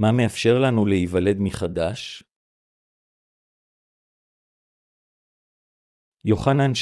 מה 0.00 0.12
מאפשר 0.12 0.58
לנו 0.58 0.86
להיוולד 0.86 1.36
מחדש? 1.40 2.24
יוחנן 6.24 6.72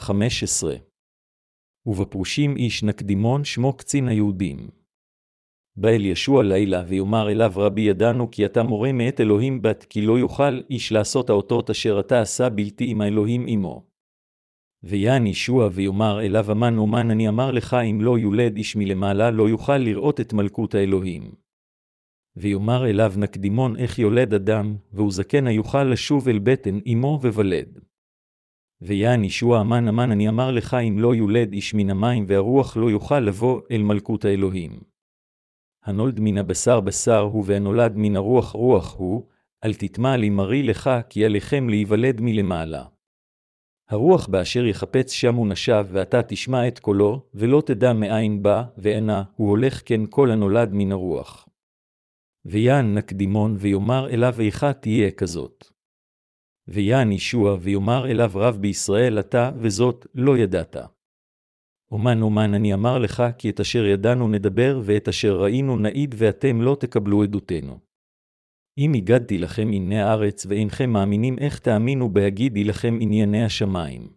3.21-15 0.00 0.04
ובפרושים 1.86 2.56
איש 2.56 2.82
נקדימון 2.82 3.44
שמו 3.44 3.76
קצין 3.76 4.08
היהודים. 4.08 4.68
בא 5.76 5.88
אל 5.88 6.04
ישוע 6.04 6.42
לילה, 6.42 6.82
ויאמר 6.88 7.30
אליו 7.30 7.52
רבי 7.56 7.80
ידענו 7.80 8.30
כי 8.30 8.46
אתה 8.46 8.62
מורה 8.62 8.92
מאת 8.92 9.20
אלוהים 9.20 9.62
בת, 9.62 9.84
כי 9.84 10.02
לא 10.02 10.18
יוכל 10.18 10.60
איש 10.70 10.92
לעשות 10.92 11.30
האותות 11.30 11.70
אשר 11.70 12.00
אתה 12.00 12.20
עשה 12.20 12.48
בלתי 12.48 12.90
עם 12.90 13.00
האלוהים 13.00 13.44
עמו. 13.48 13.87
ויען 14.82 15.26
ישוע 15.26 15.68
ויאמר 15.72 16.20
אליו 16.20 16.52
אמן 16.52 16.78
אומן 16.78 17.10
אני 17.10 17.28
אמר 17.28 17.50
לך 17.50 17.74
אם 17.74 18.00
לא 18.00 18.18
יולד 18.18 18.56
איש 18.56 18.76
מלמעלה 18.76 19.30
לא 19.30 19.48
יוכל 19.48 19.78
לראות 19.78 20.20
את 20.20 20.32
מלכות 20.32 20.74
האלוהים. 20.74 21.32
ויאמר 22.36 22.86
אליו 22.86 23.12
נקדימון 23.16 23.76
איך 23.76 23.98
יולד 23.98 24.34
אדם, 24.34 24.76
והוא 24.92 25.12
זקן 25.12 25.46
היוכל 25.46 25.84
לשוב 25.84 26.28
אל 26.28 26.38
בטן 26.38 26.78
אמו 26.92 27.18
וולד. 27.22 27.78
ויען 28.80 29.24
ישוע 29.24 29.60
אמן 29.60 29.88
אמן 29.88 30.10
אני 30.10 30.28
אמר 30.28 30.50
לך 30.50 30.74
אם 30.74 30.98
לא 30.98 31.14
יולד 31.14 31.52
איש 31.52 31.74
מן 31.74 31.90
המים 31.90 32.24
והרוח 32.28 32.76
לא 32.76 32.90
יוכל 32.90 33.20
לבוא 33.20 33.60
אל 33.70 33.82
מלכות 33.82 34.24
האלוהים. 34.24 34.80
הנולד 35.84 36.20
מן 36.20 36.38
הבשר 36.38 36.80
בשר 36.80 37.20
הוא 37.20 37.44
והנולד 37.46 37.92
מן 37.96 38.16
הרוח 38.16 38.50
רוח 38.50 38.94
הוא, 38.96 39.26
אל 39.64 39.74
תטמע 39.74 40.16
לי 40.16 40.30
מרי 40.30 40.62
לך 40.62 40.90
כי 41.08 41.24
עליכם 41.24 41.68
להיוולד 41.68 42.20
מלמעלה. 42.20 42.84
הרוח 43.90 44.26
באשר 44.26 44.66
יחפץ 44.66 45.12
שם 45.12 45.34
הוא 45.34 45.48
נשב, 45.48 45.86
ואתה 45.92 46.22
תשמע 46.22 46.68
את 46.68 46.78
קולו, 46.78 47.22
ולא 47.34 47.62
תדע 47.66 47.92
מאין 47.92 48.42
בא, 48.42 48.62
ואינה, 48.78 49.22
הוא 49.36 49.50
הולך 49.50 49.82
כן 49.84 50.00
כל 50.10 50.30
הנולד 50.30 50.70
מן 50.72 50.92
הרוח. 50.92 51.48
ויען 52.44 52.94
נקדימון, 52.98 53.56
ויאמר 53.58 54.10
אליו 54.10 54.34
איכה 54.40 54.72
תהיה 54.72 55.10
כזאת. 55.10 55.64
ויען 56.68 57.12
ישוע, 57.12 57.56
ויאמר 57.60 58.10
אליו 58.10 58.30
רב 58.34 58.56
בישראל 58.56 59.18
אתה, 59.18 59.50
וזאת 59.56 60.06
לא 60.14 60.38
ידעת. 60.38 60.76
אומן 61.90 62.22
אומן 62.22 62.54
אני 62.54 62.74
אמר 62.74 62.98
לך, 62.98 63.22
כי 63.38 63.50
את 63.50 63.60
אשר 63.60 63.84
ידענו 63.84 64.28
נדבר, 64.28 64.80
ואת 64.84 65.08
אשר 65.08 65.36
ראינו 65.42 65.76
נעיד, 65.76 66.14
ואתם 66.18 66.62
לא 66.62 66.76
תקבלו 66.80 67.22
עדותנו. 67.22 67.87
אם 68.78 68.92
הגדתי 68.94 69.38
לכם 69.38 69.62
ענייני 69.62 70.00
הארץ, 70.00 70.46
ואינכם 70.46 70.90
מאמינים 70.90 71.38
איך 71.38 71.58
תאמינו 71.58 72.12
בהגידי 72.12 72.64
לכם 72.64 72.98
ענייני 73.00 73.44
השמיים. 73.44 74.12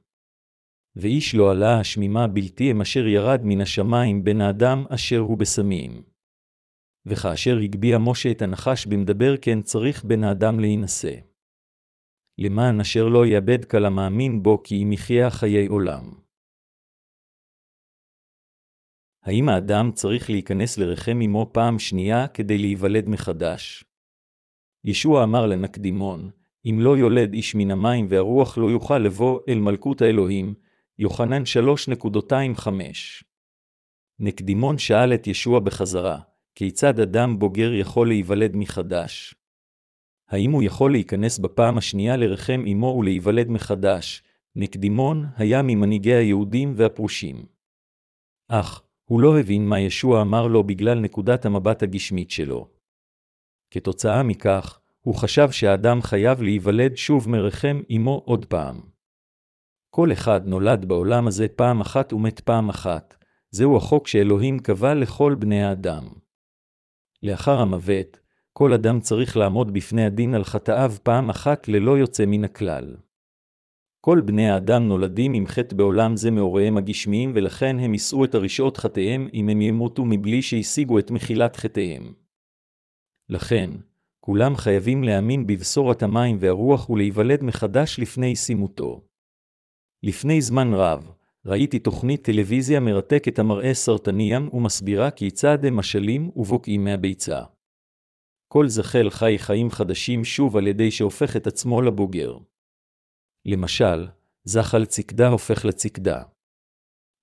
ואיש 0.96 1.36
לא 1.36 1.52
עלה 1.52 1.80
השמימה 1.80 2.28
בלתי 2.28 2.72
הם 2.72 2.82
אשר 2.82 3.08
ירד 3.08 3.40
מן 3.44 3.62
השמיים 3.62 4.24
בן 4.24 4.42
האדם 4.42 4.84
אשר 4.90 5.18
הוא 5.18 5.38
בסמים. 5.38 6.04
וכאשר 7.06 7.58
הגביה 7.64 7.98
משה 8.00 8.32
את 8.32 8.42
הנחש 8.42 8.86
במדבר 8.86 9.38
כן 9.42 9.62
צריך 9.62 10.04
בן 10.04 10.24
האדם 10.24 10.60
להינשא. 10.60 11.16
למען 12.38 12.80
אשר 12.80 13.08
לא 13.08 13.26
יאבד 13.26 13.66
כל 13.66 13.86
המאמין 13.86 14.44
בו 14.44 14.64
כי 14.64 14.84
אם 14.84 14.92
יחיה 14.92 15.30
חיי 15.30 15.68
עולם. 15.68 16.14
האם 19.24 19.50
האדם 19.50 19.92
צריך 19.94 20.30
להיכנס 20.30 20.78
לרחם 20.78 21.20
עמו 21.22 21.50
פעם 21.54 21.80
שנייה 21.80 22.28
כדי 22.28 22.58
להיוולד 22.58 23.10
מחדש? 23.10 23.91
ישוע 24.84 25.24
אמר 25.24 25.46
לנקדימון, 25.46 26.30
אם 26.66 26.78
לא 26.80 26.98
יולד 26.98 27.34
איש 27.34 27.56
מן 27.56 27.72
המים 27.72 28.06
והרוח 28.10 28.58
לא 28.58 28.72
יוכל 28.72 28.98
לבוא 28.98 29.40
אל 29.50 29.60
מלכות 29.60 30.02
האלוהים, 30.02 30.54
יוחנן 31.00 31.44
3.25. 31.44 32.70
נקדימון 34.20 34.78
שאל 34.78 35.14
את 35.14 35.28
ישוע 35.28 35.60
בחזרה, 35.60 36.20
כיצד 36.56 37.00
אדם 37.00 37.40
בוגר 37.40 37.74
יכול 37.74 38.08
להיוולד 38.08 38.56
מחדש? 38.56 39.36
האם 40.30 40.52
הוא 40.52 40.64
יכול 40.64 40.92
להיכנס 40.92 41.40
בפעם 41.40 41.78
השנייה 41.78 42.18
לרחם 42.18 42.64
עמו 42.66 42.98
ולהיוולד 43.00 43.50
מחדש? 43.50 44.24
נקדימון 44.56 45.26
היה 45.38 45.62
ממנהיגי 45.62 46.14
היהודים 46.14 46.74
והפרושים. 46.78 47.46
אך, 48.48 48.84
הוא 49.06 49.22
לא 49.22 49.40
הבין 49.40 49.66
מה 49.66 49.80
ישוע 49.80 50.22
אמר 50.22 50.48
לו 50.48 50.64
בגלל 50.64 51.00
נקודת 51.00 51.46
המבט 51.46 51.84
הגשמית 51.84 52.32
שלו. 52.32 52.68
כתוצאה 53.72 54.24
מכך, 54.24 54.81
הוא 55.02 55.16
חשב 55.16 55.52
שהאדם 55.52 56.02
חייב 56.02 56.42
להיוולד 56.42 56.96
שוב 56.96 57.30
מרחם 57.30 57.82
עמו 57.90 58.22
עוד 58.26 58.46
פעם. 58.46 58.82
כל 59.90 60.12
אחד 60.12 60.48
נולד 60.48 60.86
בעולם 60.86 61.28
הזה 61.28 61.48
פעם 61.48 61.82
אחת 61.82 62.14
ומת 62.14 62.40
פעם 62.40 62.70
אחת, 62.70 63.16
זהו 63.52 63.78
החוק 63.78 64.08
שאלוהים 64.08 64.60
קבע 64.60 64.94
לכל 64.94 65.36
בני 65.40 65.64
האדם. 65.64 66.08
לאחר 67.24 67.60
המוות, 67.60 68.20
כל 68.54 68.74
אדם 68.74 69.00
צריך 69.00 69.38
לעמוד 69.38 69.74
בפני 69.74 70.06
הדין 70.06 70.34
על 70.34 70.44
חטאיו 70.44 70.94
פעם 71.04 71.30
אחת 71.30 71.68
ללא 71.68 71.98
יוצא 71.98 72.26
מן 72.28 72.44
הכלל. 72.44 72.96
כל 74.02 74.22
בני 74.26 74.50
האדם 74.50 74.88
נולדים 74.88 75.34
עם 75.34 75.48
חטא 75.48 75.76
בעולם 75.76 76.18
זה 76.18 76.32
מהוריהם 76.32 76.78
הגשמיים, 76.78 77.32
ולכן 77.36 77.80
הם 77.80 77.94
יישאו 77.94 78.26
את 78.26 78.36
הרשעות 78.36 78.78
חטאיהם 78.78 79.28
אם 79.34 79.50
הם 79.50 79.62
ימותו 79.62 80.06
מבלי 80.06 80.42
שהשיגו 80.42 81.00
את 81.00 81.12
מחילת 81.12 81.56
חטאיהם. 81.56 82.14
לכן, 83.30 83.70
כולם 84.24 84.56
חייבים 84.56 85.04
להאמין 85.04 85.48
בבשורת 85.48 86.04
המים 86.04 86.38
והרוח 86.40 86.90
ולהיוולד 86.90 87.44
מחדש 87.44 88.00
לפני 88.00 88.36
סימותו. 88.36 89.02
לפני 90.04 90.42
זמן 90.42 90.74
רב, 90.74 91.12
ראיתי 91.46 91.80
תוכנית 91.80 92.24
טלוויזיה 92.24 92.80
מרתקת 92.80 93.40
המראה 93.40 93.74
סרטניים 93.74 94.50
ומסבירה 94.54 95.12
כיצד 95.12 95.66
הם 95.66 95.78
משלים 95.78 96.32
ובוקעים 96.36 96.84
מהביצה. 96.84 97.44
כל 98.48 98.68
זחל 98.68 99.10
חי 99.10 99.36
חיים 99.38 99.70
חדשים 99.70 100.24
שוב 100.24 100.58
על 100.58 100.68
ידי 100.68 100.92
שהופך 100.92 101.36
את 101.36 101.48
עצמו 101.48 101.82
לבוגר. 101.82 102.38
למשל, 103.46 104.08
זחל 104.44 104.86
צקדה 104.86 105.28
הופך 105.28 105.66
לצקדה. 105.66 106.24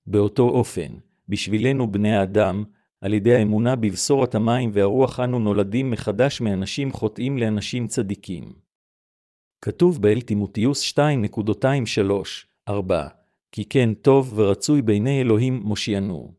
באותו 0.07 0.49
אופן, 0.49 0.99
בשבילנו 1.29 1.93
בני 1.93 2.17
האדם, 2.17 2.65
על 3.01 3.15
ידי 3.15 3.35
האמונה 3.35 3.77
בבשורת 3.77 4.35
המים 4.35 4.71
והרוח 4.73 5.21
אנו 5.21 5.39
נולדים 5.39 5.91
מחדש 5.91 6.41
מאנשים 6.41 6.93
חוטאים 6.93 7.39
לאנשים 7.39 7.87
צדיקים. 7.87 8.53
כתוב 9.65 10.03
באל 10.03 10.21
תימותיוס 10.21 10.99
2.23-4 12.69 12.73
כי 13.53 13.65
כן 13.65 13.95
טוב 13.95 14.33
ורצוי 14.37 14.83
בעיני 14.83 15.21
אלוהים 15.21 15.61
מושיענו. 15.65 16.33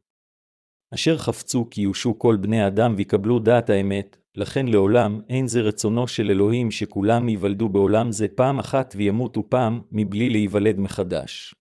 אשר 0.94 1.18
חפצו 1.18 1.68
כי 1.72 1.82
יושו 1.82 2.20
כל 2.20 2.38
בני 2.42 2.68
אדם 2.68 2.94
ויקבלו 2.98 3.40
דעת 3.40 3.70
האמת, 3.70 4.18
לכן 4.36 4.68
לעולם 4.68 5.22
אין 5.30 5.48
זה 5.48 5.62
רצונו 5.62 6.08
של 6.08 6.32
אלוהים 6.32 6.72
שכולם 6.72 7.30
ייוולדו 7.30 7.70
בעולם 7.70 8.12
זה 8.12 8.28
פעם 8.28 8.60
אחת 8.60 8.94
וימותו 8.98 9.50
פעם, 9.50 9.82
מבלי 9.92 10.30
להיוולד 10.30 10.80
מחדש. 10.80 11.56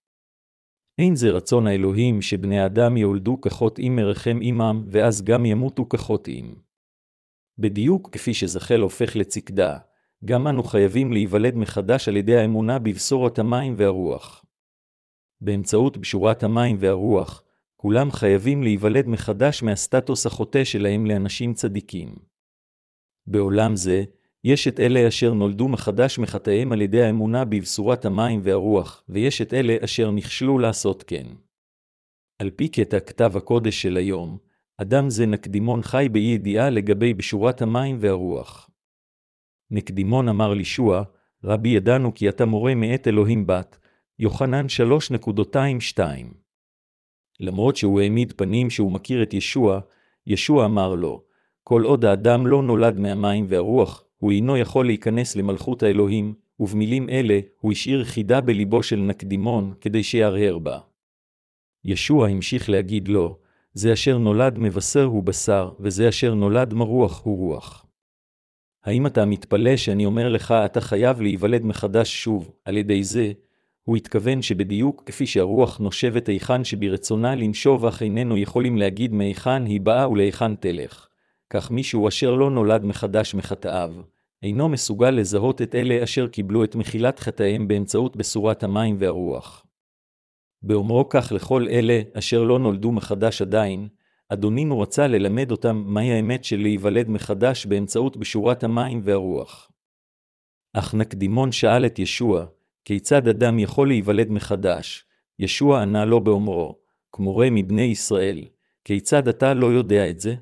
אין 0.99 1.17
זה 1.17 1.31
רצון 1.31 1.67
האלוהים 1.67 2.23
שבני 2.23 2.67
אדם 2.67 2.97
יולדו 2.97 3.41
כחוטאים 3.41 3.97
מרחם 3.97 4.39
עמם, 4.43 4.85
ואז 4.91 5.23
גם 5.23 5.47
ימותו 5.47 5.89
כחוטאים. 5.89 6.55
בדיוק 7.59 8.11
כפי 8.13 8.35
שזחל 8.35 8.81
הופך 8.81 9.17
לצקדה, 9.17 9.79
גם 10.25 10.49
אנו 10.49 10.63
חייבים 10.63 11.13
להיוולד 11.13 11.55
מחדש 11.55 12.09
על 12.09 12.17
ידי 12.17 12.37
האמונה 12.37 12.79
בבשורת 12.79 13.39
המים 13.39 13.75
והרוח. 13.77 14.45
באמצעות 15.41 15.97
בשורת 15.97 16.43
המים 16.43 16.77
והרוח, 16.81 17.43
כולם 17.77 18.11
חייבים 18.11 18.63
להיוולד 18.63 19.07
מחדש 19.07 19.63
מהסטטוס 19.63 20.27
החוטא 20.27 20.65
שלהם 20.65 21.07
לאנשים 21.07 21.55
צדיקים. 21.55 22.15
בעולם 23.27 23.77
זה, 23.77 24.05
יש 24.45 24.69
את 24.69 24.81
אלה 24.81 25.09
אשר 25.09 25.35
נולדו 25.35 25.69
מחדש 25.69 26.19
מחטאיהם 26.19 26.73
על 26.73 26.83
ידי 26.83 27.03
האמונה 27.03 27.45
בבשורת 27.45 28.05
המים 28.05 28.41
והרוח, 28.43 29.05
ויש 29.09 29.43
את 29.43 29.55
אלה 29.55 29.77
אשר 29.85 30.11
נכשלו 30.11 30.59
לעשות 30.59 31.03
כן. 31.03 31.27
על 32.39 32.51
פי 32.51 32.69
קטע 32.69 33.01
כתב 33.01 33.33
הקודש 33.37 33.83
של 33.83 33.97
היום, 33.97 34.39
אדם 34.77 35.11
זה 35.11 35.27
נקדימון 35.27 35.83
חי 35.83 36.09
באי 36.13 36.23
ידיעה 36.23 36.71
לגבי 36.71 37.15
בשורת 37.15 37.63
המים 37.63 37.97
והרוח. 38.01 38.71
נקדימון 39.71 40.29
אמר 40.29 40.55
לישוע, 40.55 41.03
רבי 41.45 41.69
ידענו 41.69 42.15
כי 42.15 42.29
אתה 42.29 42.45
מורה 42.45 42.75
מאת 42.75 43.09
אלוהים 43.09 43.47
בת, 43.47 43.79
יוחנן 44.19 44.67
3.22. 45.97 46.01
למרות 47.41 47.77
שהוא 47.77 48.01
העמיד 48.01 48.33
פנים 48.37 48.71
שהוא 48.71 48.93
מכיר 48.93 49.23
את 49.23 49.35
ישוע, 49.35 49.81
ישוע 50.27 50.65
אמר 50.65 50.95
לו, 50.95 51.25
כל 51.63 51.83
עוד 51.85 52.05
האדם 52.05 52.47
לא 52.47 52.63
נולד 52.63 52.99
מהמים 52.99 53.47
והרוח, 53.49 54.05
הוא 54.19 54.33
אינו 54.33 54.57
יכול 54.57 54.87
להיכנס 54.87 55.37
למלכות 55.37 55.83
האלוהים, 55.83 56.35
ובמילים 56.61 57.09
אלה 57.09 57.41
הוא 57.61 57.73
השאיר 57.73 58.05
חידה 58.05 58.41
בליבו 58.41 58.83
של 58.83 58.97
נקדימון 58.97 59.75
כדי 59.81 60.03
שיהרהר 60.03 60.59
בה. 60.59 60.79
ישוע 61.85 62.29
המשיך 62.29 62.71
להגיד 62.71 63.09
לו, 63.09 63.39
זה 63.73 63.93
אשר 63.93 64.19
נולד 64.19 64.59
מבשר 64.59 65.05
הוא 65.05 65.23
בשר, 65.23 65.71
וזה 65.81 66.09
אשר 66.09 66.35
נולד 66.35 66.75
מרוח 66.75 67.23
הוא 67.25 67.39
רוח. 67.39 67.87
האם 68.85 69.07
אתה 69.07 69.25
מתפלא 69.25 69.77
שאני 69.77 70.07
אומר 70.07 70.29
לך, 70.29 70.53
אתה 70.53 70.81
חייב 70.81 71.21
להיוולד 71.21 71.65
מחדש 71.65 72.23
שוב, 72.23 72.51
על 72.65 72.77
ידי 72.77 73.05
זה, 73.05 73.33
הוא 73.83 73.97
התכוון 73.97 74.43
שבדיוק 74.43 75.03
כפי 75.07 75.27
שהרוח 75.27 75.79
נושבת 75.79 76.29
היכן 76.29 76.65
שברצונה 76.65 77.35
לנשוב 77.35 77.87
אך 77.87 78.03
איננו 78.03 78.37
יכולים 78.37 78.77
להגיד 78.77 79.13
מהיכן 79.13 79.65
היא 79.65 79.81
באה 79.81 80.11
ולהיכן 80.11 80.55
תלך. 80.55 81.08
כך 81.51 81.71
מישהו 81.71 82.09
אשר 82.09 82.35
לא 82.35 82.51
נולד 82.51 82.85
מחדש 82.85 83.35
מחטאיו, 83.35 83.95
אינו 84.43 84.69
מסוגל 84.69 85.11
לזהות 85.11 85.63
את 85.63 85.75
אלה 85.75 86.05
אשר 86.05 86.29
קיבלו 86.29 86.65
את 86.65 86.75
מחילת 86.75 87.19
חטאיהם 87.19 87.69
באמצעות 87.69 88.17
בשורת 88.17 88.63
המים 88.63 88.97
והרוח. 88.99 89.67
באומרו 90.63 91.09
כך 91.09 91.33
לכל 91.35 91.67
אלה 91.71 92.01
אשר 92.15 92.43
לא 92.43 92.59
נולדו 92.59 92.93
מחדש 92.93 93.43
עדיין, 93.43 93.89
אדונינו 94.29 94.81
רצה 94.81 95.07
ללמד 95.07 95.51
אותם 95.51 95.83
מהי 95.87 96.13
האמת 96.13 96.45
של 96.45 96.57
להיוולד 96.63 97.09
מחדש 97.09 97.67
באמצעות 97.67 98.17
בשורת 98.17 98.65
המים 98.65 99.01
והרוח. 99.05 99.71
אך 100.73 100.95
נקדימון 100.95 101.53
שאל 101.53 101.87
את 101.87 101.99
ישוע, 101.99 102.47
כיצד 102.85 103.29
אדם 103.29 103.59
יכול 103.59 103.89
להיוולד 103.89 104.31
מחדש? 104.31 105.05
ישוע 105.39 105.83
ענה 105.83 106.05
לו 106.05 106.21
באומרו, 106.21 106.79
כמורה 107.13 107.51
מבני 107.51 107.83
ישראל, 107.83 108.45
כיצד 108.85 109.29
אתה 109.29 109.55
לא 109.55 109.67
יודע 109.67 110.11
את 110.11 110.21
זה? 110.21 110.35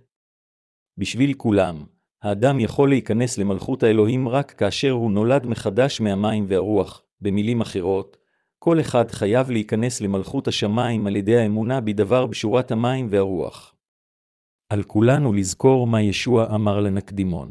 בשביל 0.99 1.35
כולם, 1.35 1.85
האדם 2.23 2.61
יכול 2.61 2.89
להיכנס 2.89 3.39
למלכות 3.39 3.83
האלוהים 3.83 4.29
רק 4.29 4.51
כאשר 4.51 4.91
הוא 4.91 5.11
נולד 5.11 5.47
מחדש 5.47 6.01
מהמים 6.01 6.45
והרוח, 6.49 7.03
במילים 7.21 7.61
אחרות, 7.61 8.17
כל 8.59 8.81
אחד 8.81 9.11
חייב 9.11 9.51
להיכנס 9.51 10.01
למלכות 10.01 10.49
השמיים 10.49 11.07
על 11.07 11.17
ידי 11.17 11.37
האמונה 11.37 11.81
בדבר 11.81 12.27
בשורת 12.27 12.71
המים 12.71 13.09
והרוח. 13.11 13.75
על 14.69 14.83
כולנו 14.83 15.33
לזכור 15.33 15.87
מה 15.87 16.03
ישוע 16.03 16.55
אמר 16.55 16.81
לנקדימון. 16.81 17.51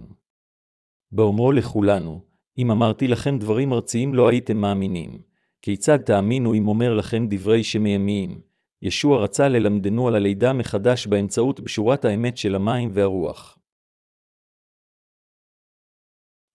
באומרו 1.12 1.52
לכולנו, 1.52 2.22
אם 2.58 2.72
אמרתי 2.72 3.08
לכם 3.08 3.38
דברים 3.38 3.74
ארציים 3.74 4.14
לא 4.14 4.30
הייתם 4.30 4.58
מאמינים. 4.58 5.22
כיצד 5.62 5.98
תאמינו 5.98 6.54
אם 6.54 6.68
אומר 6.68 6.94
לכם 6.94 7.26
דברי 7.30 7.64
שמימיים? 7.64 8.42
ישוע 8.86 9.24
רצה 9.24 9.48
ללמדנו 9.48 10.08
על 10.08 10.16
הלידה 10.16 10.54
מחדש 10.54 11.08
באמצעות 11.08 11.60
בשורת 11.60 12.06
האמת 12.06 12.38
של 12.38 12.56
המים 12.56 12.90
והרוח. 12.94 13.58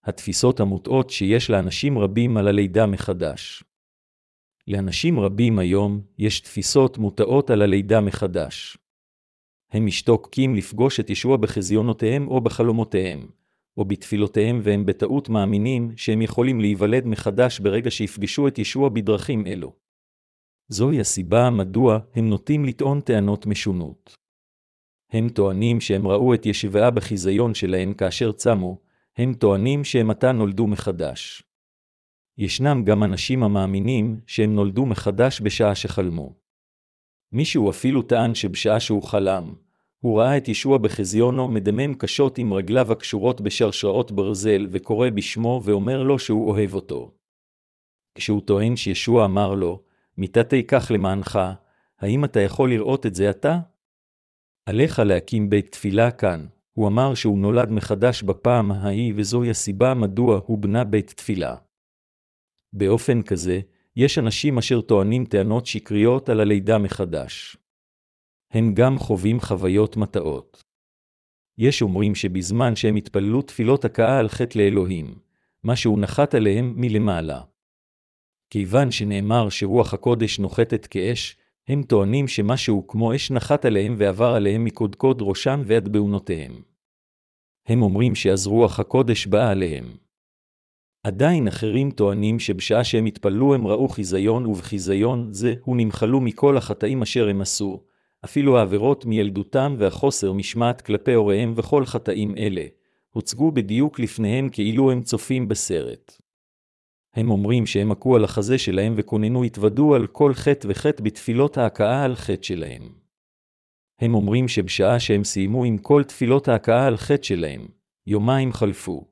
התפיסות 0.05 0.61
המוטעות 0.61 1.11
שיש 1.11 1.51
לאנשים 1.51 1.99
רבים 1.99 2.37
על 2.37 2.49
הלידה 2.49 2.87
מחדש. 2.87 3.65
לאנשים 4.69 5.21
רבים 5.21 5.59
היום 5.59 6.01
יש 6.19 6.41
תפיסות 6.41 6.99
מוטעות 6.99 7.51
על 7.51 7.63
הלידה 7.63 8.01
מחדש. 8.01 8.79
הם 9.73 9.87
משתוקקים 9.87 10.55
לפגוש 10.55 11.01
את 11.01 11.11
ישוע 11.11 11.37
בחזיונותיהם 11.37 12.29
או 12.29 12.41
בחלומותיהם, 12.41 13.31
או 13.77 13.85
בתפילותיהם 13.85 14.61
והם 14.63 14.87
בטעות 14.87 15.29
מאמינים 15.29 15.93
שהם 15.97 16.23
יכולים 16.23 16.61
להיוולד 16.61 17.07
מחדש 17.07 17.61
ברגע 17.61 17.91
שיפגשו 17.91 18.49
את 18.49 18.59
ישוע 18.59 18.89
בדרכים 18.89 19.47
אלו. 19.47 19.80
זוהי 20.73 21.01
הסיבה 21.01 21.51
מדוע 21.51 21.99
הם 22.15 22.29
נוטים 22.29 22.65
לטעון 22.65 23.01
טענות 23.01 23.47
משונות. 23.47 24.15
הם 25.13 25.29
טוענים 25.29 25.81
שהם 25.81 26.07
ראו 26.07 26.35
את 26.35 26.47
ישבעה 26.47 26.91
בחיזיון 26.91 27.55
שלהם 27.55 27.95
כאשר 27.95 28.33
צמו, 28.33 28.79
הם 29.17 29.35
טוענים 29.35 29.85
שהם 29.85 30.11
עתה 30.11 30.33
נולדו 30.33 30.67
מחדש. 30.67 31.43
ישנם 32.39 32.83
גם 32.85 33.03
אנשים 33.05 33.43
המאמינים 33.43 34.21
שהם 34.27 34.55
נולדו 34.55 34.87
מחדש 34.87 35.41
בשעה 35.41 35.75
שחלמו. 35.75 36.35
מישהו 37.33 37.71
אפילו 37.71 38.03
טען 38.03 38.35
שבשעה 38.35 38.81
שהוא 38.81 39.03
חלם, 39.03 39.55
הוא 40.01 40.21
ראה 40.21 40.37
את 40.37 40.49
ישוע 40.49 40.79
בחזיונו 40.79 41.49
מדמם 41.49 41.95
קשות 41.95 42.39
עם 42.39 42.53
רגליו 42.53 42.93
הקשורות 42.93 43.41
בשרשראות 43.41 44.13
ברזל, 44.13 44.67
וקורא 44.71 45.11
בשמו 45.11 45.61
ואומר 45.65 46.03
לו 46.03 46.19
שהוא 46.19 46.51
אוהב 46.51 46.75
אותו. 46.75 47.15
כשהוא 48.15 48.41
טוען 48.41 48.77
שישוע 48.77 49.25
אמר 49.25 49.55
לו, 49.55 49.83
מיתתי 50.19 50.67
כך 50.67 50.91
למענך, 50.95 51.39
האם 51.99 52.25
אתה 52.25 52.41
יכול 52.41 52.71
לראות 52.71 53.07
את 53.07 53.15
זה 53.15 53.31
אתה? 53.31 53.59
עליך 54.67 54.99
להקים 54.99 55.51
בית 55.51 55.73
תפילה 55.73 56.11
כאן. 56.11 56.47
הוא 56.73 56.89
אמר 56.89 57.15
שהוא 57.15 57.39
נולד 57.39 57.71
מחדש 57.71 58.23
בפעם 58.23 58.73
ההיא, 58.73 59.15
וזוהי 59.17 59.51
הסיבה 59.51 59.95
מדוע 59.95 60.41
הוא 60.47 60.59
בנה 60.59 60.85
בית 60.85 61.11
תפילה. 61.17 61.57
באופן 62.73 63.23
כזה, 63.23 63.61
יש 63.97 64.19
אנשים 64.19 64.59
אשר 64.59 64.81
טוענים 64.81 65.25
טענות 65.25 65.67
שקריות 65.67 66.29
על 66.29 66.41
הלידה 66.41 66.79
מחדש. 66.79 67.57
הם 68.51 68.75
גם 68.75 68.99
חווים 68.99 69.41
חוויות 69.41 69.97
מטעות. 69.97 70.63
יש 71.59 71.83
אומרים 71.83 72.15
שבזמן 72.15 72.77
שהם 72.77 72.97
התפללו 72.97 73.43
תפילות 73.43 73.85
הכאה 73.85 74.19
על 74.19 74.29
חטא 74.29 74.59
לאלוהים, 74.59 75.19
משהו 75.65 75.97
נחת 75.97 76.35
עליהם 76.35 76.75
מלמעלה. 76.77 77.41
כיוון 78.51 78.91
שנאמר 78.91 79.49
שרוח 79.49 79.95
הקודש 79.95 80.39
נוחתת 80.39 80.87
כאש, 80.87 81.37
הם 81.69 81.83
טוענים 81.83 82.29
שמשהו 82.29 82.87
כמו 82.87 83.15
אש 83.15 83.31
נחת 83.31 83.65
עליהם 83.65 83.95
ועבר 83.99 84.35
עליהם 84.35 84.65
מקודקוד 84.65 85.23
ראשם 85.23 85.63
ועד 85.67 85.89
בעונותיהם. 85.89 86.63
הם 87.67 87.83
אומרים 87.83 88.15
שאז 88.15 88.47
רוח 88.47 88.81
הקודש 88.81 89.27
באה 89.27 89.51
עליהם. 89.51 89.85
עדיין 91.03 91.49
אחרים 91.49 91.91
טוענים 91.91 92.39
שבשעה 92.39 92.85
שהם 92.85 93.07
התפללו 93.07 93.55
הם 93.55 93.67
ראו 93.67 93.89
חיזיון, 93.89 94.47
ובחיזיון 94.47 95.33
זה 95.33 95.55
הוא 95.65 95.77
נמחלו 95.77 96.21
מכל 96.21 96.57
החטאים 96.57 97.03
אשר 97.03 97.29
הם 97.29 97.41
עשו, 97.41 97.81
אפילו 98.25 98.59
העבירות 98.59 99.05
מילדותם 99.05 99.75
והחוסר 99.79 100.33
משמעת 100.33 100.81
כלפי 100.81 101.15
הוריהם 101.15 101.53
וכל 101.57 101.85
חטאים 101.85 102.37
אלה, 102.37 102.65
הוצגו 103.11 103.53
בדיוק 103.53 104.01
לפניהם 104.01 104.49
כאילו 104.49 104.91
הם 104.91 105.03
צופים 105.03 105.49
בסרט. 105.49 106.21
הם 107.15 107.31
אומרים 107.31 107.67
שהם 107.67 107.93
עקו 107.93 108.17
על 108.17 108.25
החזה 108.25 108.59
שלהם 108.59 108.95
וכוננו 108.97 109.45
התוודו 109.45 109.95
על 109.95 110.07
כל 110.07 110.35
חטא 110.35 110.67
וחטא 110.71 111.03
בתפילות 111.03 111.59
ההכאה 111.59 112.05
על 112.05 112.17
חטא 112.17 112.43
שלהם. 112.43 112.83
הם 114.01 114.15
אומרים 114.15 114.49
שבשעה 114.49 115.01
שהם 115.01 115.25
סיימו 115.25 115.65
עם 115.65 115.79
כל 115.79 116.05
תפילות 116.05 116.49
ההכאה 116.49 116.87
על 116.87 116.97
חטא 116.97 117.23
שלהם, 117.23 117.67
יומיים 118.07 118.53
חלפו. 118.53 119.11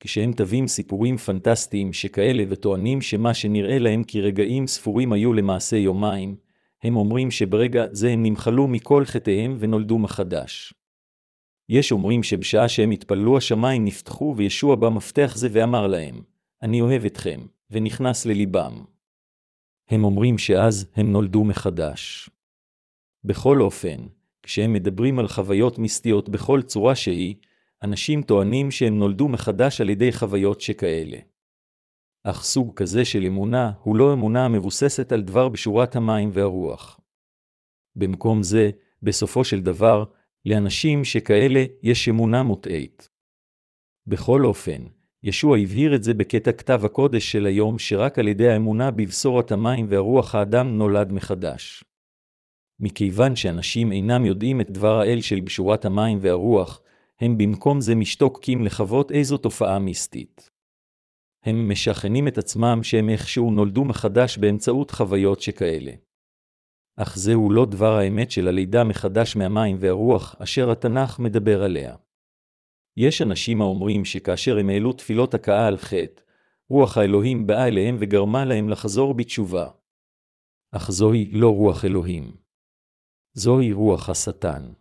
כשהם 0.00 0.32
תווים 0.32 0.66
סיפורים 0.68 1.16
פנטסטיים 1.16 1.92
שכאלה 1.92 2.44
וטוענים 2.48 3.00
שמה 3.00 3.34
שנראה 3.34 3.78
להם 3.78 4.02
כרגעים 4.06 4.66
ספורים 4.66 5.12
היו 5.12 5.32
למעשה 5.32 5.76
יומיים, 5.76 6.36
הם 6.82 6.96
אומרים 6.96 7.30
שברגע 7.30 7.84
זה 7.90 8.10
הם 8.10 8.22
נמחלו 8.22 8.68
מכל 8.68 9.04
חטאיהם 9.04 9.56
ונולדו 9.58 9.98
מחדש. 9.98 10.74
יש 11.68 11.92
אומרים 11.92 12.22
שבשעה 12.22 12.68
שהם 12.68 12.90
התפללו 12.90 13.36
השמיים 13.36 13.84
נפתחו 13.84 14.34
וישוע 14.36 14.76
במפתח 14.76 15.32
זה 15.36 15.48
ואמר 15.52 15.86
להם, 15.86 16.22
אני 16.62 16.80
אוהב 16.80 17.04
אתכם, 17.04 17.40
ונכנס 17.70 18.26
לליבם. 18.26 18.84
הם 19.88 20.04
אומרים 20.04 20.38
שאז 20.38 20.90
הם 20.94 21.12
נולדו 21.12 21.44
מחדש. 21.44 22.30
בכל 23.24 23.60
אופן, 23.60 24.06
כשהם 24.42 24.72
מדברים 24.72 25.18
על 25.18 25.28
חוויות 25.28 25.78
מיסטיות 25.78 26.28
בכל 26.28 26.62
צורה 26.62 26.94
שהיא, 26.94 27.36
אנשים 27.82 28.22
טוענים 28.22 28.70
שהם 28.70 28.98
נולדו 28.98 29.28
מחדש 29.28 29.80
על 29.80 29.90
ידי 29.90 30.12
חוויות 30.12 30.60
שכאלה. 30.60 31.18
אך 32.24 32.42
סוג 32.42 32.74
כזה 32.76 33.04
של 33.04 33.24
אמונה 33.26 33.72
הוא 33.82 33.96
לא 33.96 34.12
אמונה 34.12 34.44
המבוססת 34.44 35.12
על 35.12 35.22
דבר 35.22 35.48
בשורת 35.48 35.96
המים 35.96 36.30
והרוח. 36.32 37.00
במקום 37.96 38.42
זה, 38.42 38.70
בסופו 39.02 39.44
של 39.44 39.60
דבר, 39.60 40.04
לאנשים 40.44 41.04
שכאלה 41.04 41.64
יש 41.82 42.08
אמונה 42.08 42.42
מוטעית. 42.42 43.08
בכל 44.06 44.44
אופן, 44.44 44.82
ישוע 45.24 45.58
הבהיר 45.58 45.94
את 45.94 46.02
זה 46.02 46.14
בקטע 46.14 46.52
כתב 46.52 46.84
הקודש 46.84 47.32
של 47.32 47.46
היום 47.46 47.78
שרק 47.78 48.18
על 48.18 48.28
ידי 48.28 48.48
האמונה 48.48 48.90
בבשורת 48.90 49.52
המים 49.52 49.86
והרוח 49.88 50.34
האדם 50.34 50.78
נולד 50.78 51.12
מחדש. 51.12 51.84
מכיוון 52.80 53.36
שאנשים 53.36 53.92
אינם 53.92 54.24
יודעים 54.24 54.60
את 54.60 54.70
דבר 54.70 55.00
האל 55.00 55.20
של 55.20 55.40
בשורת 55.40 55.84
המים 55.84 56.18
והרוח, 56.20 56.80
הם 57.20 57.38
במקום 57.38 57.80
זה 57.80 57.94
משתוקקים 57.94 58.64
לחוות 58.64 59.12
איזו 59.12 59.38
תופעה 59.38 59.78
מיסטית. 59.78 60.50
הם 61.44 61.70
משכנים 61.70 62.28
את 62.28 62.38
עצמם 62.38 62.80
שהם 62.82 63.08
איכשהו 63.08 63.50
נולדו 63.50 63.84
מחדש 63.84 64.38
באמצעות 64.38 64.90
חוויות 64.90 65.40
שכאלה. 65.40 65.92
אך 66.96 67.16
זהו 67.16 67.52
לא 67.52 67.66
דבר 67.66 67.92
האמת 67.92 68.30
של 68.30 68.48
הלידה 68.48 68.84
מחדש 68.84 69.36
מהמים 69.36 69.76
והרוח 69.80 70.36
אשר 70.38 70.70
התנ"ך 70.70 71.18
מדבר 71.18 71.62
עליה. 71.62 71.96
יש 72.96 73.22
אנשים 73.22 73.60
האומרים 73.60 74.04
שכאשר 74.04 74.58
הם 74.58 74.68
העלו 74.68 74.92
תפילות 74.92 75.34
הכאה 75.34 75.66
על 75.66 75.76
חטא, 75.76 76.22
רוח 76.68 76.98
האלוהים 76.98 77.46
באה 77.46 77.68
אליהם 77.68 77.96
וגרמה 78.00 78.44
להם 78.44 78.68
לחזור 78.68 79.14
בתשובה. 79.14 79.70
אך 80.72 80.90
זוהי 80.90 81.30
לא 81.32 81.50
רוח 81.50 81.84
אלוהים. 81.84 82.36
זוהי 83.32 83.72
רוח 83.72 84.08
השטן. 84.08 84.72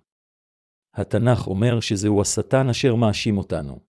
התנ"ך 0.93 1.47
אומר 1.47 1.79
שזהו 1.79 2.21
השטן 2.21 2.69
אשר 2.69 2.95
מאשים 2.95 3.37
אותנו. 3.37 3.79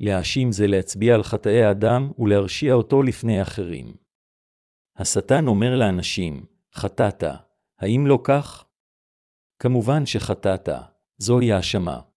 להאשים 0.00 0.52
זה 0.52 0.66
להצביע 0.66 1.14
על 1.14 1.22
חטאי 1.22 1.62
האדם 1.62 2.12
ולהרשיע 2.18 2.74
אותו 2.74 3.02
לפני 3.02 3.42
אחרים. 3.42 3.96
השטן 4.96 5.46
אומר 5.46 5.76
לאנשים, 5.76 6.46
חטאת, 6.74 7.24
האם 7.78 8.06
לא 8.06 8.18
כך? 8.24 8.64
כמובן 9.58 10.06
שחטאת, 10.06 10.68
זוהי 11.18 11.52
האשמה. 11.52 12.09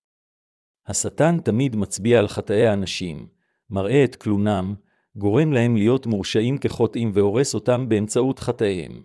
השטן 0.87 1.37
תמיד 1.39 1.75
מצביע 1.75 2.19
על 2.19 2.27
חטאי 2.27 2.67
האנשים, 2.67 3.27
מראה 3.69 4.03
את 4.03 4.15
קלונם, 4.15 4.73
גורם 5.15 5.53
להם 5.53 5.75
להיות 5.75 6.05
מורשעים 6.05 6.57
כחוטאים 6.57 7.11
והורס 7.13 7.55
אותם 7.55 7.89
באמצעות 7.89 8.39
חטאיהם. 8.39 9.03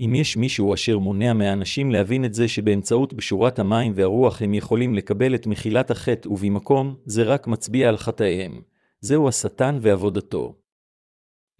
אם 0.00 0.14
יש 0.14 0.36
מישהו 0.36 0.74
אשר 0.74 0.98
מונע 0.98 1.32
מהאנשים 1.32 1.90
להבין 1.90 2.24
את 2.24 2.34
זה 2.34 2.48
שבאמצעות 2.48 3.14
בשורת 3.14 3.58
המים 3.58 3.92
והרוח 3.94 4.42
הם 4.42 4.54
יכולים 4.54 4.94
לקבל 4.94 5.34
את 5.34 5.46
מחילת 5.46 5.90
החטא 5.90 6.28
ובמקום, 6.28 6.94
זה 7.04 7.22
רק 7.22 7.46
מצביע 7.46 7.88
על 7.88 7.96
חטאיהם. 7.96 8.60
זהו 9.00 9.28
השטן 9.28 9.78
ועבודתו. 9.80 10.54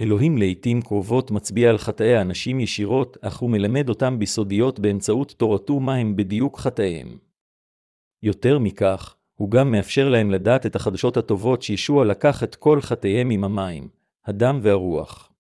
אלוהים 0.01 0.39
לעתים 0.39 0.83
קרובות 0.83 1.31
מצביע 1.31 1.71
על 1.71 1.79
חטאי 1.79 2.17
האנשים 2.17 2.61
ישירות, 2.61 3.17
אך 3.21 3.39
הוא 3.39 3.51
מלמד 3.51 3.89
אותם 3.89 4.19
בסודיות 4.19 4.81
באמצעות 4.81 5.35
תורתו 5.37 5.81
מה 5.81 5.95
הם 5.95 6.17
בדיוק 6.17 6.59
חטאיהם. 6.59 7.19
יותר 8.23 8.59
מכך, 8.59 9.17
הוא 9.35 9.51
גם 9.51 9.71
מאפשר 9.71 10.09
להם 10.09 10.31
לדעת 10.31 10.67
את 10.67 10.77
החדשות 10.77 11.17
הטובות 11.17 11.63
שישוע 11.63 12.05
לקח 12.05 12.43
את 12.43 12.55
כל 12.55 12.81
חטאיהם 12.81 13.31
עם 13.31 13.45
המים, 13.45 13.89
הדם 14.25 14.59
והרוח. 14.63 15.33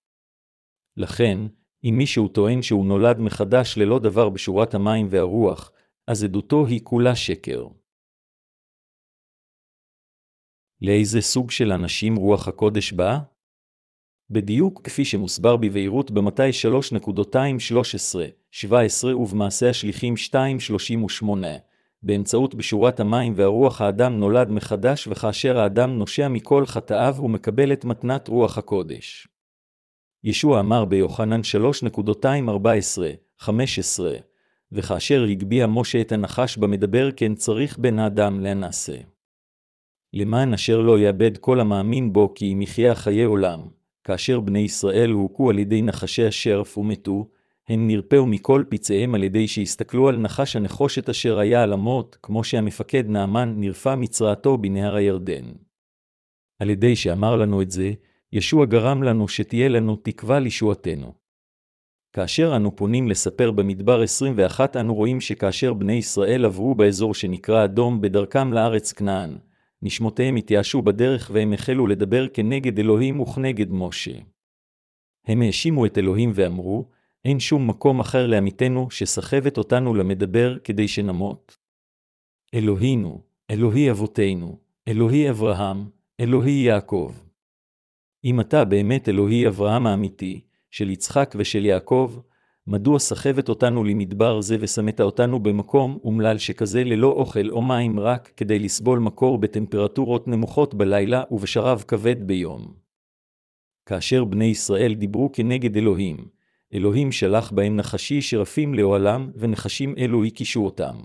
לכן, 0.96 1.38
אם 1.84 1.94
מישהו 1.98 2.28
טוען 2.28 2.62
שהוא 2.62 2.86
נולד 2.86 3.18
מחדש 3.18 3.78
ללא 3.78 3.98
דבר 3.98 4.28
בשורת 4.28 4.74
המים 4.74 5.06
והרוח, 5.10 5.72
אז 6.06 6.24
עדותו 6.24 6.66
היא 6.66 6.80
כולה 6.84 7.16
שקר. 7.16 7.66
לאיזה 10.80 11.20
סוג 11.20 11.50
של 11.50 11.72
אנשים 11.72 12.16
רוח 12.16 12.48
הקודש 12.48 12.92
באה? 12.92 13.18
בדיוק 14.30 14.80
כפי 14.84 15.04
שמוסבר 15.04 15.56
בבהירות 15.56 16.10
במתי 16.10 16.42
3.213-17 18.62 19.06
ובמעשה 19.06 19.70
השליחים 19.70 20.14
2.38, 20.32 21.24
באמצעות 22.06 22.54
בשורת 22.54 23.00
המים 23.00 23.32
והרוח 23.36 23.80
האדם 23.80 24.18
נולד 24.18 24.50
מחדש 24.50 25.08
וכאשר 25.08 25.58
האדם 25.58 25.98
נושע 25.98 26.28
מכל 26.28 26.66
חטאיו 26.66 27.14
הוא 27.18 27.30
מקבל 27.30 27.72
את 27.72 27.84
מתנת 27.84 28.28
רוח 28.28 28.58
הקודש. 28.58 29.28
ישוע 30.24 30.60
אמר 30.60 30.84
ביוחנן 30.84 31.40
3.214-15 33.40 33.50
וכאשר 34.72 35.22
הגביה 35.22 35.66
משה 35.66 36.00
את 36.00 36.12
הנחש 36.12 36.56
במדבר 36.56 37.10
כן 37.16 37.34
צריך 37.34 37.78
בן 37.78 37.98
האדם 37.98 38.40
להנשא. 38.40 38.96
למען 40.12 40.54
אשר 40.54 40.80
לא 40.80 40.98
יאבד 40.98 41.36
כל 41.36 41.60
המאמין 41.60 42.12
בו 42.12 42.34
כי 42.34 42.52
אם 42.52 42.62
יחיה 42.62 42.94
חיי 42.94 43.24
עולם, 43.24 43.60
כאשר 44.04 44.40
בני 44.40 44.58
ישראל 44.58 45.10
הוכו 45.10 45.50
על 45.50 45.58
ידי 45.58 45.82
נחשי 45.82 46.26
השרף 46.26 46.78
ומתו, 46.78 47.28
הם 47.68 47.86
נרפאו 47.86 48.26
מכל 48.26 48.64
פצעיהם 48.68 49.14
על 49.14 49.24
ידי 49.24 49.48
שהסתכלו 49.48 50.08
על 50.08 50.16
נחש 50.16 50.56
הנחושת 50.56 51.08
אשר 51.08 51.38
היה 51.38 51.62
על 51.62 51.72
המות, 51.72 52.18
כמו 52.22 52.44
שהמפקד 52.44 53.08
נעמן 53.08 53.54
נרפא 53.56 53.94
מצרעתו 53.94 54.58
בנהר 54.58 54.94
הירדן. 54.94 55.44
על 56.58 56.70
ידי 56.70 56.96
שאמר 56.96 57.36
לנו 57.36 57.62
את 57.62 57.70
זה, 57.70 57.92
ישוע 58.32 58.66
גרם 58.66 59.02
לנו 59.02 59.28
שתהיה 59.28 59.68
לנו 59.68 59.96
תקווה 59.96 60.38
לישועתנו. 60.38 61.12
כאשר 62.12 62.56
אנו 62.56 62.76
פונים 62.76 63.08
לספר 63.08 63.50
במדבר 63.50 64.02
21, 64.02 64.76
אנו 64.76 64.94
רואים 64.94 65.20
שכאשר 65.20 65.74
בני 65.74 65.92
ישראל 65.92 66.44
עברו 66.44 66.74
באזור 66.74 67.14
שנקרא 67.14 67.64
אדום 67.64 68.00
בדרכם 68.00 68.52
לארץ 68.52 68.92
כנען, 68.92 69.38
נשמותיהם 69.82 70.36
התייאשו 70.36 70.82
בדרך 70.82 71.30
והם 71.34 71.52
החלו 71.52 71.86
לדבר 71.86 72.28
כנגד 72.28 72.78
אלוהים 72.78 73.20
וכנגד 73.20 73.66
משה. 73.70 74.18
הם 75.26 75.42
האשימו 75.42 75.86
את 75.86 75.98
אלוהים 75.98 76.32
ואמרו, 76.34 76.88
אין 77.26 77.40
שום 77.40 77.68
מקום 77.68 78.00
אחר 78.00 78.26
לעמיתנו 78.26 78.90
שסחבת 78.90 79.58
אותנו 79.58 79.94
למדבר 79.94 80.58
כדי 80.58 80.88
שנמות. 80.88 81.56
אלוהינו, 82.54 83.20
אלוהי 83.50 83.90
אבותינו, 83.90 84.58
אלוהי 84.88 85.30
אברהם, 85.30 85.88
אלוהי 86.20 86.52
יעקב. 86.52 87.12
אם 88.24 88.40
אתה 88.40 88.64
באמת 88.64 89.08
אלוהי 89.08 89.48
אברהם 89.48 89.86
האמיתי, 89.86 90.40
של 90.70 90.90
יצחק 90.90 91.34
ושל 91.38 91.64
יעקב, 91.64 92.18
מדוע 92.66 92.98
סחבת 92.98 93.48
אותנו 93.48 93.84
למדבר 93.84 94.40
זה 94.40 94.56
ושמת 94.60 95.00
אותנו 95.00 95.40
במקום 95.40 95.98
אומלל 96.04 96.38
שכזה 96.38 96.84
ללא 96.84 97.08
אוכל 97.08 97.50
או 97.50 97.62
מים 97.62 98.00
רק 98.00 98.32
כדי 98.36 98.58
לסבול 98.58 98.98
מקור 98.98 99.38
בטמפרטורות 99.38 100.28
נמוכות 100.28 100.74
בלילה 100.74 101.22
ובשרב 101.30 101.84
כבד 101.88 102.26
ביום? 102.26 102.74
כאשר 103.86 104.24
בני 104.24 104.44
ישראל 104.44 104.94
דיברו 104.94 105.32
כנגד 105.32 105.76
אלוהים, 105.76 106.35
אלוהים 106.74 107.12
שלח 107.12 107.52
בהם 107.52 107.76
נחשי 107.76 108.22
שרפים 108.22 108.74
לאוהלם, 108.74 109.30
ונחשים 109.34 109.94
אלו 109.98 110.24
הקישו 110.24 110.64
אותם. 110.64 110.96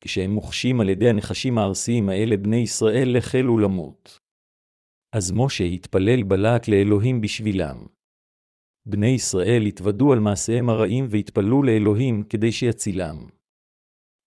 כשהם 0.00 0.30
מוחשים 0.30 0.80
על 0.80 0.88
ידי 0.88 1.08
הנחשים 1.08 1.58
הארסיים 1.58 2.08
האלה, 2.08 2.36
בני 2.36 2.56
ישראל 2.56 3.16
החלו 3.16 3.58
למות. 3.58 4.20
אז 5.12 5.32
משה 5.32 5.64
התפלל 5.64 6.22
בלהט 6.22 6.68
לאלוהים 6.68 7.20
בשבילם. 7.20 7.86
בני 8.86 9.06
ישראל 9.06 9.62
התוודו 9.62 10.12
על 10.12 10.18
מעשיהם 10.18 10.68
הרעים 10.68 11.06
והתפללו 11.10 11.62
לאלוהים 11.62 12.22
כדי 12.22 12.52
שיצילם. 12.52 13.26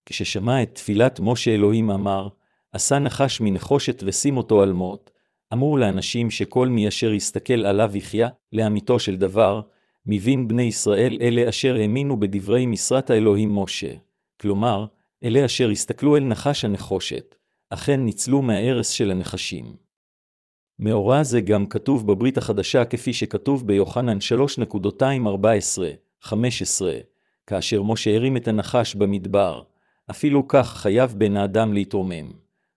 כששמע 0.06 0.62
את 0.62 0.74
תפילת 0.74 1.20
משה 1.22 1.54
אלוהים 1.54 1.90
אמר, 1.90 2.28
עשה 2.72 2.98
נחש 2.98 3.40
מנחושת 3.40 4.02
ושים 4.06 4.36
אותו 4.36 4.62
על 4.62 4.72
מות, 4.72 5.10
אמור 5.52 5.78
לאנשים 5.78 6.30
שכל 6.30 6.68
מי 6.68 6.88
אשר 6.88 7.12
יסתכל 7.12 7.66
עליו 7.66 7.96
יחיה, 7.96 8.28
לאמיתו 8.52 8.98
של 8.98 9.16
דבר, 9.16 9.60
מבין 10.08 10.48
בני 10.48 10.62
ישראל 10.62 11.18
אלה 11.20 11.48
אשר 11.48 11.76
האמינו 11.76 12.20
בדברי 12.20 12.66
משרת 12.66 13.10
האלוהים 13.10 13.58
משה. 13.58 13.92
כלומר, 14.40 14.86
אלה 15.24 15.44
אשר 15.44 15.70
הסתכלו 15.70 16.16
אל 16.16 16.24
נחש 16.24 16.64
הנחושת, 16.64 17.34
אכן 17.70 18.00
ניצלו 18.00 18.42
מהארס 18.42 18.88
של 18.88 19.10
הנחשים. 19.10 19.76
מאורע 20.78 21.22
זה 21.22 21.40
גם 21.40 21.66
כתוב 21.66 22.06
בברית 22.06 22.38
החדשה 22.38 22.84
כפי 22.84 23.12
שכתוב 23.12 23.66
ביוחנן 23.66 24.18
3.214-15, 26.24 26.32
כאשר 27.46 27.82
משה 27.82 28.14
הרים 28.14 28.36
את 28.36 28.48
הנחש 28.48 28.94
במדבר, 28.94 29.62
אפילו 30.10 30.48
כך 30.48 30.76
חייב 30.76 31.14
בן 31.18 31.36
האדם 31.36 31.72
להתרומם. 31.72 32.32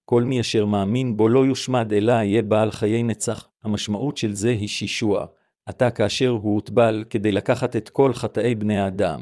כל 0.05 0.23
מי 0.23 0.39
אשר 0.39 0.65
מאמין 0.65 1.17
בו 1.17 1.29
לא 1.29 1.45
יושמד 1.45 1.93
אלא 1.93 2.11
יהיה 2.11 2.41
בעל 2.41 2.71
חיי 2.71 3.03
נצח, 3.03 3.47
המשמעות 3.63 4.17
של 4.17 4.33
זה 4.33 4.49
היא 4.49 4.67
שישוע, 4.67 5.25
עתה 5.65 5.91
כאשר 5.91 6.29
הוא 6.29 6.55
הוטבל 6.55 7.03
כדי 7.09 7.31
לקחת 7.31 7.75
את 7.75 7.89
כל 7.89 8.13
חטאי 8.13 8.55
בני 8.55 8.79
האדם, 8.79 9.21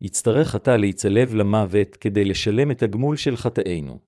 יצטרך 0.00 0.54
עתה 0.54 0.76
להיצלב 0.76 1.34
למוות 1.34 1.96
כדי 1.96 2.24
לשלם 2.24 2.70
את 2.70 2.82
הגמול 2.82 3.16
של 3.16 3.36
חטאינו. 3.36 3.98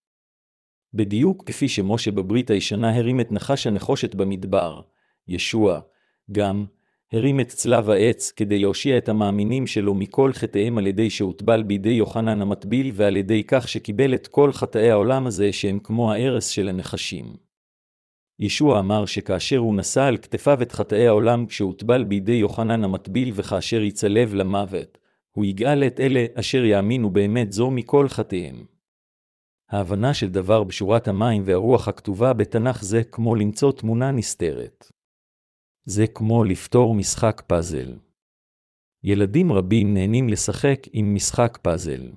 בדיוק 0.95 1.45
כפי 1.47 1.69
שמשה 1.69 2.11
בברית 2.11 2.51
הישנה 2.51 2.97
הרים 2.97 3.21
את 3.21 3.33
נחש 3.33 3.67
הנחושת 3.67 4.15
במדבר, 4.15 4.81
ישוע, 5.29 5.81
גם, 6.33 6.65
הרים 7.13 7.41
את 7.41 7.49
צלב 7.49 7.91
העץ 7.91 8.31
כדי 8.31 8.59
להושיע 8.59 8.99
את 8.99 9.09
המאמינים 9.09 9.67
שלו 9.67 9.95
מכל 9.95 10.33
חטאיהם 10.33 10.79
על 10.79 10.87
ידי 10.87 11.11
שהוטבל 11.11 11.63
בידי 11.63 11.91
יוחנן 11.91 12.43
המטביל 12.43 12.91
ועל 12.95 13.17
ידי 13.17 13.45
כך 13.47 13.69
שקיבל 13.69 14.15
את 14.15 14.27
כל 14.27 14.53
חטאי 14.53 14.91
העולם 14.91 15.27
הזה 15.27 15.53
שהם 15.53 15.79
כמו 15.79 16.13
הארס 16.13 16.49
של 16.49 16.69
הנחשים. 16.69 17.52
ישוע 18.39 18.79
אמר 18.79 19.07
שכאשר 19.07 19.59
הוא 19.59 19.77
נשא 19.77 20.03
על 20.03 20.17
כתפיו 20.17 20.63
את 20.63 20.73
חטאי 20.73 21.07
העולם 21.07 21.47
כשהוטבל 21.47 22.05
בידי 22.05 22.33
יוחנן 22.33 22.85
המטביל 22.85 23.33
וכאשר 23.35 23.83
יצלב 23.83 24.35
למוות, 24.35 24.99
הוא 25.31 25.45
יגאל 25.45 25.87
את 25.87 26.01
אלה 26.01 26.27
אשר 26.35 26.65
יאמינו 26.65 27.11
באמת 27.11 27.53
זו 27.53 27.71
מכל 27.71 28.09
חטאיהם. 28.09 28.65
ההבנה 29.71 30.15
של 30.15 30.31
דבר 30.31 30.65
בשורת 30.65 31.09
המים 31.09 31.43
והרוח 31.47 31.89
הכתובה 31.89 32.33
בתנ"ך 32.33 32.83
זה 32.83 33.05
כמו 33.05 33.35
למצוא 33.35 33.73
תמונה 33.73 34.11
נסתרת. 34.11 34.93
זה 35.85 36.07
כמו 36.07 36.45
לפתור 36.45 36.95
משחק 36.95 37.43
פאזל. 37.47 37.95
ילדים 39.05 39.53
רבים 39.53 39.95
נהנים 39.95 40.29
לשחק 40.29 40.87
עם 40.93 41.15
משחק 41.15 41.59
פאזל. 41.63 42.11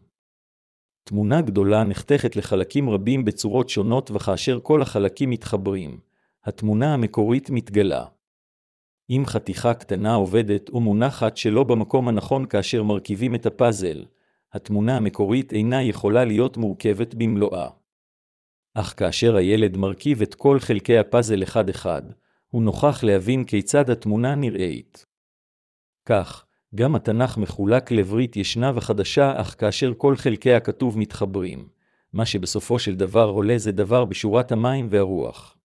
תמונה 1.07 1.41
גדולה 1.41 1.83
נחתכת 1.83 2.35
לחלקים 2.35 2.89
רבים 2.89 3.25
בצורות 3.25 3.69
שונות 3.69 4.11
וכאשר 4.11 4.59
כל 4.63 4.81
החלקים 4.81 5.29
מתחברים, 5.29 5.99
התמונה 6.43 6.93
המקורית 6.93 7.49
מתגלה. 7.49 8.05
אם 9.09 9.23
חתיכה 9.25 9.73
קטנה 9.73 10.13
עובדת 10.13 10.69
או 10.69 10.79
מונחת 10.79 11.37
שלא 11.37 11.63
במקום 11.63 12.07
הנכון 12.07 12.45
כאשר 12.45 12.83
מרכיבים 12.83 13.35
את 13.35 13.45
הפאזל, 13.45 14.05
התמונה 14.53 14.97
המקורית 14.97 15.53
אינה 15.53 15.83
יכולה 15.83 16.25
להיות 16.25 16.57
מורכבת 16.57 17.15
במלואה. 17.15 17.69
אך 18.73 18.93
כאשר 18.97 19.35
הילד 19.35 19.77
מרכיב 19.77 20.21
את 20.21 20.35
כל 20.35 20.59
חלקי 20.59 20.97
הפאזל 20.97 21.43
אחד-אחד, 21.43 22.01
הוא 22.47 22.63
נוכח 22.63 23.03
להבין 23.03 23.43
כיצד 23.43 23.89
התמונה 23.89 24.35
נראית. 24.35 25.05
כך, 26.05 26.44
גם 26.75 26.95
התנ"ך 26.95 27.37
מחולק 27.37 27.91
לברית 27.91 28.37
ישנה 28.37 28.71
וחדשה, 28.75 29.41
אך 29.41 29.55
כאשר 29.57 29.93
כל 29.97 30.15
חלקי 30.15 30.53
הכתוב 30.53 30.97
מתחברים, 30.97 31.67
מה 32.13 32.25
שבסופו 32.25 32.79
של 32.79 32.95
דבר 32.95 33.29
עולה 33.29 33.57
זה 33.57 33.71
דבר 33.71 34.05
בשורת 34.05 34.51
המים 34.51 34.87
והרוח. 34.89 35.57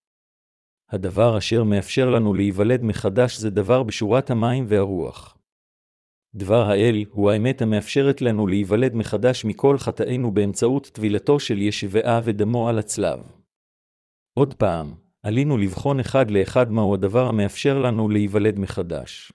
הדבר 0.89 1.37
אשר 1.37 1.63
מאפשר 1.63 2.09
לנו 2.09 2.33
להיוולד 2.33 2.83
מחדש 2.83 3.37
זה 3.37 3.49
דבר 3.49 3.83
בשורת 3.83 4.29
המים 4.29 4.65
והרוח. 4.67 5.37
דבר 6.35 6.69
האל 6.69 7.05
הוא 7.11 7.31
האמת 7.31 7.61
המאפשרת 7.61 8.21
לנו 8.21 8.47
להיוולד 8.47 8.95
מחדש 8.95 9.45
מכל 9.45 9.77
חטאינו 9.77 10.31
באמצעות 10.31 10.87
טבילתו 10.93 11.39
של 11.39 11.61
ישבעה 11.61 12.21
ודמו 12.23 12.69
על 12.69 12.79
הצלב. 12.79 13.19
עוד 14.33 14.53
פעם, 14.53 14.93
עלינו 15.23 15.57
לבחון 15.57 15.99
אחד 15.99 16.31
לאחד 16.31 16.71
מהו 16.71 16.93
הדבר 16.93 17.27
המאפשר 17.27 17.79
לנו 17.79 18.09
להיוולד 18.09 18.59
מחדש. 18.59 19.31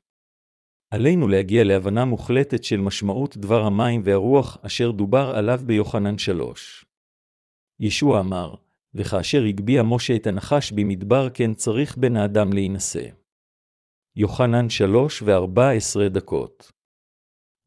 עלינו 0.91 1.29
להגיע 1.29 1.65
להבנה 1.65 2.05
מוחלטת 2.05 2.65
של 2.65 2.81
משמעות 2.81 3.37
דבר 3.37 3.63
המים 3.63 4.01
והרוח 4.05 4.59
אשר 4.63 4.91
דובר 4.91 5.33
עליו 5.37 5.61
ביוחנן 5.67 6.19
3. 6.19 6.85
ישוע 7.81 8.21
אמר, 8.21 8.55
וכאשר 8.95 9.43
הגביה 9.43 9.83
משה 9.83 10.17
את 10.17 10.27
הנחש 10.27 10.73
במדבר 10.73 11.31
כן 11.35 11.55
צריך 11.55 11.97
בן 11.97 12.17
האדם 12.17 12.53
להינשא. 12.53 13.09
יוחנן 14.17 14.71
3 14.71 15.23
ו-14 15.23 16.09
דקות. 16.09 16.73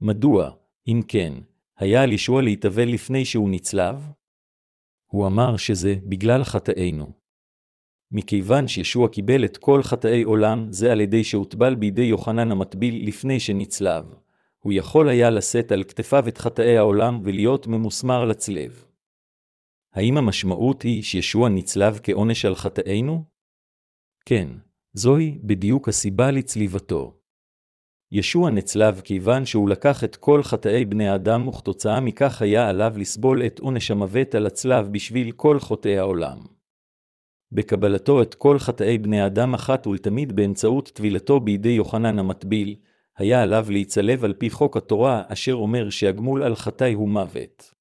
מדוע, 0.02 0.52
אם 0.88 1.02
כן, 1.08 1.34
היה 1.78 2.04
על 2.04 2.12
ישוע 2.12 2.42
להתאבל 2.42 2.88
לפני 2.94 3.26
שהוא 3.26 3.50
נצלב? 3.50 4.12
הוא 5.12 5.28
אמר 5.28 5.58
שזה 5.58 5.96
בגלל 6.10 6.44
חטאינו. 6.44 7.19
מכיוון 8.12 8.68
שישוע 8.68 9.10
קיבל 9.10 9.46
את 9.46 9.58
כל 9.58 9.84
חטאי 9.84 10.24
עולם 10.24 10.68
זה 10.72 10.92
על 10.92 11.02
ידי 11.02 11.24
שהוטבל 11.24 11.76
בידי 11.76 12.02
יוחנן 12.02 12.52
המטביל 12.52 13.08
לפני 13.08 13.40
שנצלב, 13.40 14.06
הוא 14.60 14.74
יכול 14.74 15.10
היה 15.10 15.30
לשאת 15.30 15.72
על 15.72 15.84
כתפיו 15.84 16.28
את 16.28 16.38
חטאי 16.38 16.78
העולם 16.78 17.20
ולהיות 17.24 17.68
ממוסמר 17.68 18.26
לצלב. 18.26 18.86
האם 19.94 20.18
המשמעות 20.18 20.82
היא 20.82 21.04
שישוע 21.04 21.50
נצלב 21.50 22.00
כעונש 22.04 22.46
על 22.46 22.56
חטאינו? 22.56 23.24
כן, 24.26 24.48
זוהי 24.94 25.40
בדיוק 25.44 25.90
הסיבה 25.90 26.32
לצליבתו. 26.32 27.20
ישוע 28.12 28.50
נצלב 28.50 29.02
כיוון 29.04 29.46
שהוא 29.46 29.70
לקח 29.70 30.04
את 30.04 30.16
כל 30.16 30.44
חטאי 30.44 30.86
בני 30.86 31.08
האדם 31.08 31.48
וכתוצאה 31.48 32.00
מכך 32.00 32.42
היה 32.42 32.70
עליו 32.70 32.94
לסבול 32.98 33.46
את 33.46 33.60
עונש 33.60 33.92
המוות 33.92 34.36
על 34.36 34.48
הצלב 34.48 34.88
בשביל 34.92 35.32
כל 35.32 35.60
חוטאי 35.60 35.98
העולם. 35.98 36.59
בקבלתו 37.52 38.22
את 38.22 38.36
כל 38.36 38.60
חטאי 38.60 38.98
בני 38.98 39.22
האדם 39.22 39.54
אחת 39.54 39.88
ולתמיד 39.88 40.36
באמצעות 40.36 40.92
טבילתו 40.94 41.40
בידי 41.40 41.70
יוחנן 41.70 42.20
המטביל, 42.20 42.76
היה 43.18 43.42
עליו 43.42 43.66
להיצלב 43.70 44.26
על 44.26 44.34
פי 44.34 44.50
חוק 44.50 44.78
התורה 44.78 45.24
אשר 45.28 45.54
אומר 45.54 45.90
שהגמול 45.90 46.44
על 46.44 46.56
חטאי 46.56 46.94
הוא 46.94 47.10
מוות. 47.10 47.74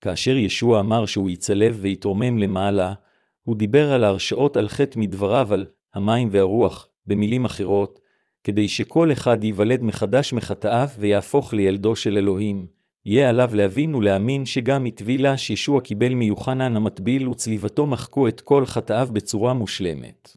כאשר 0.00 0.36
ישוע 0.36 0.80
אמר 0.80 1.06
שהוא 1.06 1.30
יצלב 1.30 1.78
ויתרומם 1.80 2.38
למעלה, 2.38 2.94
הוא 3.42 3.56
דיבר 3.56 3.92
על 3.92 4.04
ההרשאות 4.04 4.56
על 4.56 4.68
חטא 4.68 4.98
מדבריו 4.98 5.54
על 5.54 5.66
המים 5.94 6.28
והרוח, 6.32 6.88
במילים 7.06 7.44
אחרות, 7.44 8.00
כדי 8.44 8.68
שכל 8.68 9.12
אחד 9.12 9.44
ייוולד 9.44 9.82
מחדש 9.82 10.32
מחטאיו 10.32 10.88
ויהפוך 10.98 11.54
לילדו 11.54 11.96
של 11.96 12.16
אלוהים, 12.16 12.66
יהיה 13.04 13.28
עליו 13.28 13.50
להבין 13.54 13.94
ולהאמין 13.94 14.46
שגם 14.46 14.84
מטבילה 14.84 15.36
שישוע 15.36 15.80
קיבל 15.80 16.14
מיוחנן 16.14 16.76
המטביל 16.76 17.28
וצליבתו 17.28 17.86
מחקו 17.86 18.28
את 18.28 18.40
כל 18.40 18.66
חטאיו 18.66 19.08
בצורה 19.12 19.54
מושלמת. 19.54 20.36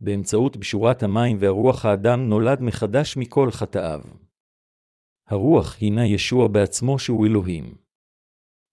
באמצעות 0.00 0.56
בשורת 0.56 1.02
המים 1.02 1.36
והרוח 1.40 1.84
האדם 1.84 2.28
נולד 2.28 2.60
מחדש 2.60 3.16
מכל 3.16 3.50
חטאיו. 3.50 4.00
הרוח 5.28 5.76
הינה 5.80 6.06
ישוע 6.06 6.48
בעצמו 6.48 6.98
שהוא 6.98 7.26
אלוהים. 7.26 7.74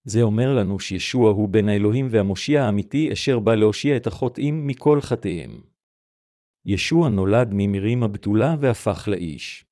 זה 0.04 0.22
אומר 0.22 0.54
לנו 0.54 0.80
שישוע 0.80 1.30
הוא 1.30 1.48
בן 1.48 1.68
האלוהים 1.68 2.08
והמושיע 2.10 2.62
האמיתי 2.62 3.12
אשר 3.12 3.38
בא 3.38 3.54
להושיע 3.54 3.96
את 3.96 4.06
החוטאים 4.06 4.66
מכל 4.66 5.00
חטאיהם. 5.00 5.60
ישוע 6.64 7.08
נולד 7.08 7.48
ממרים 7.52 8.02
הבתולה 8.02 8.54
והפך 8.60 9.08
לאיש. 9.08 9.65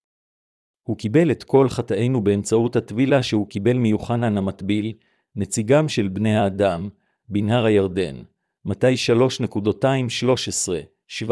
הוא 0.84 0.98
קיבל 0.98 1.30
את 1.30 1.44
כל 1.44 1.68
חטאינו 1.68 2.24
באמצעות 2.24 2.76
הטבילה 2.76 3.22
שהוא 3.22 3.48
קיבל 3.48 3.76
מיוחנן 3.76 4.38
המטביל, 4.38 4.92
נציגם 5.36 5.88
של 5.88 6.08
בני 6.08 6.36
האדם, 6.36 6.88
בנהר 7.28 7.64
הירדן, 7.64 8.16
מתי 8.64 8.94
3.213-17, 11.18 11.26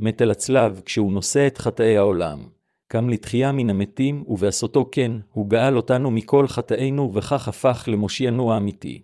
מת 0.00 0.20
על 0.20 0.30
הצלב 0.30 0.80
כשהוא 0.84 1.12
נושא 1.12 1.46
את 1.46 1.58
חטאי 1.58 1.96
העולם, 1.96 2.44
קם 2.88 3.08
לתחייה 3.08 3.52
מן 3.52 3.70
המתים, 3.70 4.24
ובעשותו 4.26 4.88
כן, 4.92 5.12
הוא 5.32 5.48
גאל 5.48 5.76
אותנו 5.76 6.10
מכל 6.10 6.48
חטאינו, 6.48 7.14
וכך 7.14 7.48
הפך 7.48 7.84
למושיענו 7.92 8.52
האמיתי. 8.52 9.02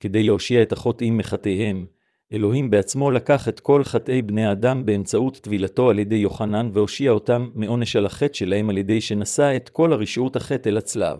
כדי 0.00 0.22
להושיע 0.22 0.62
את 0.62 0.72
החוטאים 0.72 1.16
מחטאיהם, 1.16 1.86
אלוהים 2.32 2.70
בעצמו 2.70 3.10
לקח 3.10 3.48
את 3.48 3.60
כל 3.60 3.84
חטאי 3.84 4.22
בני 4.22 4.46
האדם 4.46 4.86
באמצעות 4.86 5.36
טבילתו 5.36 5.90
על 5.90 5.98
ידי 5.98 6.14
יוחנן 6.14 6.70
והושיע 6.72 7.10
אותם 7.10 7.50
מעונש 7.54 7.96
על 7.96 8.06
החטא 8.06 8.34
שלהם 8.34 8.70
על 8.70 8.78
ידי 8.78 9.00
שנשא 9.00 9.56
את 9.56 9.68
כל 9.68 9.92
הרשעות 9.92 10.36
החטא 10.36 10.68
אל 10.68 10.76
הצלב. 10.76 11.18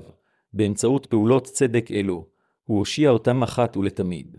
באמצעות 0.53 1.07
פעולות 1.07 1.45
צדק 1.45 1.90
אלו, 1.90 2.27
הוא 2.64 2.79
הושיע 2.79 3.11
אותם 3.11 3.42
אחת 3.42 3.77
ולתמיד. 3.77 4.37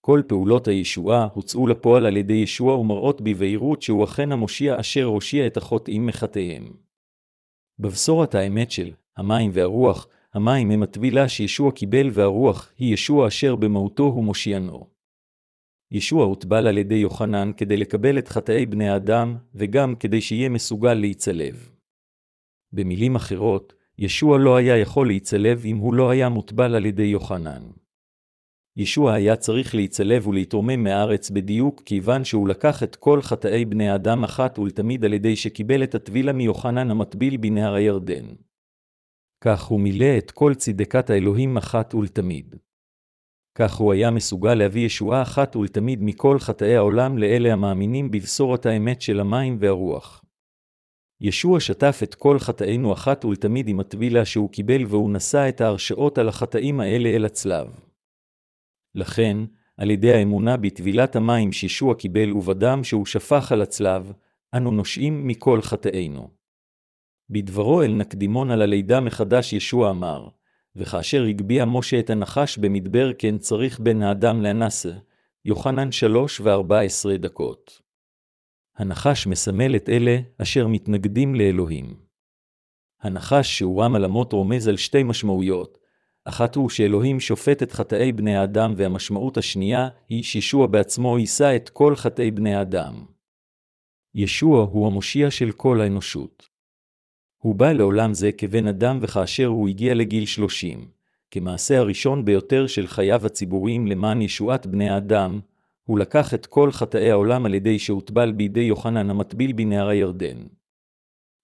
כל 0.00 0.22
פעולות 0.26 0.68
הישועה 0.68 1.28
הוצאו 1.32 1.66
לפועל 1.66 2.06
על 2.06 2.16
ידי 2.16 2.34
ישוע 2.34 2.76
ומראות 2.76 3.20
בבהירות 3.20 3.82
שהוא 3.82 4.04
אכן 4.04 4.32
המושיע 4.32 4.80
אשר 4.80 5.04
הושיע 5.04 5.46
את 5.46 5.56
החוטאים 5.56 6.06
מחטאיהם. 6.06 6.72
בבשורת 7.78 8.34
האמת 8.34 8.70
של 8.70 8.90
המים 9.16 9.50
והרוח, 9.54 10.06
המים 10.34 10.70
הם 10.70 10.82
הטבילה 10.82 11.28
שישוע 11.28 11.72
קיבל 11.72 12.10
והרוח 12.12 12.72
היא 12.78 12.94
ישוע 12.94 13.28
אשר 13.28 13.56
במהותו 13.56 14.02
הוא 14.02 14.24
מושיענו. 14.24 14.97
ישוע 15.90 16.24
הוטבל 16.24 16.66
על 16.66 16.78
ידי 16.78 16.94
יוחנן 16.94 17.50
כדי 17.56 17.76
לקבל 17.76 18.18
את 18.18 18.28
חטאי 18.28 18.66
בני 18.66 18.88
האדם, 18.88 19.36
וגם 19.54 19.94
כדי 19.94 20.20
שיהיה 20.20 20.48
מסוגל 20.48 20.94
להיצלב. 20.94 21.70
במילים 22.72 23.16
אחרות, 23.16 23.74
ישוע 23.98 24.38
לא 24.38 24.56
היה 24.56 24.78
יכול 24.78 25.06
להיצלב 25.06 25.62
אם 25.64 25.76
הוא 25.76 25.94
לא 25.94 26.10
היה 26.10 26.28
מוטבל 26.28 26.74
על 26.74 26.86
ידי 26.86 27.02
יוחנן. 27.02 27.62
ישוע 28.76 29.12
היה 29.12 29.36
צריך 29.36 29.74
להיצלב 29.74 30.26
ולהתרומם 30.26 30.84
מארץ 30.84 31.30
בדיוק 31.30 31.82
כיוון 31.84 32.24
שהוא 32.24 32.48
לקח 32.48 32.82
את 32.82 32.96
כל 32.96 33.22
חטאי 33.22 33.64
בני 33.64 33.88
האדם 33.88 34.24
אחת 34.24 34.58
ולתמיד 34.58 35.04
על 35.04 35.12
ידי 35.12 35.36
שקיבל 35.36 35.82
את 35.82 35.94
הטבילה 35.94 36.32
מיוחנן 36.32 36.90
המטביל 36.90 37.36
בנהר 37.36 37.74
הירדן. 37.74 38.26
כך 39.44 39.64
הוא 39.64 39.80
מילא 39.80 40.18
את 40.18 40.30
כל 40.30 40.54
צדקת 40.54 41.10
האלוהים 41.10 41.56
אחת 41.56 41.94
ולתמיד. 41.94 42.56
כך 43.58 43.74
הוא 43.74 43.92
היה 43.92 44.10
מסוגל 44.10 44.54
להביא 44.54 44.86
ישועה 44.86 45.22
אחת 45.22 45.56
ולתמיד 45.56 46.02
מכל 46.02 46.38
חטאי 46.38 46.76
העולם 46.76 47.18
לאלה 47.18 47.52
המאמינים 47.52 48.10
בבשורת 48.10 48.66
האמת 48.66 49.02
של 49.02 49.20
המים 49.20 49.56
והרוח. 49.60 50.24
ישוע 51.20 51.60
שטף 51.60 52.00
את 52.02 52.14
כל 52.14 52.38
חטאינו 52.38 52.92
אחת 52.92 53.24
ולתמיד 53.24 53.68
עם 53.68 53.80
הטבילה 53.80 54.24
שהוא 54.24 54.50
קיבל 54.50 54.84
והוא 54.86 55.10
נשא 55.10 55.48
את 55.48 55.60
ההרשאות 55.60 56.18
על 56.18 56.28
החטאים 56.28 56.80
האלה 56.80 57.08
אל 57.08 57.24
הצלב. 57.24 57.80
לכן, 58.94 59.36
על 59.76 59.90
ידי 59.90 60.12
האמונה 60.12 60.56
בטבילת 60.56 61.16
המים 61.16 61.52
שישוע 61.52 61.94
קיבל 61.94 62.32
ובדם 62.32 62.84
שהוא 62.84 63.06
שפך 63.06 63.52
על 63.52 63.62
הצלב, 63.62 64.12
אנו 64.54 64.70
נושעים 64.70 65.26
מכל 65.26 65.62
חטאינו. 65.62 66.30
בדברו 67.30 67.82
אל 67.82 67.92
נקדימון 67.92 68.50
על 68.50 68.62
הלידה 68.62 69.00
מחדש 69.00 69.52
ישוע 69.52 69.90
אמר, 69.90 70.28
וכאשר 70.78 71.24
הגביה 71.24 71.64
משה 71.64 71.98
את 71.98 72.10
הנחש 72.10 72.58
במדבר 72.58 73.10
כן 73.18 73.38
צריך 73.38 73.80
בן 73.80 74.02
האדם 74.02 74.42
לאנסה, 74.42 74.92
יוחנן 75.44 75.92
שלוש 75.92 76.40
וארבע 76.40 76.80
עשרה 76.80 77.16
דקות. 77.16 77.82
הנחש 78.76 79.26
מסמל 79.26 79.76
את 79.76 79.88
אלה 79.88 80.18
אשר 80.42 80.66
מתנגדים 80.66 81.34
לאלוהים. 81.34 81.94
הנחש 83.00 83.58
שהורם 83.58 83.94
על 83.94 84.04
אמות 84.04 84.32
רומז 84.32 84.68
על 84.68 84.76
שתי 84.76 85.02
משמעויות, 85.02 85.78
אחת 86.24 86.56
הוא 86.56 86.70
שאלוהים 86.70 87.20
שופט 87.20 87.62
את 87.62 87.72
חטאי 87.72 88.12
בני 88.12 88.36
האדם, 88.36 88.74
והמשמעות 88.76 89.36
השנייה 89.36 89.88
היא 90.08 90.22
שישוע 90.22 90.66
בעצמו 90.66 91.18
יישא 91.18 91.56
את 91.56 91.68
כל 91.68 91.96
חטאי 91.96 92.30
בני 92.30 92.54
האדם. 92.54 93.04
ישוע 94.14 94.64
הוא 94.64 94.86
המושיע 94.86 95.30
של 95.30 95.52
כל 95.52 95.80
האנושות. 95.80 96.57
הוא 97.38 97.54
בא 97.54 97.72
לעולם 97.72 98.14
זה 98.14 98.32
כבן 98.32 98.66
אדם 98.66 98.98
וכאשר 99.02 99.46
הוא 99.46 99.68
הגיע 99.68 99.94
לגיל 99.94 100.26
שלושים, 100.26 100.88
כמעשה 101.30 101.78
הראשון 101.78 102.24
ביותר 102.24 102.66
של 102.66 102.86
חייו 102.86 103.26
הציבוריים 103.26 103.86
למען 103.86 104.22
ישועת 104.22 104.66
בני 104.66 104.90
האדם, 104.90 105.40
הוא 105.84 105.98
לקח 105.98 106.34
את 106.34 106.46
כל 106.46 106.72
חטאי 106.72 107.10
העולם 107.10 107.46
על 107.46 107.54
ידי 107.54 107.78
שהוטבל 107.78 108.32
בידי 108.32 108.60
יוחנן 108.60 109.10
המטביל 109.10 109.52
בנהר 109.52 109.88
הירדן. 109.88 110.36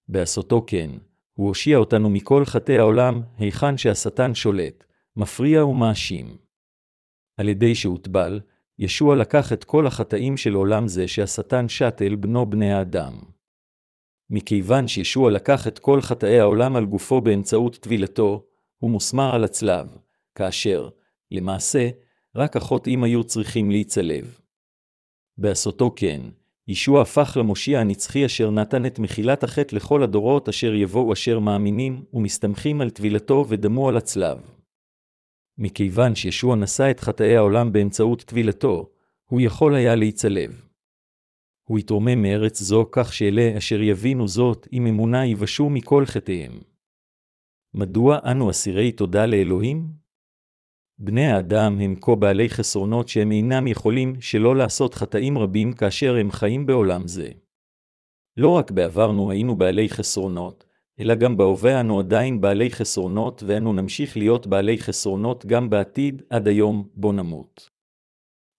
בעשותו 0.09 0.65
כן, 0.67 0.91
הוא 1.35 1.49
הושיע 1.49 1.79
אותנו 1.79 2.11
מכל 2.11 2.45
חטאי 2.45 2.79
העולם, 2.79 3.23
היכן 3.39 3.77
שהשטן 3.77 4.35
שולט, 4.35 4.85
מפריע 5.17 5.65
ומאשים. 5.65 6.37
על 7.37 7.49
ידי 7.49 7.75
שהוטבל, 7.75 8.41
ישוע 8.79 9.17
לקח 9.17 9.53
את 9.53 9.65
כל 9.65 9.87
החטאים 9.87 10.37
של 10.37 10.55
עולם 10.55 10.89
זה 10.89 11.09
שהשטן 11.09 11.69
שט 11.69 12.03
אל 12.03 12.15
בנו 12.15 12.47
בני 12.47 12.73
האדם. 12.73 13.34
מכיוון 14.31 14.89
שישוע 14.89 15.31
לקח 15.31 15.69
את 15.69 15.79
כל 15.79 16.01
חטאי 16.01 16.41
העולם 16.41 16.77
על 16.77 16.85
גופו 16.85 17.21
באמצעות 17.21 17.77
טבילתו, 17.77 18.45
הוא 18.79 18.91
מוסמר 18.91 19.35
על 19.35 19.45
הצלב, 19.45 19.97
כאשר, 20.35 20.89
למעשה, 21.31 21.89
רק 22.37 22.57
החוטאים 22.57 23.05
היו 23.05 23.25
צריכים 23.25 23.71
להיצלב. 23.71 24.39
בעשותו 25.39 25.93
כן, 25.97 26.21
ישוע 26.69 27.03
הפך 27.03 27.37
למושיע 27.41 27.81
הנצחי 27.81 28.27
אשר 28.27 28.51
נתן 28.51 28.87
את 28.87 28.99
מחילת 28.99 29.45
החטא 29.45 29.77
לכל 29.77 30.03
הדורות 30.03 30.49
אשר 30.49 30.75
יבואו 30.75 31.13
אשר 31.13 31.39
מאמינים 31.39 32.05
ומסתמכים 32.13 32.81
על 32.81 32.91
טבילתו 32.91 33.47
ודמו 33.49 33.89
על 33.89 33.97
הצלב. 33.97 34.39
מכיוון 35.59 36.15
שישוע 36.15 36.57
נשא 36.57 36.91
את 36.91 37.01
חטאי 37.01 37.37
העולם 37.37 37.73
באמצעות 37.73 38.23
טבילתו, 38.23 38.91
הוא 39.25 39.41
יכול 39.41 39.75
היה 39.75 39.95
להיצלב. 39.95 40.64
הוא 41.65 41.79
יתרומם 41.79 42.23
מארץ 42.23 42.63
זו 42.63 42.89
כך 42.93 43.13
שאלה 43.13 43.59
אשר 43.59 43.83
יבינו 43.83 44.29
זאת 44.29 44.69
עם 44.71 44.87
אמונה 44.87 45.27
יבשו 45.27 45.71
מכל 45.71 46.07
חטאיהם. 46.07 46.61
מדוע 47.75 48.19
אנו 48.31 48.51
אסירי 48.51 48.93
תודה 48.93 49.27
לאלוהים? 49.27 49.89
בני 50.99 51.27
האדם 51.27 51.81
הם 51.81 51.95
כה 52.01 52.15
בעלי 52.15 52.49
חסרונות 52.49 53.09
שהם 53.09 53.33
אינם 53.33 53.67
יכולים 53.67 54.21
שלא 54.21 54.57
לעשות 54.57 54.95
חטאים 54.95 55.39
רבים 55.39 55.73
כאשר 55.73 56.17
הם 56.17 56.31
חיים 56.31 56.67
בעולם 56.67 57.07
זה. 57.07 57.29
לא 58.37 58.49
רק 58.49 58.71
בעברנו 58.71 59.31
היינו 59.31 59.57
בעלי 59.57 59.89
חסרונות, 59.89 60.65
אלא 61.01 61.15
גם 61.15 61.37
בהווה 61.37 61.81
אנו 61.81 61.99
עדיין 61.99 62.41
בעלי 62.41 62.71
חסרונות, 62.71 63.43
ואנו 63.47 63.73
נמשיך 63.73 64.17
להיות 64.17 64.47
בעלי 64.47 64.79
חסרונות 64.79 65.47
גם 65.47 65.71
בעתיד, 65.71 66.23
עד 66.31 66.49
היום, 66.49 66.89
בו 66.95 67.13
נמות. 67.13 67.71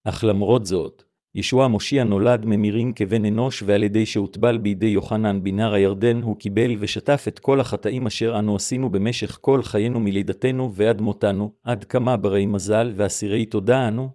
אך 0.04 0.24
למרות 0.24 0.66
זאת, 0.66 1.04
ישוע 1.36 1.66
המושיע 1.66 2.04
נולד 2.04 2.46
ממירים 2.46 2.94
כבן 2.94 3.26
אנוש, 3.26 3.64
ועל 3.66 3.84
ידי 3.84 4.06
שהוטבל 4.06 4.58
בידי 4.58 4.86
יוחנן 4.86 5.44
בנהר 5.44 5.74
הירדן, 5.74 6.22
הוא 6.22 6.38
קיבל 6.38 6.76
ושטף 6.80 7.26
את 7.28 7.40
כל 7.40 7.60
החטאים 7.60 8.08
אשר 8.08 8.40
אנו 8.40 8.56
עשינו 8.56 8.90
במשך 8.90 9.38
כל 9.42 9.64
חיינו 9.64 10.00
מלידתנו 10.00 10.74
ועד 10.74 11.02
מותנו, 11.02 11.52
עד 11.64 11.84
כמה 11.84 12.18
ברי 12.18 12.46
מזל 12.46 12.94
ואסירי 12.96 13.46
תודה 13.46 13.88
אנו. 13.88 14.10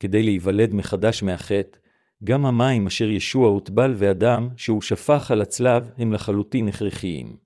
כדי 0.00 0.22
להיוולד 0.22 0.74
מחדש 0.74 1.22
מהחטא, 1.22 1.78
גם 2.24 2.46
המים 2.46 2.86
אשר 2.86 3.08
ישוע 3.08 3.48
הוטבל 3.48 3.94
ואדם, 3.96 4.48
שהוא 4.56 4.82
שפך 4.82 5.30
על 5.30 5.40
הצלב, 5.40 5.90
הם 5.98 6.12
לחלוטין 6.12 6.68
הכרחיים. 6.68 7.36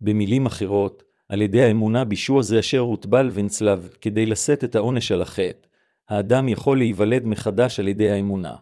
במילים 0.00 0.46
אחרות, 0.46 1.02
על 1.28 1.42
ידי 1.42 1.62
האמונה 1.62 2.04
בישוע 2.04 2.42
זה 2.42 2.58
אשר 2.58 2.78
הוטבל 2.78 3.30
ונצלב, 3.32 3.88
כדי 4.00 4.26
לשאת 4.26 4.64
את 4.64 4.74
העונש 4.74 5.12
על 5.12 5.22
החטא, 5.22 5.71
האדם 6.08 6.48
יכול 6.48 6.78
להיוולד 6.78 7.24
מחדש 7.24 7.80
על 7.80 7.88
ידי 7.88 8.10
האמונה. 8.10 8.56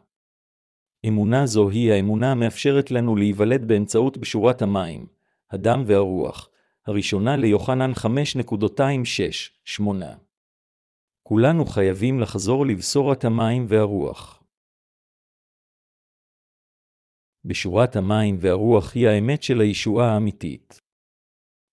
אמונה 1.09 1.47
זו 1.47 1.71
היא 1.71 1.93
האמונה 1.93 2.33
המאפשרת 2.33 2.91
לנו 2.91 3.17
להיוולד 3.17 3.69
באמצעות 3.69 4.19
בשורת 4.19 4.63
המים, 4.63 5.07
הדם 5.51 5.83
והרוח, 5.87 6.51
הראשונה 6.87 7.37
ליוחנן 7.37 7.93
5.26-8. 7.93 9.83
כולנו 11.23 11.67
חייבים 11.67 12.21
לחזור 12.21 12.67
לבשורת 12.67 13.25
המים 13.25 13.67
והרוח. 13.69 14.43
בשורת 17.45 17.97
המים 17.97 18.37
והרוח 18.41 18.95
היא 18.95 19.09
האמת 19.09 19.43
של 19.43 19.61
הישועה 19.61 20.15
האמיתית. 20.15 20.81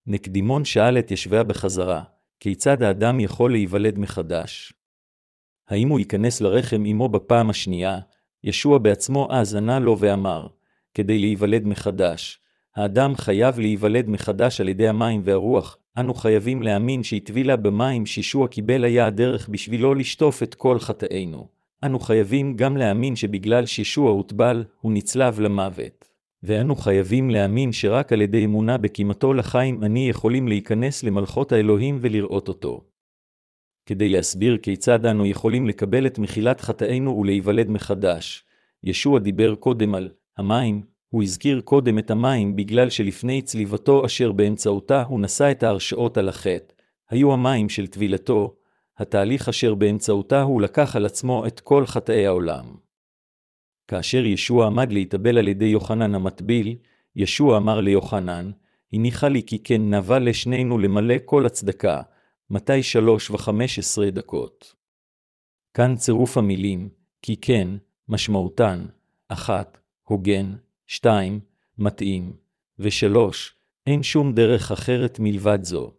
נקדימון 0.05 0.65
שאל 0.65 0.99
את 0.99 1.11
ישביה 1.11 1.43
בחזרה, 1.43 2.03
כיצד 2.39 2.81
האדם 2.81 3.19
יכול 3.19 3.51
להיוולד 3.51 3.99
מחדש? 3.99 4.73
האם 5.69 5.89
הוא 5.89 5.99
ייכנס 5.99 6.41
לרחם 6.41 6.83
עמו 6.85 7.09
בפעם 7.09 7.49
השנייה, 7.49 7.99
ישוע 8.43 8.77
בעצמו 8.77 9.27
אז 9.31 9.55
ענה 9.55 9.79
לו 9.79 9.99
ואמר, 9.99 10.47
כדי 10.93 11.19
להיוולד 11.19 11.67
מחדש, 11.67 12.39
האדם 12.75 13.15
חייב 13.15 13.59
להיוולד 13.59 14.09
מחדש 14.09 14.61
על 14.61 14.69
ידי 14.69 14.87
המים 14.87 15.21
והרוח, 15.23 15.77
אנו 15.97 16.13
חייבים 16.13 16.63
להאמין 16.63 17.03
שהטבילה 17.03 17.55
במים 17.55 18.05
שישוע 18.05 18.47
קיבל 18.47 18.83
היה 18.83 19.05
הדרך 19.05 19.49
בשבילו 19.49 19.95
לשטוף 19.95 20.43
את 20.43 20.55
כל 20.55 20.79
חטאינו. 20.79 21.47
אנו 21.83 21.99
חייבים 21.99 22.55
גם 22.55 22.77
להאמין 22.77 23.15
שבגלל 23.15 23.65
שישוע 23.65 24.11
הוטבל, 24.11 24.63
הוא 24.81 24.91
נצלב 24.91 25.39
למוות. 25.39 26.05
ואנו 26.43 26.75
חייבים 26.75 27.29
להאמין 27.29 27.71
שרק 27.71 28.13
על 28.13 28.21
ידי 28.21 28.45
אמונה 28.45 28.77
בקימתו 28.77 29.33
לחיים 29.33 29.83
אני 29.83 30.09
יכולים 30.09 30.47
להיכנס 30.47 31.03
למלכות 31.03 31.51
האלוהים 31.51 31.97
ולראות 32.01 32.47
אותו. 32.47 32.81
כדי 33.87 34.09
להסביר 34.09 34.57
כיצד 34.57 35.05
אנו 35.05 35.25
יכולים 35.25 35.67
לקבל 35.67 36.07
את 36.07 36.19
מחילת 36.19 36.61
חטאינו 36.61 37.17
ולהיוולד 37.17 37.69
מחדש. 37.69 38.43
ישוע 38.83 39.19
דיבר 39.19 39.55
קודם 39.55 39.95
על 39.95 40.09
המים, 40.37 40.81
הוא 41.09 41.23
הזכיר 41.23 41.61
קודם 41.61 41.99
את 41.99 42.11
המים 42.11 42.55
בגלל 42.55 42.89
שלפני 42.89 43.41
צליבתו 43.41 44.05
אשר 44.05 44.31
באמצעותה 44.31 45.03
הוא 45.03 45.19
נשא 45.19 45.51
את 45.51 45.63
ההרשאות 45.63 46.17
על 46.17 46.29
החטא, 46.29 46.73
היו 47.09 47.33
המים 47.33 47.69
של 47.69 47.87
טבילתו, 47.87 48.55
התהליך 48.97 49.49
אשר 49.49 49.75
באמצעותה 49.75 50.41
הוא 50.41 50.61
לקח 50.61 50.95
על 50.95 51.05
עצמו 51.05 51.47
את 51.47 51.59
כל 51.59 51.85
חטאי 51.85 52.25
העולם. 52.25 52.65
כאשר 53.87 54.25
ישוע 54.25 54.65
עמד 54.65 54.91
להתאבל 54.91 55.37
על 55.37 55.47
ידי 55.47 55.65
יוחנן 55.65 56.15
המטביל, 56.15 56.75
ישוע 57.15 57.57
אמר 57.57 57.81
ליוחנן, 57.81 58.51
הניחה 58.93 59.29
לי 59.29 59.43
כי 59.43 59.59
כן 59.63 59.93
נבע 59.93 60.19
לשנינו 60.19 60.77
למלא 60.77 61.15
כל 61.25 61.45
הצדקה, 61.45 62.01
מתי 62.49 62.83
שלוש 62.83 63.31
וחמש 63.31 63.79
עשרה 63.79 64.09
דקות. 64.09 64.75
כאן 65.73 65.95
צירוף 65.95 66.37
המילים, 66.37 66.89
כי 67.21 67.37
כן, 67.37 67.67
משמעותן, 68.09 68.85
אחת, 69.27 69.77
הוגן, 70.03 70.55
שתיים, 70.85 71.39
מתאים, 71.77 72.33
ושלוש, 72.79 73.55
אין 73.87 74.03
שום 74.03 74.33
דרך 74.33 74.71
אחרת 74.71 75.17
מלבד 75.19 75.63
זו. 75.63 75.91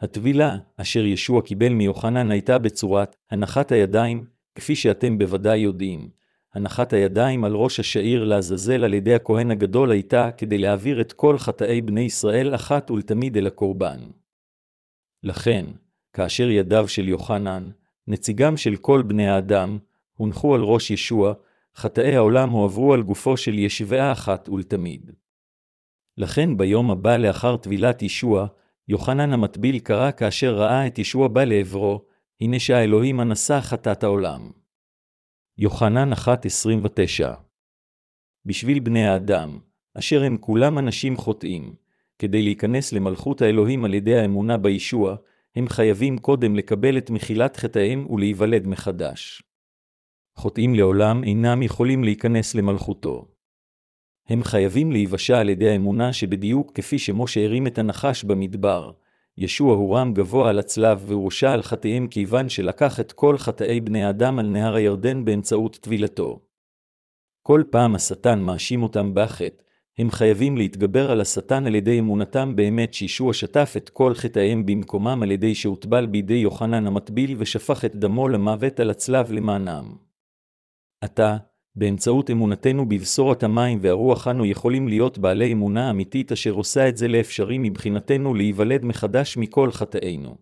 הטבילה, 0.00 0.56
אשר 0.76 1.04
ישוע 1.04 1.42
קיבל 1.42 1.72
מיוחנן 1.72 2.30
הייתה 2.30 2.58
בצורת 2.58 3.16
הנחת 3.30 3.72
הידיים, 3.72 4.24
כפי 4.54 4.76
שאתם 4.76 5.18
בוודאי 5.18 5.58
יודעים. 5.58 6.08
הנחת 6.54 6.92
הידיים 6.92 7.44
על 7.44 7.54
ראש 7.54 7.80
השעיר 7.80 8.24
לעזאזל 8.24 8.84
על 8.84 8.94
ידי 8.94 9.14
הכהן 9.14 9.50
הגדול 9.50 9.90
הייתה 9.90 10.30
כדי 10.36 10.58
להעביר 10.58 11.00
את 11.00 11.12
כל 11.12 11.38
חטאי 11.38 11.80
בני 11.80 12.00
ישראל 12.00 12.54
אחת 12.54 12.90
ולתמיד 12.90 13.36
אל 13.36 13.46
הקורבן. 13.46 14.00
לכן, 15.24 15.66
כאשר 16.12 16.50
ידיו 16.50 16.88
של 16.88 17.08
יוחנן, 17.08 17.70
נציגם 18.08 18.56
של 18.56 18.76
כל 18.76 19.02
בני 19.02 19.28
האדם, 19.28 19.78
הונחו 20.16 20.54
על 20.54 20.60
ראש 20.60 20.90
ישוע, 20.90 21.34
חטאי 21.76 22.16
העולם 22.16 22.50
הועברו 22.50 22.94
על 22.94 23.02
גופו 23.02 23.36
של 23.36 23.58
ישבעה 23.58 24.12
אחת 24.12 24.48
ולתמיד. 24.48 25.10
לכן 26.18 26.56
ביום 26.56 26.90
הבא 26.90 27.16
לאחר 27.16 27.56
טבילת 27.56 28.02
ישוע, 28.02 28.46
יוחנן 28.88 29.32
המטביל 29.32 29.78
קרא 29.78 30.10
כאשר 30.10 30.54
ראה 30.54 30.86
את 30.86 30.98
ישוע 30.98 31.28
בא 31.28 31.44
לעברו, 31.44 32.04
הנה 32.40 32.58
שהאלוהים 32.58 33.20
הנשא 33.20 33.60
חטאת 33.60 34.02
העולם. 34.04 34.50
יוחנן 35.58 36.12
1.29 36.12 36.16
בשביל 38.44 38.80
בני 38.80 39.06
האדם, 39.06 39.58
אשר 39.98 40.22
הם 40.22 40.36
כולם 40.36 40.78
אנשים 40.78 41.16
חוטאים, 41.16 41.74
כדי 42.18 42.42
להיכנס 42.42 42.92
למלכות 42.92 43.42
האלוהים 43.42 43.84
על 43.84 43.94
ידי 43.94 44.16
האמונה 44.16 44.58
בישוע, 44.58 45.16
הם 45.56 45.68
חייבים 45.68 46.18
קודם 46.18 46.56
לקבל 46.56 46.98
את 46.98 47.10
מחילת 47.10 47.56
חטאיהם 47.56 48.06
ולהיוולד 48.10 48.66
מחדש. 48.66 49.42
חוטאים 50.36 50.74
לעולם 50.74 51.24
אינם 51.24 51.62
יכולים 51.62 52.04
להיכנס 52.04 52.54
למלכותו. 52.54 53.28
הם 54.28 54.42
חייבים 54.42 54.92
להיוושע 54.92 55.38
על 55.38 55.48
ידי 55.48 55.70
האמונה 55.70 56.12
שבדיוק 56.12 56.72
כפי 56.74 56.98
שמשה 56.98 57.44
הרים 57.44 57.66
את 57.66 57.78
הנחש 57.78 58.24
במדבר, 58.24 58.92
ישוע 59.38 59.74
הורם 59.74 60.14
גבוה 60.14 60.50
על 60.50 60.58
הצלב 60.58 61.04
והורשע 61.06 61.52
על 61.52 61.62
חטאיהם 61.62 62.08
כיוון 62.08 62.48
שלקח 62.48 63.00
את 63.00 63.12
כל 63.12 63.38
חטאי 63.38 63.80
בני 63.80 64.10
אדם 64.10 64.38
על 64.38 64.46
נהר 64.46 64.74
הירדן 64.74 65.24
באמצעות 65.24 65.76
טבילתו. 65.76 66.40
כל 67.42 67.62
פעם 67.70 67.94
השטן 67.94 68.40
מאשים 68.40 68.82
אותם 68.82 69.10
בחטא, 69.14 69.62
הם 69.98 70.10
חייבים 70.10 70.56
להתגבר 70.56 71.10
על 71.10 71.20
השטן 71.20 71.66
על 71.66 71.74
ידי 71.74 71.98
אמונתם 71.98 72.56
באמת 72.56 72.94
שישוע 72.94 73.32
שטף 73.32 73.74
את 73.76 73.88
כל 73.88 74.14
חטאיהם 74.14 74.66
במקומם 74.66 75.22
על 75.22 75.30
ידי 75.30 75.54
שהוטבל 75.54 76.06
בידי 76.06 76.34
יוחנן 76.34 76.86
המטביל 76.86 77.36
ושפך 77.38 77.84
את 77.84 77.96
דמו 77.96 78.28
למוות 78.28 78.80
על 78.80 78.90
הצלב 78.90 79.32
למענם. 79.32 79.96
עתה, 81.00 81.36
באמצעות 81.76 82.30
אמונתנו 82.30 82.88
בבשורת 82.88 83.42
המים 83.42 83.78
והרוח 83.82 84.28
אנו 84.28 84.44
יכולים 84.46 84.88
להיות 84.88 85.18
בעלי 85.18 85.52
אמונה 85.52 85.90
אמיתית 85.90 86.32
אשר 86.32 86.50
עושה 86.50 86.88
את 86.88 86.96
זה 86.96 87.08
לאפשרי 87.08 87.58
מבחינתנו 87.58 88.34
להיוולד 88.34 88.84
מחדש 88.84 89.36
מכל 89.36 89.72
חטאינו. 89.72 90.36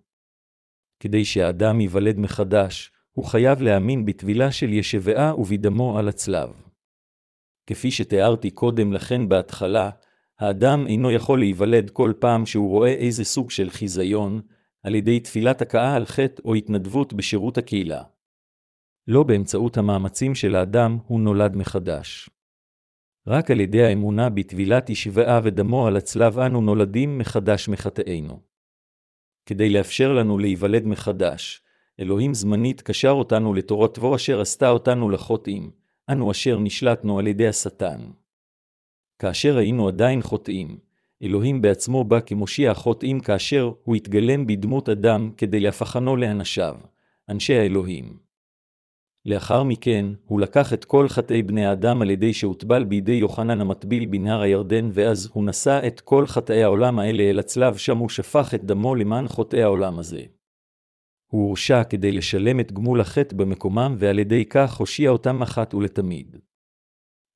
כדי 1.01 1.25
שהאדם 1.25 1.81
ייוולד 1.81 2.19
מחדש, 2.19 2.91
הוא 3.13 3.25
חייב 3.25 3.63
להאמין 3.63 4.05
בטבילה 4.05 4.53
של 4.53 4.73
ישבעה 4.73 5.41
ובדמו 5.41 5.99
על 5.99 6.09
הצלב. 6.09 6.62
כפי 7.67 7.91
שתיארתי 7.91 8.51
קודם 8.51 8.93
לכן 8.93 9.29
בהתחלה, 9.29 9.91
האדם 10.41 10.87
אינו 10.87 11.11
יכול 11.11 11.39
להיוולד 11.39 11.91
כל 11.91 12.13
פעם 12.19 12.47
שהוא 12.47 12.71
רואה 12.71 12.93
איזה 12.93 13.25
סוג 13.25 13.51
של 13.51 13.71
חיזיון, 13.71 14.41
על 14.83 14.95
ידי 14.95 15.21
תפילת 15.21 15.63
הכאה 15.63 15.95
על 15.95 16.05
חטא 16.05 16.43
או 16.45 16.55
התנדבות 16.55 17.13
בשירות 17.13 17.59
הקהילה. 17.59 18.03
לא 19.09 19.23
באמצעות 19.23 19.77
המאמצים 19.77 20.35
של 20.35 20.55
האדם 20.55 20.99
הוא 21.07 21.21
נולד 21.21 21.57
מחדש. 21.57 22.31
רק 23.27 23.51
על 23.51 23.61
ידי 23.61 23.83
האמונה 23.83 24.31
בטבילת 24.31 24.91
ישבעה 24.91 25.41
ודמו 25.45 25.87
על 25.87 25.97
הצלב 25.97 26.39
אנו 26.39 26.61
נולדים 26.61 27.19
מחדש 27.19 27.69
מחטאינו. 27.69 28.41
כדי 29.47 29.71
לאפשר 29.71 30.13
לנו 30.13 30.39
להיוולד 30.39 30.87
מחדש, 30.87 31.63
אלוהים 32.01 32.35
זמנית 32.35 32.81
קשר 32.81 33.11
אותנו 33.11 33.55
לתורתו 33.55 34.17
אשר 34.17 34.41
עשתה 34.41 34.71
אותנו 34.71 35.11
לחוטאים, 35.11 35.71
אנו 36.13 36.31
אשר 36.31 36.59
נשלטנו 36.59 37.19
על 37.19 37.27
ידי 37.27 37.49
השטן. 37.49 38.01
כאשר 39.19 39.57
היינו 39.57 39.89
עדיין 39.89 40.23
חוטאים, 40.23 40.79
אלוהים 41.23 41.63
בעצמו 41.63 42.05
בא 42.05 42.21
כמושיע 42.21 42.71
החוטאים 42.71 43.21
כאשר 43.21 43.73
הוא 43.85 43.97
התגלם 43.97 44.47
בדמות 44.47 44.89
אדם 44.89 45.31
כדי 45.37 45.61
להפכנו 45.61 46.17
לאנשיו, 46.17 46.77
אנשי 47.29 47.55
האלוהים. 47.55 48.17
לאחר 49.27 49.63
מכן, 49.63 50.07
הוא 50.25 50.41
לקח 50.41 50.73
את 50.73 50.85
כל 50.85 51.09
חטאי 51.09 51.43
בני 51.43 51.67
האדם 51.67 52.03
על 52.03 52.11
ידי 52.11 52.33
שהוטבל 52.33 52.85
בידי 52.85 53.13
יוחנן 53.13 53.61
המטביל 53.61 54.07
בנהר 54.07 54.41
הירדן, 54.41 54.89
ואז 54.93 55.31
הוא 55.33 55.45
נשא 55.45 55.81
את 55.87 56.01
כל 56.01 56.27
חטאי 56.27 56.63
העולם 56.63 56.99
האלה 56.99 57.23
אל 57.23 57.39
הצלב, 57.39 57.77
שם 57.77 57.99
הוא 57.99 58.09
שפך 58.09 58.55
את 58.55 58.65
דמו 58.65 58.95
למען 58.95 59.29
חוטאי 59.29 59.63
העולם 59.63 59.99
הזה. 59.99 60.23
הוא 61.33 61.47
הורשע 61.47 61.85
כדי 61.85 62.13
לשלם 62.13 62.61
את 62.61 62.73
גמול 62.73 63.01
החטא 63.01 63.37
במקומם, 63.37 63.95
ועל 63.99 64.19
ידי 64.19 64.45
כך 64.45 64.77
הושיע 64.77 65.11
אותם 65.11 65.43
אחת 65.43 65.75
ולתמיד. 65.75 66.37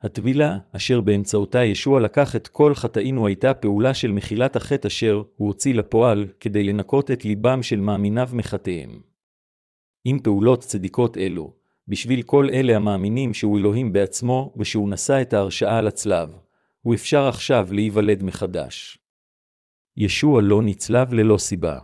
הטבילה, 0.03 0.59
אשר 0.73 1.01
באמצעותה 1.01 1.65
ישוע 1.65 2.01
לקח 2.01 2.37
את 2.37 2.49
כל 2.49 2.75
חטאינו, 2.75 3.27
הייתה 3.27 3.55
פעולה 3.55 3.95
של 3.95 4.13
מחילת 4.13 4.57
החטא 4.57 4.87
אשר 4.87 5.23
הוא 5.37 5.49
הוציא 5.49 5.75
לפועל, 5.75 6.27
כדי 6.41 6.65
לנקות 6.65 7.11
את 7.11 7.25
ליבם 7.25 7.63
של 7.63 7.81
מאמיניו 7.81 8.29
מחטאיהם. 8.33 9.01
עם 10.05 10.19
פעולות 10.19 10.61
צדיקות 10.61 11.17
אלו, 11.17 11.53
בשביל 11.89 12.23
כל 12.23 12.49
אלה 12.53 12.77
המאמינים 12.77 13.35
שהוא 13.35 13.59
אלוהים 13.59 13.93
בעצמו, 13.93 14.55
ושהוא 14.57 14.91
נשא 14.91 15.23
את 15.23 15.33
ההרשעה 15.33 15.79
על 15.79 15.87
הצלב, 15.87 16.37
הוא 16.81 16.95
אפשר 16.95 17.27
עכשיו 17.27 17.69
להיוולד 17.71 18.23
מחדש. 18.23 18.99
ישוע 19.97 20.43
לא 20.43 20.63
נצלב 20.63 21.15
ללא 21.15 21.39
סיבה. 21.39 21.79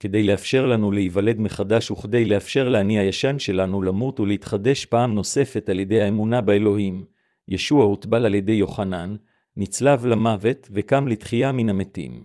כדי 0.00 0.22
לאפשר 0.22 0.66
לנו 0.66 0.92
להיוולד 0.92 1.40
מחדש 1.40 1.90
וכדי 1.90 2.24
לאפשר 2.24 2.68
לאני 2.68 2.98
הישן 2.98 3.38
שלנו 3.38 3.82
למות 3.82 4.20
ולהתחדש 4.20 4.84
פעם 4.84 5.14
נוספת 5.14 5.68
על 5.68 5.80
ידי 5.80 6.02
האמונה 6.02 6.40
באלוהים, 6.40 7.04
ישוע 7.48 7.84
הוטבל 7.84 8.26
על 8.26 8.34
ידי 8.34 8.52
יוחנן, 8.52 9.16
נצלב 9.56 10.06
למוות 10.06 10.68
וקם 10.72 11.08
לתחייה 11.08 11.52
מן 11.52 11.68
המתים. 11.68 12.24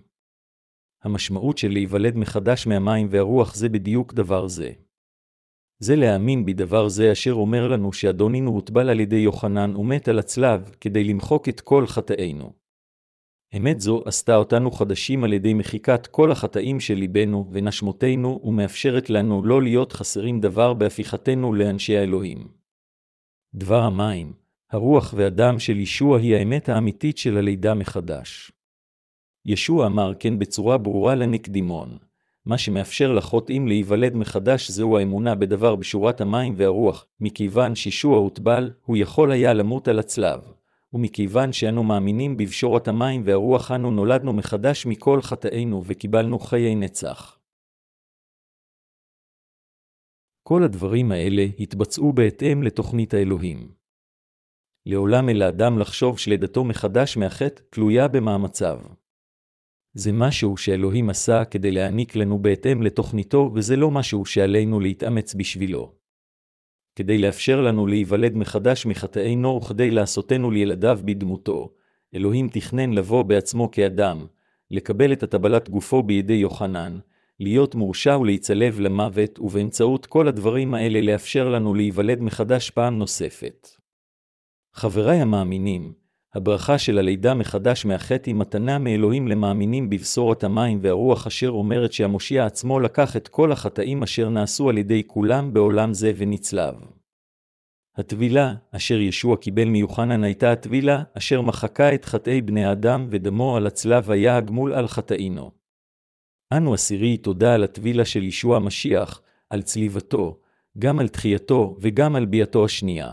המשמעות 1.02 1.58
של 1.58 1.72
להיוולד 1.72 2.16
מחדש 2.16 2.66
מהמים 2.66 3.08
והרוח 3.10 3.54
זה 3.54 3.68
בדיוק 3.68 4.14
דבר 4.14 4.46
זה. 4.46 4.70
זה 5.78 5.96
להאמין 5.96 6.44
בדבר 6.44 6.88
זה 6.88 7.12
אשר 7.12 7.32
אומר 7.32 7.68
לנו 7.68 7.92
שאדונינו 7.92 8.50
הוטבל 8.50 8.88
על 8.88 9.00
ידי 9.00 9.16
יוחנן 9.16 9.76
ומת 9.76 10.08
על 10.08 10.18
הצלב 10.18 10.70
כדי 10.80 11.04
למחוק 11.04 11.48
את 11.48 11.60
כל 11.60 11.86
חטאינו. 11.86 12.63
אמת 13.56 13.80
זו 13.80 14.02
עשתה 14.04 14.36
אותנו 14.36 14.70
חדשים 14.70 15.24
על 15.24 15.32
ידי 15.32 15.54
מחיקת 15.54 16.06
כל 16.06 16.32
החטאים 16.32 16.80
של 16.80 16.94
ליבנו 16.94 17.48
ונשמותינו, 17.52 18.40
ומאפשרת 18.44 19.10
לנו 19.10 19.42
לא 19.44 19.62
להיות 19.62 19.92
חסרים 19.92 20.40
דבר 20.40 20.74
בהפיכתנו 20.74 21.54
לאנשי 21.54 21.96
האלוהים. 21.96 22.48
דבר 23.54 23.80
המים, 23.82 24.32
הרוח 24.70 25.14
והדם 25.16 25.58
של 25.58 25.76
ישוע 25.76 26.18
היא 26.18 26.36
האמת 26.36 26.68
האמיתית 26.68 27.18
של 27.18 27.36
הלידה 27.36 27.74
מחדש. 27.74 28.52
ישוע 29.46 29.86
אמר 29.86 30.12
כן 30.18 30.38
בצורה 30.38 30.78
ברורה 30.78 31.14
לנקדימון, 31.14 31.98
מה 32.46 32.58
שמאפשר 32.58 33.12
לחוטאים 33.12 33.68
להיוולד 33.68 34.16
מחדש 34.16 34.70
זהו 34.70 34.98
האמונה 34.98 35.34
בדבר 35.34 35.76
בשורת 35.76 36.20
המים 36.20 36.54
והרוח, 36.56 37.06
מכיוון 37.20 37.74
שישוע 37.74 38.18
הוטבל, 38.18 38.70
הוא 38.84 38.96
יכול 38.96 39.32
היה 39.32 39.52
למות 39.52 39.88
על 39.88 39.98
הצלב. 39.98 40.40
ומכיוון 40.94 41.52
שאנו 41.52 41.84
מאמינים 41.84 42.36
בבשורת 42.36 42.88
המים 42.88 43.22
והרוח 43.24 43.70
אנו 43.70 43.90
נולדנו 43.90 44.32
מחדש 44.32 44.86
מכל 44.86 45.22
חטאינו 45.22 45.82
וקיבלנו 45.86 46.38
חיי 46.38 46.74
נצח. 46.74 47.38
כל 50.42 50.62
הדברים 50.64 51.12
האלה 51.12 51.42
התבצעו 51.58 52.12
בהתאם 52.12 52.62
לתוכנית 52.62 53.14
האלוהים. 53.14 53.74
לעולם 54.86 55.28
אל 55.28 55.42
האדם 55.42 55.78
לחשוב 55.78 56.18
שלידתו 56.18 56.64
מחדש 56.64 57.16
מהחטא 57.16 57.62
תלויה 57.70 58.08
במאמציו. 58.08 58.80
זה 59.94 60.10
משהו 60.12 60.56
שאלוהים 60.56 61.10
עשה 61.10 61.44
כדי 61.44 61.70
להעניק 61.70 62.16
לנו 62.16 62.38
בהתאם 62.38 62.82
לתוכניתו, 62.82 63.50
וזה 63.54 63.76
לא 63.76 63.90
משהו 63.90 64.24
שעלינו 64.24 64.80
להתאמץ 64.80 65.34
בשבילו. 65.34 66.03
כדי 66.96 67.18
לאפשר 67.18 67.60
לנו 67.60 67.86
להיוולד 67.86 68.36
מחדש 68.36 68.86
מחטאינו 68.86 69.60
וכדי 69.62 69.90
לעשותנו 69.90 70.50
לילדיו 70.50 70.98
בדמותו. 71.04 71.70
אלוהים 72.14 72.48
תכנן 72.48 72.92
לבוא 72.92 73.22
בעצמו 73.22 73.70
כאדם, 73.70 74.26
לקבל 74.70 75.12
את 75.12 75.22
הטבלת 75.22 75.68
גופו 75.68 76.02
בידי 76.02 76.32
יוחנן, 76.32 76.98
להיות 77.40 77.74
מורשע 77.74 78.18
ולהיצלב 78.20 78.80
למוות, 78.80 79.38
ובאמצעות 79.38 80.06
כל 80.06 80.28
הדברים 80.28 80.74
האלה 80.74 81.00
לאפשר 81.00 81.48
לנו 81.48 81.74
להיוולד 81.74 82.20
מחדש 82.20 82.70
פעם 82.70 82.98
נוספת. 82.98 83.68
חבריי 84.72 85.20
המאמינים, 85.20 85.92
הברכה 86.34 86.78
של 86.78 86.98
הלידה 86.98 87.34
מחדש 87.34 87.84
מהחטא 87.84 88.30
היא 88.30 88.34
מתנה 88.34 88.78
מאלוהים 88.78 89.28
למאמינים 89.28 89.90
בבשורת 89.90 90.44
המים 90.44 90.78
והרוח 90.82 91.26
אשר 91.26 91.50
אומרת 91.50 91.92
שהמושיע 91.92 92.46
עצמו 92.46 92.80
לקח 92.80 93.16
את 93.16 93.28
כל 93.28 93.52
החטאים 93.52 94.02
אשר 94.02 94.28
נעשו 94.28 94.68
על 94.68 94.78
ידי 94.78 95.02
כולם 95.06 95.52
בעולם 95.52 95.94
זה 95.94 96.12
ונצלב. 96.16 96.74
הטבילה, 97.96 98.54
אשר 98.70 99.00
ישוע 99.00 99.36
קיבל 99.36 99.68
מיוחנן 99.68 100.24
הייתה 100.24 100.52
הטבילה, 100.52 101.02
אשר 101.18 101.40
מחקה 101.40 101.94
את 101.94 102.04
חטאי 102.04 102.40
בני 102.40 102.64
האדם 102.64 103.06
ודמו 103.10 103.56
על 103.56 103.66
הצלב 103.66 104.10
היה 104.10 104.36
הגמול 104.36 104.72
על 104.72 104.88
חטאינו. 104.88 105.50
אנו 106.52 106.74
אסירי 106.74 107.16
תודה 107.16 107.54
על 107.54 107.64
הטבילה 107.64 108.04
של 108.04 108.22
ישוע 108.22 108.56
המשיח, 108.56 109.22
על 109.50 109.62
צליבתו, 109.62 110.38
גם 110.78 110.98
על 110.98 111.08
תחייתו 111.08 111.76
וגם 111.80 112.16
על 112.16 112.24
ביאתו 112.24 112.64
השנייה. 112.64 113.12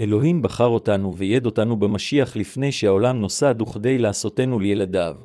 אלוהים 0.00 0.42
בחר 0.42 0.66
אותנו 0.66 1.16
ויד 1.16 1.46
אותנו 1.46 1.76
במשיח 1.76 2.36
לפני 2.36 2.72
שהעולם 2.72 3.20
נוסד 3.20 3.62
וכדי 3.62 3.98
לעשותנו 3.98 4.58
לילדיו. 4.58 5.16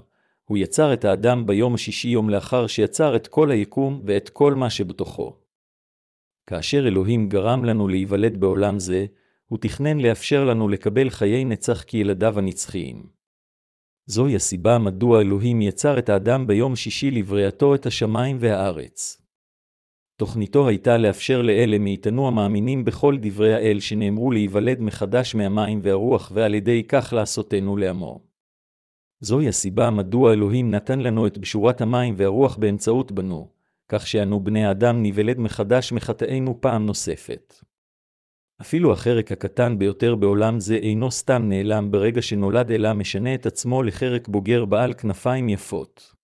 הוא 0.46 0.58
יצר 0.58 0.94
את 0.94 1.06
האדם 1.06 1.46
ביום 1.46 1.74
השישי 1.74 2.08
יום 2.08 2.30
לאחר 2.30 2.68
שיצר 2.68 3.16
את 3.16 3.28
כל 3.28 3.52
היקום 3.52 4.02
ואת 4.06 4.30
כל 4.30 4.54
מה 4.54 4.70
שבתוכו. 4.70 5.38
כאשר 6.48 6.88
אלוהים 6.88 7.30
גרם 7.30 7.66
לנו 7.66 7.88
להיוולד 7.88 8.38
בעולם 8.38 8.80
זה, 8.80 9.06
הוא 9.46 9.60
תכנן 9.62 10.00
לאפשר 10.00 10.46
לנו 10.46 10.70
לקבל 10.70 11.10
חיי 11.10 11.46
נצח 11.46 11.84
כילדיו 11.84 12.40
הנצחיים. 12.40 13.08
זוהי 14.06 14.36
הסיבה 14.36 14.78
מדוע 14.78 15.22
אלוהים 15.22 15.62
יצר 15.62 16.00
את 16.00 16.10
האדם 16.10 16.48
ביום 16.48 16.76
שישי 16.76 17.12
לבריאתו 17.12 17.76
את 17.76 17.86
השמיים 17.86 18.38
והארץ. 18.40 19.23
תוכניתו 20.16 20.68
הייתה 20.68 20.98
לאפשר 20.98 21.42
לאלה 21.42 21.80
מאיתנו 21.80 22.28
המאמינים 22.28 22.86
בכל 22.86 23.18
דברי 23.22 23.54
האל 23.54 23.80
שנאמרו 23.80 24.32
להיוולד 24.32 24.80
מחדש 24.82 25.36
מהמים 25.36 25.80
והרוח 25.84 26.32
ועל 26.34 26.56
ידי 26.56 26.84
כך 26.88 27.14
לעשותנו 27.14 27.78
לעמו. 27.78 28.20
זוהי 29.20 29.48
הסיבה 29.48 29.90
מדוע 29.90 30.34
אלוהים 30.34 30.72
נתן 30.72 31.00
לנו 31.00 31.28
את 31.28 31.38
בשורת 31.38 31.82
המים 31.82 32.14
והרוח 32.18 32.58
באמצעות 32.58 33.12
בנו, 33.12 33.50
כך 33.90 34.08
שאנו 34.08 34.44
בני 34.44 34.66
האדם 34.66 35.02
ניוולד 35.02 35.40
מחדש 35.40 35.92
מחטאינו 35.92 36.62
פעם 36.62 36.86
נוספת. 36.86 37.54
אפילו 38.62 38.94
החרק 38.94 39.32
הקטן 39.32 39.80
ביותר 39.80 40.16
בעולם 40.16 40.60
זה 40.60 40.76
אינו 40.76 41.12
סתם 41.12 41.44
נעלם 41.50 41.92
ברגע 41.92 42.22
שנולד 42.22 42.72
אלא 42.72 42.94
משנה 42.94 43.36
את 43.36 43.46
עצמו 43.46 43.84
לחרק 43.84 44.28
בוגר 44.28 44.66
בעל 44.66 44.94
כנפיים 44.94 45.50
יפות. 45.50 46.16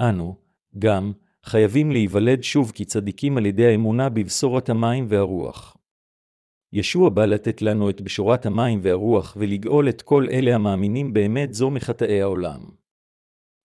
אנו, 0.00 0.36
גם, 0.78 1.12
חייבים 1.44 1.90
להיוולד 1.90 2.42
שוב 2.42 2.72
כצדיקים 2.74 3.36
על 3.36 3.46
ידי 3.46 3.66
האמונה 3.66 4.08
בבשורת 4.08 4.68
המים 4.68 5.06
והרוח. 5.08 5.76
ישוע 6.72 7.08
בא 7.08 7.24
לתת 7.24 7.62
לנו 7.62 7.90
את 7.90 8.00
בשורת 8.00 8.46
המים 8.46 8.80
והרוח 8.82 9.36
ולגאול 9.40 9.88
את 9.88 10.02
כל 10.02 10.26
אלה 10.30 10.54
המאמינים 10.54 11.12
באמת 11.12 11.54
זו 11.54 11.70
מחטאי 11.70 12.22
העולם. 12.22 12.60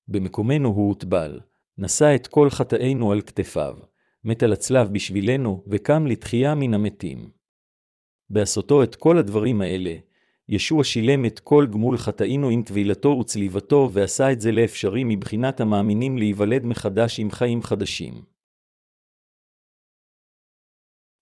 במקומנו 0.08 0.70
הוא 0.70 0.88
הוטבל, 0.88 1.40
נשא 1.78 2.16
את 2.16 2.28
כל 2.28 2.50
חטאינו 2.50 3.12
על 3.12 3.22
כתפיו, 3.22 3.78
מת 4.24 4.44
על 4.44 4.54
הצלב 4.54 4.94
בשבילנו 4.94 5.64
וקם 5.68 6.08
לתחייה 6.08 6.56
מן 6.56 6.74
המתים. 6.74 7.30
בעשותו 8.30 8.84
את 8.84 8.96
כל 8.96 9.18
הדברים 9.18 9.62
האלה, 9.62 9.96
ישוע 10.50 10.84
שילם 10.84 11.26
את 11.26 11.40
כל 11.40 11.68
גמול 11.72 11.98
חטאינו 11.98 12.50
עם 12.50 12.64
טבילתו 12.64 13.10
וצליבתו, 13.10 13.90
ועשה 13.94 14.32
את 14.32 14.42
זה 14.42 14.52
לאפשרי 14.52 15.04
מבחינת 15.04 15.60
המאמינים 15.60 16.18
להיוולד 16.18 16.66
מחדש 16.66 17.20
עם 17.20 17.32
חיים 17.32 17.62
חדשים. 17.62 18.14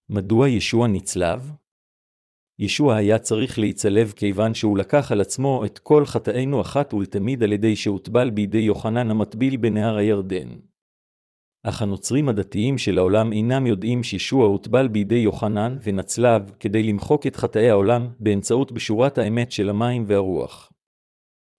מדוע 0.09 0.49
ישוע 0.49 0.87
נצלב? 0.87 1.51
ישוע 2.59 2.95
היה 2.95 3.19
צריך 3.19 3.59
להיצלב 3.59 4.11
כיוון 4.15 4.53
שהוא 4.53 4.77
לקח 4.77 5.11
על 5.11 5.21
עצמו 5.21 5.65
את 5.65 5.79
כל 5.79 6.05
חטאינו 6.05 6.61
אחת 6.61 6.93
ולתמיד 6.93 7.43
על 7.43 7.51
ידי 7.51 7.75
שהוטבל 7.75 8.29
בידי 8.29 8.57
יוחנן 8.57 9.11
המטביל 9.11 9.57
בנהר 9.57 9.95
הירדן. 9.95 10.72
אך 11.63 11.81
הנוצרים 11.81 12.29
הדתיים 12.29 12.77
של 12.77 12.97
העולם 12.97 13.33
אינם 13.33 13.67
יודעים 13.67 14.03
שישוע 14.03 14.45
הוטבל 14.45 14.87
בידי 14.87 15.15
יוחנן 15.15 15.77
ונצלב 15.83 16.51
כדי 16.59 16.83
למחוק 16.83 17.27
את 17.27 17.35
חטאי 17.35 17.69
העולם 17.69 18.07
באמצעות 18.19 18.71
בשורת 18.71 19.17
האמת 19.17 19.51
של 19.51 19.69
המים 19.69 20.03
והרוח. 20.07 20.71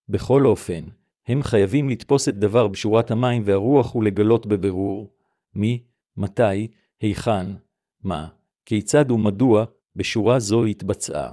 בכל 0.09 0.47
אופן, 0.47 0.85
הם 1.27 1.43
חייבים 1.43 1.89
לתפוס 1.89 2.29
את 2.29 2.39
דבר 2.39 2.69
בשורת 2.69 3.11
המים 3.11 3.43
והרוח 3.47 3.95
ולגלות 3.95 4.47
בבירור 4.47 5.15
מי, 5.55 5.83
מתי, 6.17 6.69
היכן, 7.01 7.47
מה, 8.03 8.29
כיצד 8.67 9.11
ומדוע 9.11 9.65
בשורה 9.97 10.39
זו 10.39 10.65
התבצעה. 10.65 11.33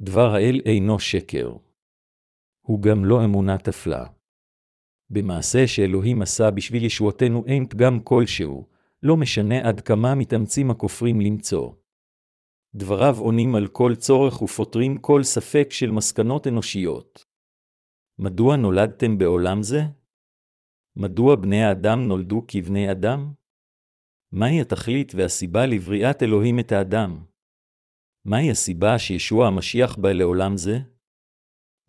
דבר 0.00 0.34
האל 0.34 0.60
אינו 0.66 0.98
שקר. 0.98 1.52
הוא 2.60 2.82
גם 2.82 3.04
לא 3.04 3.24
אמונה 3.24 3.58
תפלה. 3.58 4.06
במעשה 5.10 5.66
שאלוהים 5.66 6.22
עשה 6.22 6.50
בשביל 6.50 6.84
ישועתנו 6.84 7.44
אין 7.46 7.68
פגם 7.68 8.00
כלשהו, 8.00 8.66
לא 9.02 9.16
משנה 9.16 9.68
עד 9.68 9.80
כמה 9.80 10.14
מתאמצים 10.14 10.70
הכופרים 10.70 11.20
למצוא. 11.20 11.72
דבריו 12.74 13.16
עונים 13.18 13.54
על 13.54 13.66
כל 13.66 13.94
צורך 13.94 14.42
ופותרים 14.42 14.98
כל 14.98 15.22
ספק 15.22 15.68
של 15.70 15.90
מסקנות 15.90 16.46
אנושיות. 16.46 17.24
מדוע 18.18 18.56
נולדתם 18.56 19.18
בעולם 19.18 19.62
זה? 19.62 19.80
מדוע 20.96 21.36
בני 21.36 21.64
האדם 21.64 22.08
נולדו 22.08 22.44
כבני 22.48 22.90
אדם? 22.90 23.32
מהי 24.32 24.60
התכלית 24.60 25.12
והסיבה 25.14 25.66
לבריאת 25.66 26.22
אלוהים 26.22 26.58
את 26.58 26.72
האדם? 26.72 27.24
מהי 28.24 28.50
הסיבה 28.50 28.98
שישוע 28.98 29.46
המשיח 29.46 29.96
בא 29.96 30.12
לעולם 30.12 30.56
זה? 30.56 30.78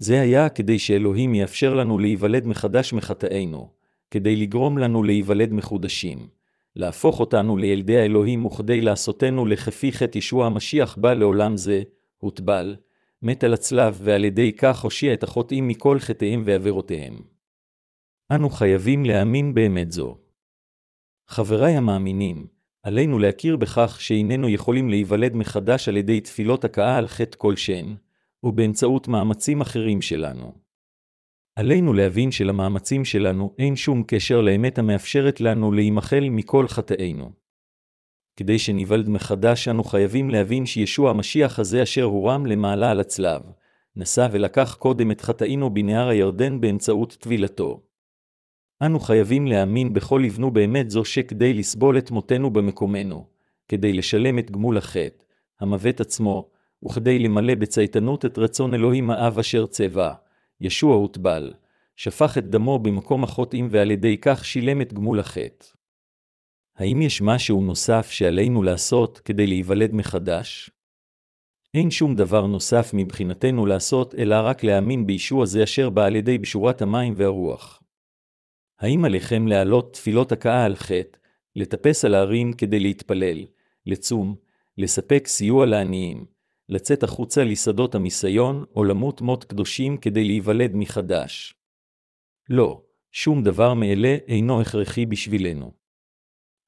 זה 0.03 0.21
היה 0.21 0.49
כדי 0.49 0.79
שאלוהים 0.79 1.35
יאפשר 1.35 1.73
לנו 1.73 1.99
להיוולד 1.99 2.45
מחדש 2.47 2.93
מחטאינו, 2.93 3.69
כדי 4.11 4.35
לגרום 4.35 4.77
לנו 4.77 5.03
להיוולד 5.03 5.53
מחודשים, 5.53 6.27
להפוך 6.75 7.19
אותנו 7.19 7.57
לילדי 7.57 7.97
האלוהים 7.97 8.45
וכדי 8.45 8.81
לעשותנו 8.81 9.45
לכפי 9.45 9.91
חטא 9.91 10.17
ישוע 10.17 10.45
המשיח 10.45 10.97
בא 10.97 11.13
לעולם 11.13 11.57
זה, 11.57 11.83
הוטבל, 12.17 12.75
מת 13.21 13.43
על 13.43 13.53
הצלב 13.53 13.99
ועל 14.03 14.25
ידי 14.25 14.51
כך 14.51 14.79
הושיע 14.79 15.13
את 15.13 15.23
החוטאים 15.23 15.67
מכל 15.67 15.99
חטאיהם 15.99 16.43
ועבירותיהם. 16.45 17.15
אנו 18.31 18.49
חייבים 18.49 19.05
להאמין 19.05 19.53
באמת 19.53 19.91
זו. 19.91 20.17
חבריי 21.27 21.77
המאמינים, 21.77 22.47
עלינו 22.83 23.19
להכיר 23.19 23.57
בכך 23.57 23.97
שאיננו 24.01 24.49
יכולים 24.49 24.89
להיוולד 24.89 25.35
מחדש 25.35 25.89
על 25.89 25.97
ידי 25.97 26.21
תפילות 26.21 26.63
הכאה 26.63 26.97
על 26.97 27.07
חטא 27.07 27.37
כלשהן, 27.37 27.95
ובאמצעות 28.43 29.07
מאמצים 29.07 29.61
אחרים 29.61 30.01
שלנו. 30.01 30.53
עלינו 31.55 31.93
להבין 31.93 32.31
שלמאמצים 32.31 33.05
שלנו 33.05 33.55
אין 33.59 33.75
שום 33.75 34.03
קשר 34.07 34.41
לאמת 34.41 34.79
המאפשרת 34.79 35.41
לנו 35.41 35.71
להימחל 35.71 36.29
מכל 36.29 36.67
חטאינו. 36.67 37.31
כדי 38.35 38.59
שניוולד 38.59 39.09
מחדש, 39.09 39.67
אנו 39.67 39.83
חייבים 39.83 40.29
להבין 40.29 40.65
שישוע 40.65 41.09
המשיח 41.09 41.59
הזה 41.59 41.83
אשר 41.83 42.03
הורם 42.03 42.45
למעלה 42.45 42.91
על 42.91 42.99
הצלב, 42.99 43.41
נשא 43.95 44.27
ולקח 44.31 44.75
קודם 44.79 45.11
את 45.11 45.21
חטאינו 45.21 45.73
בנהר 45.73 46.07
הירדן 46.07 46.61
באמצעות 46.61 47.17
טבילתו. 47.19 47.83
אנו 48.85 48.99
חייבים 48.99 49.47
להאמין 49.47 49.93
בכל 49.93 50.21
לבנו 50.25 50.51
באמת 50.51 50.89
זו 50.89 51.05
שכדי 51.05 51.53
לסבול 51.53 51.97
את 51.97 52.11
מותנו 52.11 52.49
במקומנו, 52.49 53.27
כדי 53.67 53.93
לשלם 53.93 54.39
את 54.39 54.51
גמול 54.51 54.77
החטא, 54.77 55.23
המוות 55.59 56.01
עצמו, 56.01 56.49
וכדי 56.85 57.19
למלא 57.19 57.55
בצייתנות 57.55 58.25
את 58.25 58.37
רצון 58.37 58.73
אלוהים 58.73 59.09
האב 59.09 59.39
אשר 59.39 59.65
צבע, 59.65 60.13
ישוע 60.61 60.95
הוטבל, 60.95 61.53
שפך 61.95 62.37
את 62.37 62.49
דמו 62.49 62.79
במקום 62.79 63.23
החוטאים 63.23 63.67
ועל 63.71 63.91
ידי 63.91 64.17
כך 64.21 64.45
שילם 64.45 64.81
את 64.81 64.93
גמול 64.93 65.19
החטא. 65.19 65.65
האם 66.75 67.01
יש 67.01 67.21
משהו 67.21 67.61
נוסף 67.61 68.11
שעלינו 68.11 68.63
לעשות 68.63 69.19
כדי 69.19 69.47
להיוולד 69.47 69.93
מחדש? 69.93 70.71
אין 71.73 71.91
שום 71.91 72.15
דבר 72.15 72.47
נוסף 72.47 72.91
מבחינתנו 72.93 73.65
לעשות, 73.65 74.15
אלא 74.15 74.35
רק 74.35 74.63
להאמין 74.63 75.07
בישוע 75.07 75.45
זה 75.45 75.63
אשר 75.63 75.89
בא 75.89 76.05
על 76.05 76.15
ידי 76.15 76.37
בשורת 76.37 76.81
המים 76.81 77.13
והרוח. 77.17 77.83
האם 78.79 79.05
עליכם 79.05 79.47
להעלות 79.47 79.93
תפילות 79.93 80.31
הכאה 80.31 80.65
על 80.65 80.75
חטא, 80.75 81.17
לטפס 81.55 82.05
על 82.05 82.15
ההרים 82.15 82.53
כדי 82.53 82.79
להתפלל, 82.79 83.45
לצום, 83.85 84.35
לספק 84.77 85.27
סיוע 85.27 85.65
לעניים, 85.65 86.25
לצאת 86.71 87.03
החוצה 87.03 87.43
לשדות 87.43 87.95
המיסיון, 87.95 88.65
או 88.75 88.83
למות 88.83 89.21
מות 89.21 89.43
קדושים 89.43 89.97
כדי 89.97 90.23
להיוולד 90.23 90.71
מחדש? 90.75 91.55
לא, 92.49 92.81
שום 93.11 93.43
דבר 93.43 93.73
מאלה 93.73 94.17
אינו 94.27 94.61
הכרחי 94.61 95.05
בשבילנו. 95.05 95.71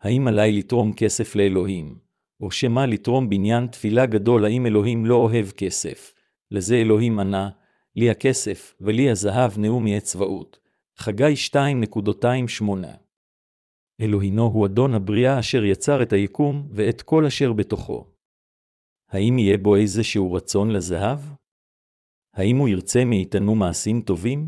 האם 0.02 0.28
עליי 0.28 0.52
לתרום 0.52 0.94
כסף 0.94 1.36
לאלוהים? 1.36 1.98
או 2.42 2.52
שמא 2.52 2.80
לתרום 2.80 3.30
בניין 3.30 3.68
תפילה 3.68 4.06
גדול 4.06 4.46
האם 4.46 4.66
אלוהים 4.66 5.06
לא 5.06 5.16
אוהב 5.16 5.52
כסף? 5.52 6.14
לזה 6.52 6.76
אלוהים 6.76 7.20
ענה, 7.20 7.50
לי 7.96 8.10
הכסף, 8.10 8.74
ולי 8.82 9.10
הזהב 9.10 9.60
נאום 9.60 10.00
צבאות. 10.00 10.60
חגי 10.98 11.34
2.28 11.54 12.64
אלוהינו 14.02 14.44
הוא 14.44 14.66
אדון 14.66 14.94
הבריאה 14.94 15.40
אשר 15.40 15.64
יצר 15.64 16.02
את 16.04 16.14
היקום 16.14 16.68
ואת 16.72 17.02
כל 17.02 17.26
אשר 17.26 17.54
בתוכו. 17.54 18.13
האם 19.14 19.40
יהיה 19.40 19.58
בו 19.58 19.76
איזשהו 19.76 20.34
רצון 20.34 20.72
לזהב? 20.72 21.20
האם 22.34 22.58
הוא 22.58 22.70
ירצה 22.70 23.06
מאיתנו 23.06 23.56
מעשים 23.56 24.02
טובים? 24.02 24.48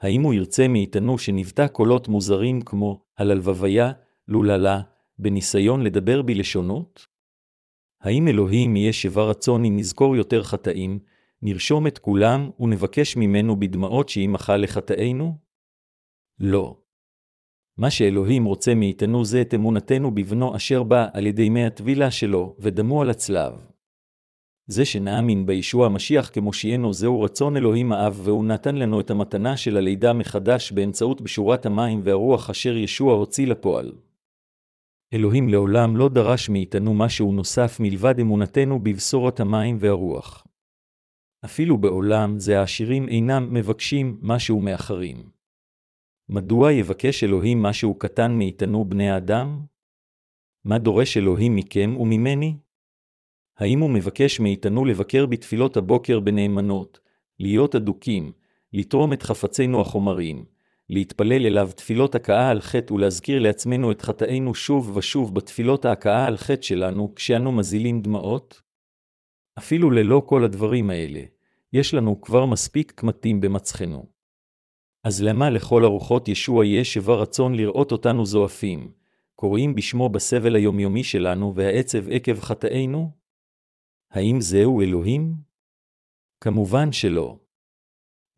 האם 0.00 0.22
הוא 0.22 0.34
ירצה 0.34 0.68
מאיתנו 0.68 1.18
שנבטא 1.18 1.66
קולות 1.66 2.08
מוזרים 2.08 2.60
כמו 2.60 3.04
הללבביה, 3.18 3.92
לוללה, 4.28 4.80
בניסיון 5.18 5.82
לדבר 5.82 6.22
בלשונות? 6.22 7.06
האם 8.00 8.28
אלוהים 8.28 8.76
יהיה 8.76 8.92
שבע 8.92 9.22
רצון 9.22 9.64
אם 9.64 9.76
נזכור 9.76 10.16
יותר 10.16 10.42
חטאים, 10.42 10.98
נרשום 11.42 11.86
את 11.86 11.98
כולם 11.98 12.50
ונבקש 12.60 13.16
ממנו 13.16 13.60
בדמעות 13.60 14.08
שימחה 14.08 14.56
לחטאינו? 14.56 15.38
לא. 16.38 16.83
מה 17.78 17.90
שאלוהים 17.90 18.44
רוצה 18.44 18.74
מאיתנו 18.74 19.24
זה 19.24 19.40
את 19.40 19.54
אמונתנו 19.54 20.14
בבנו 20.14 20.56
אשר 20.56 20.82
בא 20.82 21.06
על 21.12 21.26
ידי 21.26 21.48
מי 21.48 21.66
הטבילה 21.66 22.10
שלו, 22.10 22.56
ודמו 22.58 23.02
על 23.02 23.10
הצלב. 23.10 23.52
זה 24.66 24.84
שנאמין 24.84 25.46
בישוע 25.46 25.86
המשיח 25.86 26.30
כמושיענו 26.32 26.92
זהו 26.92 27.22
רצון 27.22 27.56
אלוהים 27.56 27.92
האב, 27.92 28.20
והוא 28.24 28.44
נתן 28.44 28.74
לנו 28.74 29.00
את 29.00 29.10
המתנה 29.10 29.56
של 29.56 29.76
הלידה 29.76 30.12
מחדש 30.12 30.72
באמצעות 30.72 31.20
בשורת 31.20 31.66
המים 31.66 32.00
והרוח 32.04 32.50
אשר 32.50 32.76
ישוע 32.76 33.14
הוציא 33.14 33.46
לפועל. 33.46 33.92
אלוהים 35.14 35.48
לעולם 35.48 35.96
לא 35.96 36.08
דרש 36.08 36.48
מאיתנו 36.48 36.94
משהו 36.94 37.32
נוסף 37.32 37.80
מלבד 37.80 38.20
אמונתנו 38.20 38.78
בבשורת 38.78 39.40
המים 39.40 39.76
והרוח. 39.80 40.46
אפילו 41.44 41.78
בעולם 41.78 42.38
זה 42.38 42.58
העשירים 42.58 43.08
אינם 43.08 43.54
מבקשים 43.54 44.18
משהו 44.22 44.60
מאחרים. 44.60 45.33
מדוע 46.28 46.72
יבקש 46.72 47.24
אלוהים 47.24 47.62
משהו 47.62 47.94
קטן 47.94 48.32
מאיתנו 48.32 48.84
בני 48.84 49.10
האדם? 49.10 49.60
מה 50.64 50.78
דורש 50.78 51.16
אלוהים 51.16 51.56
מכם 51.56 51.96
וממני? 52.00 52.56
האם 53.58 53.80
הוא 53.80 53.90
מבקש 53.90 54.40
מאיתנו 54.40 54.84
לבקר 54.84 55.26
בתפילות 55.26 55.76
הבוקר 55.76 56.20
בנאמנות, 56.20 57.00
להיות 57.40 57.74
אדוקים, 57.74 58.32
לתרום 58.72 59.12
את 59.12 59.22
חפצינו 59.22 59.80
החומרים, 59.80 60.44
להתפלל 60.90 61.46
אליו 61.46 61.70
תפילות 61.76 62.14
הכאה 62.14 62.50
על 62.50 62.60
חטא 62.60 62.92
ולהזכיר 62.92 63.42
לעצמנו 63.42 63.90
את 63.90 64.02
חטאינו 64.02 64.54
שוב 64.54 64.96
ושוב 64.96 65.34
בתפילות 65.34 65.84
ההכאה 65.84 66.26
על 66.26 66.36
חטא 66.36 66.62
שלנו 66.62 67.14
כשאנו 67.14 67.52
מזילים 67.52 68.02
דמעות? 68.02 68.62
אפילו 69.58 69.90
ללא 69.90 70.22
כל 70.26 70.44
הדברים 70.44 70.90
האלה, 70.90 71.20
יש 71.72 71.94
לנו 71.94 72.20
כבר 72.20 72.46
מספיק 72.46 72.92
קמטים 72.92 73.40
במצחנו. 73.40 74.13
אז 75.04 75.22
למה 75.22 75.50
לכל 75.50 75.84
הרוחות 75.84 76.28
ישוע 76.28 76.66
יש 76.66 76.94
שווה 76.94 77.14
רצון 77.16 77.54
לראות 77.54 77.92
אותנו 77.92 78.26
זועפים, 78.26 78.92
קוראים 79.34 79.74
בשמו 79.74 80.08
בסבל 80.08 80.56
היומיומי 80.56 81.04
שלנו 81.04 81.54
והעצב 81.54 82.08
עקב 82.08 82.40
חטאינו? 82.40 83.10
האם 84.10 84.40
זהו 84.40 84.80
אלוהים? 84.82 85.34
כמובן 86.40 86.92
שלא. 86.92 87.38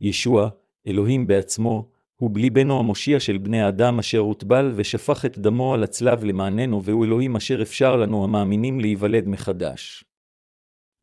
ישוע, 0.00 0.48
אלוהים 0.87 1.26
בעצמו, 1.26 1.90
הוא 2.16 2.31
בליבנו 2.33 2.79
המושיע 2.79 3.20
של 3.20 3.38
בני 3.38 3.62
האדם 3.62 3.98
אשר 3.98 4.18
הוטבל 4.18 4.72
ושפך 4.76 5.24
את 5.24 5.38
דמו 5.38 5.74
על 5.74 5.85
הצלב 5.85 6.24
למעננו, 6.24 6.83
והוא 6.83 7.05
אלוהים 7.05 7.37
אשר 7.37 7.62
אפשר 7.62 7.96
לנו 7.96 8.24
המאמינים 8.24 8.81
להיוולד 8.81 9.29
מחדש. 9.29 10.05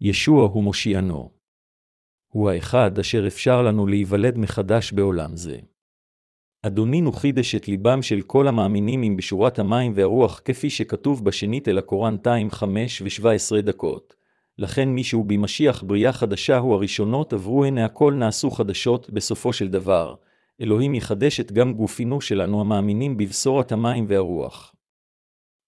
ישוע 0.01 0.47
הוא 0.47 0.63
מושיענו. 0.63 1.42
הוא 2.33 2.49
האחד 2.49 2.99
אשר 2.99 3.27
אפשר 3.27 3.61
לנו 3.61 3.87
להיוולד 3.87 4.37
מחדש 4.37 4.91
בעולם 4.91 5.35
זה. 5.35 5.57
אדונינו 6.63 7.11
חידש 7.11 7.55
את 7.55 7.67
ליבם 7.67 8.01
של 8.01 8.21
כל 8.21 8.47
המאמינים 8.47 9.01
עם 9.01 9.17
בשורת 9.17 9.59
המים 9.59 9.91
והרוח 9.95 10.41
כפי 10.45 10.69
שכתוב 10.69 11.25
בשנית 11.25 11.67
אל 11.67 11.77
הקורנטיים 11.77 12.51
חמש 12.51 13.01
ושבע 13.05 13.31
עשרה 13.31 13.61
דקות. 13.61 14.15
לכן 14.57 14.89
מי 14.89 15.03
שהוא 15.03 15.25
במשיח 15.25 15.83
בריאה 15.83 16.13
חדשה 16.13 16.57
הוא 16.57 16.73
הראשונות 16.73 17.33
עברו 17.33 17.65
הנה 17.65 17.85
הכל 17.85 18.13
נעשו 18.13 18.51
חדשות 18.51 19.09
בסופו 19.09 19.53
של 19.53 19.67
דבר. 19.67 20.15
אלוהים 20.61 20.95
יחדש 20.95 21.39
את 21.39 21.51
גם 21.51 21.73
גופינו 21.73 22.21
שלנו 22.21 22.61
המאמינים 22.61 23.17
בבשורת 23.17 23.71
המים 23.71 24.05
והרוח. 24.07 24.75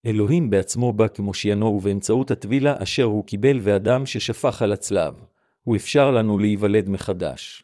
אלוהים 0.05 0.49
בעצמו 0.49 0.93
בא 0.93 1.07
כמושיינו 1.07 1.65
ובאמצעות 1.65 2.31
הטבילה 2.31 2.75
אשר 2.83 3.03
הוא 3.03 3.25
קיבל 3.25 3.59
ואדם 3.61 4.05
ששפך 4.05 4.61
על 4.61 4.71
הצלב. 4.71 5.13
הוא 5.65 5.75
אפשר 5.75 6.11
לנו 6.11 6.37
להיוולד 6.37 6.89
מחדש. 6.89 7.63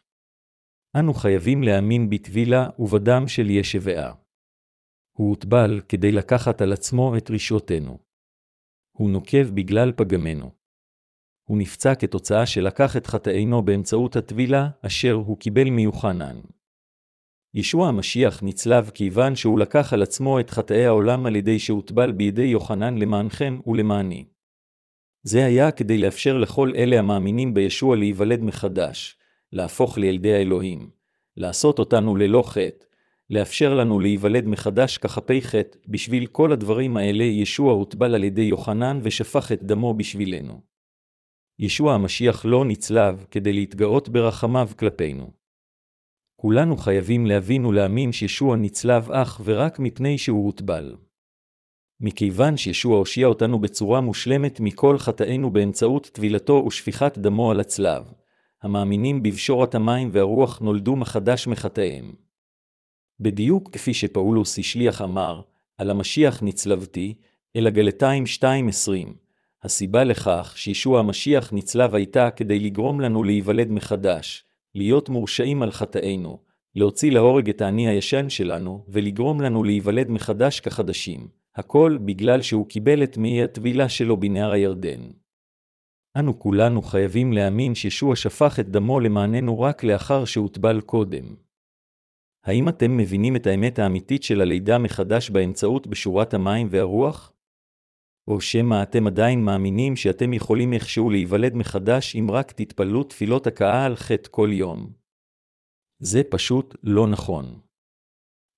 אנו 0.98 1.14
חייבים 1.14 1.62
להאמין 1.62 2.10
בטבילה 2.10 2.68
ובדם 2.78 3.28
של 3.28 3.50
ישבעה. 3.50 4.14
הוא 5.16 5.28
הוטבל 5.28 5.80
כדי 5.88 6.12
לקחת 6.12 6.60
על 6.60 6.72
עצמו 6.72 7.16
את 7.16 7.30
רשעותינו. 7.30 7.98
הוא 8.96 9.10
נוקב 9.10 9.46
בגלל 9.54 9.92
פגמנו. 9.96 10.50
הוא 11.48 11.58
נפצע 11.58 11.94
כתוצאה 11.94 12.46
שלקח 12.46 12.96
את 12.96 13.06
חטאינו 13.06 13.62
באמצעות 13.62 14.16
הטבילה 14.16 14.68
אשר 14.86 15.12
הוא 15.12 15.38
קיבל 15.38 15.70
מיוחנן. 15.70 16.40
ישוע 17.54 17.88
המשיח 17.88 18.42
נצלב 18.42 18.90
כיוון 18.94 19.36
שהוא 19.36 19.58
לקח 19.58 19.92
על 19.92 20.02
עצמו 20.02 20.40
את 20.40 20.50
חטאי 20.50 20.86
העולם 20.86 21.26
על 21.26 21.36
ידי 21.36 21.58
שהוטבל 21.58 22.12
בידי 22.12 22.42
יוחנן 22.42 22.98
למענכם 22.98 23.58
ולמעני. 23.66 24.31
זה 25.22 25.44
היה 25.44 25.70
כדי 25.70 25.98
לאפשר 25.98 26.38
לכל 26.38 26.72
אלה 26.76 26.98
המאמינים 26.98 27.54
בישוע 27.54 27.96
להיוולד 27.96 28.42
מחדש, 28.42 29.16
להפוך 29.52 29.98
לילדי 29.98 30.34
האלוהים, 30.34 30.90
לעשות 31.36 31.78
אותנו 31.78 32.16
ללא 32.16 32.42
חטא, 32.46 32.84
לאפשר 33.30 33.74
לנו 33.74 34.00
להיוולד 34.00 34.46
מחדש 34.46 34.98
כחפי 34.98 35.42
חטא, 35.42 35.78
בשביל 35.88 36.26
כל 36.26 36.52
הדברים 36.52 36.96
האלה 36.96 37.24
ישוע 37.24 37.72
הוטבל 37.72 38.14
על 38.14 38.24
ידי 38.24 38.42
יוחנן 38.42 39.00
ושפך 39.02 39.52
את 39.52 39.62
דמו 39.62 39.94
בשבילנו. 39.94 40.60
ישוע 41.58 41.94
המשיח 41.94 42.44
לא 42.44 42.64
נצלב 42.64 43.26
כדי 43.30 43.52
להתגאות 43.52 44.08
ברחמיו 44.08 44.70
כלפינו. 44.78 45.30
כולנו 46.36 46.76
חייבים 46.76 47.26
להבין 47.26 47.64
ולהאמין 47.64 48.12
שישוע 48.12 48.56
נצלב 48.56 49.10
אך 49.10 49.40
ורק 49.44 49.78
מפני 49.78 50.18
שהוא 50.18 50.44
הוטבל. 50.46 50.96
מכיוון 52.02 52.56
שישוע 52.56 52.98
הושיע 52.98 53.26
אותנו 53.26 53.58
בצורה 53.58 54.00
מושלמת 54.00 54.60
מכל 54.60 54.98
חטאינו 54.98 55.50
באמצעות 55.50 56.10
טבילתו 56.12 56.64
ושפיכת 56.66 57.18
דמו 57.18 57.50
על 57.50 57.60
הצלב, 57.60 58.02
המאמינים 58.62 59.22
בבשורת 59.22 59.74
המים 59.74 60.08
והרוח 60.12 60.58
נולדו 60.58 60.96
מחדש 60.96 61.46
מחטאיהם. 61.46 62.12
בדיוק 63.20 63.70
כפי 63.72 63.94
שפאולוס 63.94 64.58
השליח 64.58 65.02
אמר, 65.02 65.40
על 65.78 65.90
המשיח 65.90 66.42
נצלבתי, 66.42 67.14
אל 67.56 67.66
הגלתיים 67.66 68.24
2.20. 68.40 68.46
הסיבה 69.62 70.04
לכך 70.04 70.52
שישוע 70.56 71.00
המשיח 71.00 71.52
נצלב 71.52 71.94
הייתה 71.94 72.30
כדי 72.30 72.58
לגרום 72.58 73.00
לנו 73.00 73.24
להיוולד 73.24 73.70
מחדש, 73.70 74.44
להיות 74.74 75.08
מורשעים 75.08 75.62
על 75.62 75.70
חטאינו, 75.70 76.38
להוציא 76.74 77.10
להורג 77.10 77.48
את 77.48 77.60
האני 77.60 77.88
הישן 77.88 78.28
שלנו, 78.28 78.84
ולגרום 78.88 79.40
לנו 79.40 79.64
להיוולד 79.64 80.10
מחדש 80.10 80.60
כחדשים, 80.60 81.41
הכל 81.56 81.98
בגלל 82.04 82.42
שהוא 82.42 82.68
קיבל 82.68 83.02
את 83.02 83.16
מי 83.16 83.42
הטבילה 83.42 83.88
שלו 83.88 84.16
בנהר 84.16 84.52
הירדן. 84.52 85.10
אנו 86.18 86.38
כולנו 86.38 86.82
חייבים 86.82 87.32
להאמין 87.32 87.74
שישוע 87.74 88.16
שפך 88.16 88.60
את 88.60 88.68
דמו 88.68 89.00
למעננו 89.00 89.60
רק 89.60 89.84
לאחר 89.84 90.24
שהוטבל 90.24 90.80
קודם. 90.80 91.36
האם 92.44 92.68
אתם 92.68 92.96
מבינים 92.96 93.36
את 93.36 93.46
האמת 93.46 93.78
האמיתית 93.78 94.22
של 94.22 94.40
הלידה 94.40 94.78
מחדש 94.78 95.30
באמצעות 95.30 95.86
בשורת 95.86 96.34
המים 96.34 96.66
והרוח? 96.70 97.32
או 98.28 98.40
שמא 98.40 98.82
אתם 98.82 99.06
עדיין 99.06 99.44
מאמינים 99.44 99.96
שאתם 99.96 100.32
יכולים 100.32 100.72
איכשהו 100.72 101.10
להיוולד 101.10 101.54
מחדש 101.54 102.16
אם 102.16 102.26
רק 102.30 102.52
תתפללו 102.52 103.04
תפילות 103.04 103.46
הכאה 103.46 103.84
על 103.84 103.96
חטא 103.96 104.28
כל 104.30 104.48
יום? 104.52 104.92
זה 105.98 106.22
פשוט 106.30 106.76
לא 106.82 107.06
נכון. 107.06 107.60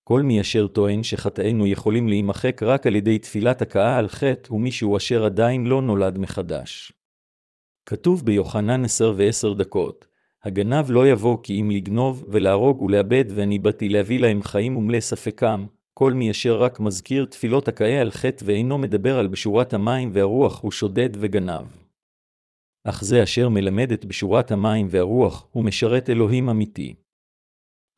כל 0.04 0.22
מי 0.22 0.40
אשר 0.40 0.66
טוען 0.66 1.02
שחטאינו 1.02 1.66
יכולים 1.66 2.08
להימחק 2.08 2.62
רק 2.62 2.86
על 2.86 2.96
ידי 2.96 3.18
תפילת 3.18 3.62
הכאה 3.62 3.96
על 3.98 4.08
חטא 4.08 4.48
הוא 4.48 4.60
מישהו 4.60 4.96
אשר 4.96 5.24
עדיין 5.24 5.66
לא 5.66 5.82
נולד 5.82 6.18
מחדש. 6.18 6.92
כתוב 7.86 8.24
ביוחנן 8.24 8.84
עשר 8.84 9.14
ועשר 9.16 9.52
דקות, 9.52 10.06
הגנב 10.42 10.90
לא 10.90 11.08
יבוא 11.08 11.38
כי 11.42 11.60
אם 11.60 11.70
לגנוב 11.70 12.24
ולהרוג 12.28 12.82
ולאבד 12.82 13.24
ואני 13.34 13.58
באתי 13.58 13.88
להביא 13.88 14.20
להם 14.20 14.42
חיים 14.42 14.76
ומלא 14.76 15.00
ספקם, 15.00 15.66
כל 15.94 16.12
מי 16.12 16.30
אשר 16.30 16.62
רק 16.62 16.80
מזכיר 16.80 17.24
תפילות 17.24 17.68
הכאה 17.68 18.00
על 18.00 18.10
חטא 18.10 18.44
ואינו 18.44 18.78
מדבר 18.78 19.18
על 19.18 19.28
בשורת 19.28 19.74
המים 19.74 20.10
והרוח 20.12 20.62
הוא 20.62 20.70
שודד 20.70 21.10
וגנב. 21.14 21.66
אך 22.84 23.04
זה 23.04 23.22
אשר 23.22 23.48
מלמד 23.48 23.92
את 23.92 24.04
בשורת 24.04 24.50
המים 24.50 24.86
והרוח 24.90 25.48
הוא 25.50 25.64
משרת 25.64 26.10
אלוהים 26.10 26.48
אמיתי. 26.48 26.94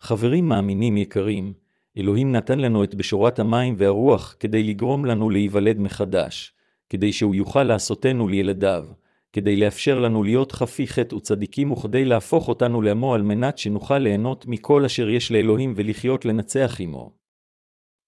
חברים 0.01 0.49
מאמינים 0.49 0.97
יקרים, 0.97 1.66
אלוהים 1.99 2.32
נתן 2.32 2.59
לנו 2.59 2.84
את 2.84 2.94
בשורת 2.94 3.38
המים 3.38 3.74
והרוח 3.78 4.36
כדי 4.40 4.62
לגרום 4.62 5.05
לנו 5.05 5.30
להיוולד 5.30 5.78
מחדש, 5.78 6.53
כדי 6.88 7.12
שהוא 7.12 7.34
יוכל 7.34 7.62
לעשותנו 7.62 8.28
לילדיו, 8.28 8.84
כדי 9.32 9.57
לאפשר 9.57 9.99
לנו 9.99 10.22
להיות 10.22 10.53
חפי 10.53 10.86
חטא 10.86 11.14
וצדיקים 11.14 11.72
וכדי 11.72 12.05
להפוך 12.05 12.49
אותנו 12.49 12.82
לעמו 12.82 13.14
על 13.14 13.22
מנת 13.22 13.59
שנוכל 13.59 13.99
ליהנות 13.99 14.47
מכל 14.47 14.84
אשר 14.84 15.09
יש 15.09 15.32
לאלוהים 15.32 15.72
ולחיות 15.76 16.24
לנצח 16.24 16.76
עמו. 16.80 17.12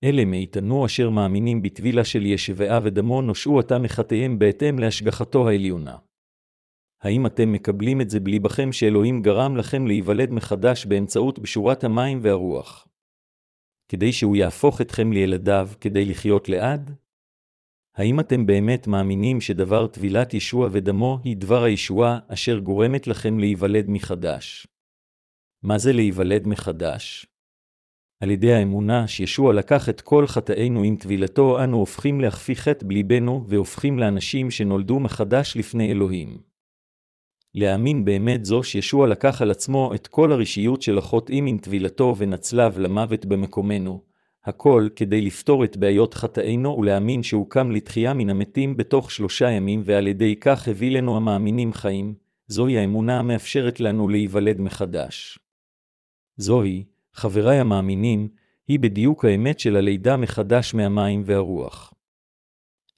אלה 0.04 0.24
מאיתנו 0.24 0.86
אשר 0.86 1.10
מאמינים 1.10 1.62
בטבילה 1.62 2.04
של 2.04 2.26
ישבעה 2.26 2.80
ודמו 2.82 3.22
נושעו 3.22 3.58
עתה 3.58 3.78
מחטאיהם 3.78 4.38
בהתאם 4.38 4.78
להשגחתו 4.78 5.48
העליונה. 5.48 5.96
האם 7.02 7.26
אתם 7.26 7.52
מקבלים 7.52 8.00
את 8.00 8.10
זה 8.10 8.20
בליבכם 8.20 8.72
שאלוהים 8.72 9.22
גרם 9.22 9.56
לכם 9.56 9.86
להיוולד 9.86 10.30
מחדש 10.30 10.86
באמצעות 10.86 11.38
בשורת 11.38 11.84
המים 11.84 12.18
והרוח? 12.22 12.87
כדי 13.88 14.12
שהוא 14.12 14.36
יהפוך 14.36 14.80
אתכם 14.80 15.12
לילדיו 15.12 15.68
כדי 15.80 16.04
לחיות 16.04 16.48
לעד? 16.48 16.94
האם 17.96 18.20
אתם 18.20 18.46
באמת 18.46 18.86
מאמינים 18.86 19.40
שדבר 19.40 19.86
טבילת 19.86 20.34
ישוע 20.34 20.68
ודמו 20.72 21.18
היא 21.24 21.36
דבר 21.36 21.62
הישועה 21.62 22.18
אשר 22.28 22.58
גורמת 22.58 23.06
לכם 23.06 23.38
להיוולד 23.38 23.84
מחדש? 23.88 24.66
מה 25.62 25.78
זה 25.78 25.92
להיוולד 25.92 26.48
מחדש? 26.48 27.26
על 28.22 28.30
ידי 28.30 28.52
האמונה 28.52 29.08
שישוע 29.08 29.54
לקח 29.54 29.88
את 29.88 30.00
כל 30.00 30.26
חטאינו 30.26 30.82
עם 30.82 30.96
טבילתו, 30.96 31.64
אנו 31.64 31.76
הופכים 31.76 32.20
להכפי 32.20 32.56
חטא 32.56 32.86
בליבנו 32.86 33.44
והופכים 33.48 33.98
לאנשים 33.98 34.50
שנולדו 34.50 35.00
מחדש 35.00 35.56
לפני 35.56 35.90
אלוהים. 35.90 36.47
להאמין 37.58 38.04
באמת 38.04 38.44
זו 38.44 38.62
שישוע 38.62 39.06
לקח 39.06 39.42
על 39.42 39.50
עצמו 39.50 39.94
את 39.94 40.06
כל 40.06 40.32
הרשיות 40.32 40.82
של 40.82 40.98
החוטאים 40.98 41.46
עם 41.46 41.58
טבילתו 41.58 42.14
ונצלב 42.18 42.78
למוות 42.78 43.26
במקומנו, 43.26 44.02
הכל 44.44 44.88
כדי 44.96 45.20
לפתור 45.20 45.64
את 45.64 45.76
בעיות 45.76 46.14
חטאינו 46.14 46.78
ולהאמין 46.78 47.22
שהוא 47.22 47.50
קם 47.50 47.70
לתחייה 47.70 48.14
מן 48.14 48.30
המתים 48.30 48.76
בתוך 48.76 49.10
שלושה 49.10 49.50
ימים 49.50 49.82
ועל 49.84 50.06
ידי 50.06 50.36
כך 50.36 50.68
הביא 50.68 50.90
לנו 50.90 51.16
המאמינים 51.16 51.72
חיים, 51.72 52.14
זוהי 52.46 52.78
האמונה 52.78 53.18
המאפשרת 53.18 53.80
לנו 53.80 54.08
להיוולד 54.08 54.60
מחדש. 54.60 55.38
זוהי, 56.36 56.84
חבריי 57.12 57.58
המאמינים, 57.58 58.28
היא 58.68 58.78
בדיוק 58.78 59.24
האמת 59.24 59.60
של 59.60 59.76
הלידה 59.76 60.16
מחדש 60.16 60.74
מהמים 60.74 61.22
והרוח. 61.24 61.94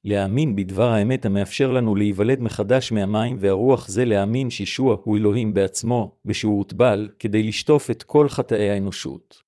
להאמין 0.05 0.57
בדבר 0.57 0.89
האמת 0.89 1.25
המאפשר 1.25 1.73
לנו 1.73 1.95
להיוולד 1.95 2.41
מחדש 2.41 2.93
מהמים 2.93 3.37
והרוח 3.41 3.89
זה 3.89 4.05
להאמין 4.05 4.51
שישוע 4.51 4.97
הוא 5.05 5.17
אלוהים 5.17 5.55
בעצמו, 5.55 6.17
ושהוא 6.25 6.59
הוטבל, 6.59 7.09
כדי 7.19 7.43
לשטוף 7.43 7.91
את 7.91 8.03
כל 8.03 8.29
חטאי 8.29 8.71
האנושות. 8.71 9.43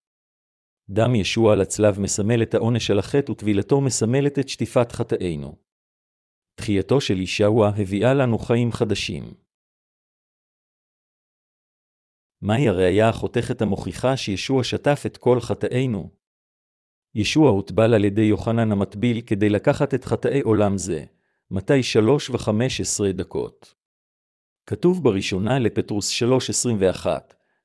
דם 0.91 1.15
ישוע 1.15 1.53
על 1.53 1.61
הצלב 1.61 2.01
מסמל 2.01 2.43
את 2.43 2.55
העונש 2.55 2.91
על 2.91 2.99
החטא 2.99 3.33
וטבילתו 3.33 3.81
מסמלת 3.81 4.39
את 4.39 4.49
שטיפת 4.49 4.93
חטאינו. 4.93 5.57
תחייתו 6.55 7.01
של 7.01 7.21
ישוע 7.21 7.69
הביאה 7.69 8.15
לנו 8.15 8.39
חיים 8.39 8.73
חדשים. 8.73 9.35
מהי 12.43 12.69
הראייה 12.69 13.09
החותכת 13.09 13.63
המוכיחה 13.63 14.17
שישוע 14.17 14.65
שטף 14.65 15.03
את 15.07 15.17
כל 15.17 15.41
חטאינו? 15.41 16.22
ישוע 17.15 17.51
הוטבל 17.51 17.95
על 17.95 18.05
ידי 18.05 18.23
יוחנן 18.23 18.73
המטביל 18.73 19.21
כדי 19.21 19.49
לקחת 19.49 19.95
את 19.95 20.05
חטאי 20.05 20.41
עולם 20.41 20.79
זה, 20.79 21.05
מתי 21.51 21.83
שלוש 21.83 22.31
וחמש 22.31 22.81
עשרה 22.81 23.13
דקות. 23.13 23.75
כתוב 24.67 25.05
בראשונה 25.05 25.59
לפטרוס 25.59 26.23
3.21, 26.23 27.07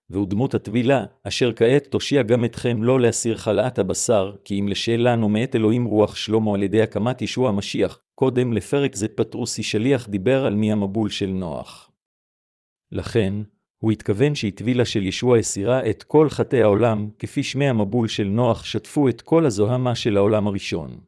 והוא 0.10 0.28
דמות 0.28 0.54
הטבילה, 0.54 1.06
אשר 1.24 1.54
כעת 1.56 1.88
תושיע 1.88 2.24
גם 2.24 2.46
אתכם 2.46 2.84
לא 2.84 3.00
להסיר 3.00 3.38
חלאת 3.38 3.80
הבשר, 3.80 4.36
כי 4.44 4.60
אם 4.60 4.68
לשאלנו 4.68 5.30
מאת 5.30 5.56
אלוהים 5.56 5.86
רוח 5.86 6.16
שלמה 6.16 6.54
על 6.54 6.64
ידי 6.64 6.82
הקמת 6.82 7.22
ישוע 7.22 7.50
המשיח, 7.50 8.00
קודם 8.16 8.54
לפרק 8.54 8.96
זה 8.96 9.08
פטרוסי 9.08 9.64
שליח 9.64 10.08
דיבר 10.08 10.46
על 10.46 10.56
מי 10.56 10.72
המבול 10.72 11.10
של 11.10 11.28
נוח. 11.28 11.92
לכן, 12.92 13.34
הוא 13.80 13.92
התכוון 13.92 14.36
שהטבילה 14.36 14.86
של 14.86 15.04
ישוע 15.04 15.38
הסירה 15.38 15.90
את 15.90 16.04
כל 16.04 16.30
חטאי 16.30 16.62
העולם, 16.62 17.10
כפי 17.20 17.44
שמי 17.44 17.70
המבול 17.70 18.08
של 18.08 18.24
נוח 18.24 18.64
שטפו 18.64 19.10
את 19.10 19.22
כל 19.22 19.46
הזוהמה 19.46 19.96
של 19.96 20.18
העולם 20.18 20.48
הראשון. 20.48 21.00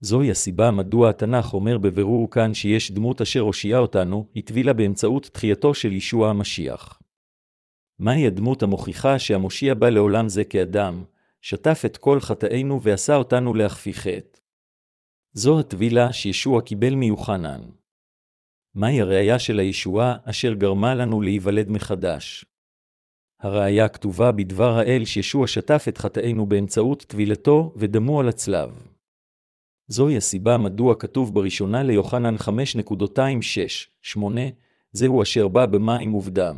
זוהי 0.00 0.30
הסיבה 0.30 0.70
מדוע 0.70 1.10
התנ"ך 1.10 1.54
אומר 1.54 1.78
בבירור 1.78 2.30
כאן 2.30 2.54
שיש 2.54 2.92
דמות 2.92 3.20
אשר 3.20 3.40
הושיעה 3.40 3.80
אותנו, 3.80 4.26
הטבילה 4.36 4.72
באמצעות 4.72 5.30
תחייתו 5.32 5.74
של 5.74 5.92
ישוע 5.92 6.30
המשיח. 6.30 6.98
מהי 7.98 8.26
הדמות 8.26 8.62
המוכיחה 8.62 9.18
שהמושיע 9.18 9.74
בא 9.74 9.88
לעולם 9.88 10.28
זה 10.28 10.44
כאדם, 10.44 11.04
שטף 11.40 11.82
את 11.86 11.96
כל 11.96 12.20
חטאינו 12.20 12.82
ועשה 12.82 13.16
אותנו 13.16 13.54
להכפי 13.54 13.94
חטא? 13.94 14.38
זו 15.32 15.60
הטבילה 15.60 16.12
שישוע 16.12 16.62
קיבל 16.62 16.94
מיוחנן. 16.94 17.60
מהי 18.78 19.00
הראייה 19.00 19.38
של 19.38 19.58
הישועה 19.58 20.16
אשר 20.24 20.52
גרמה 20.54 20.94
לנו 20.94 21.20
להיוולד 21.20 21.70
מחדש? 21.70 22.44
הראייה 23.40 23.88
כתובה 23.88 24.32
בדבר 24.32 24.78
האל 24.78 25.04
שישוע 25.04 25.46
שטף 25.46 25.84
את 25.88 25.98
חטאינו 25.98 26.46
באמצעות 26.46 27.02
טבילתו 27.02 27.72
ודמו 27.76 28.20
על 28.20 28.28
הצלב. 28.28 28.88
זוהי 29.86 30.16
הסיבה 30.16 30.58
מדוע 30.58 30.94
כתוב 30.98 31.34
בראשונה 31.34 31.82
ליוחנן 31.82 32.34
5.26-8, 34.14 34.20
זהו 34.92 35.22
אשר 35.22 35.48
בא 35.48 35.66
במים 35.66 36.14
ובדם, 36.14 36.56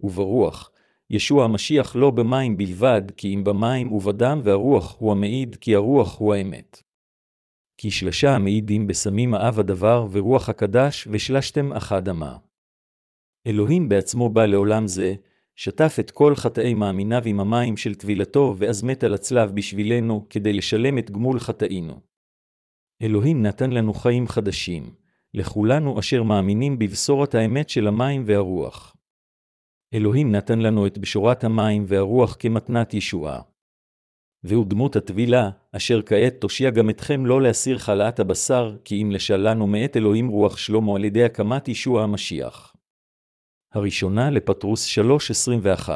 וברוח, 0.00 0.70
ישוע 1.10 1.44
המשיח 1.44 1.96
לא 1.96 2.10
במים 2.10 2.56
בלבד, 2.56 3.02
כי 3.16 3.34
אם 3.34 3.44
במים 3.44 3.92
ובדם 3.92 4.40
והרוח 4.44 4.96
הוא 4.98 5.12
המעיד, 5.12 5.56
כי 5.60 5.74
הרוח 5.74 6.18
הוא 6.18 6.34
האמת. 6.34 6.87
כי 7.80 7.90
שלשה 7.90 8.34
המעידים 8.34 8.86
בסמים 8.86 9.34
האב 9.34 9.60
הדבר 9.60 10.06
ורוח 10.10 10.48
הקדש, 10.48 11.08
ושלשתם 11.10 11.72
אחד 11.72 12.08
אמה. 12.08 12.36
אלוהים 13.46 13.88
בעצמו 13.88 14.28
בא 14.28 14.46
לעולם 14.46 14.86
זה, 14.86 15.14
שטף 15.56 15.96
את 16.00 16.10
כל 16.10 16.34
חטאי 16.34 16.74
מאמיניו 16.74 17.22
עם 17.24 17.40
המים 17.40 17.76
של 17.76 17.94
טבילתו, 17.94 18.54
ואז 18.58 18.82
מת 18.82 19.04
על 19.04 19.14
הצלב 19.14 19.50
בשבילנו, 19.54 20.26
כדי 20.30 20.52
לשלם 20.52 20.98
את 20.98 21.10
גמול 21.10 21.38
חטאינו. 21.38 22.00
אלוהים 23.02 23.42
נתן 23.42 23.70
לנו 23.70 23.94
חיים 23.94 24.28
חדשים, 24.28 24.94
לכולנו 25.34 25.98
אשר 25.98 26.22
מאמינים 26.22 26.78
בבשורת 26.78 27.34
האמת 27.34 27.68
של 27.68 27.86
המים 27.86 28.22
והרוח. 28.26 28.96
אלוהים 29.94 30.32
נתן 30.32 30.58
לנו 30.58 30.86
את 30.86 30.98
בשורת 30.98 31.44
המים 31.44 31.84
והרוח 31.88 32.36
כמתנת 32.38 32.94
ישועה. 32.94 33.40
והוא 34.44 34.66
דמות 34.66 34.96
הטבילה, 34.96 35.50
אשר 35.72 36.00
כעת 36.06 36.34
תושיע 36.40 36.70
גם 36.70 36.90
אתכם 36.90 37.26
לא 37.26 37.42
להסיר 37.42 37.78
חלאת 37.78 38.20
הבשר, 38.20 38.76
כי 38.84 39.02
אם 39.02 39.10
לשלנו 39.10 39.66
מאת 39.66 39.96
אלוהים 39.96 40.28
רוח 40.28 40.56
שלמה 40.56 40.96
על 40.96 41.04
ידי 41.04 41.24
הקמת 41.24 41.68
ישוע 41.68 42.02
המשיח. 42.02 42.76
הראשונה 43.72 44.30
לפטרוס 44.30 44.98
3.21 44.98 45.90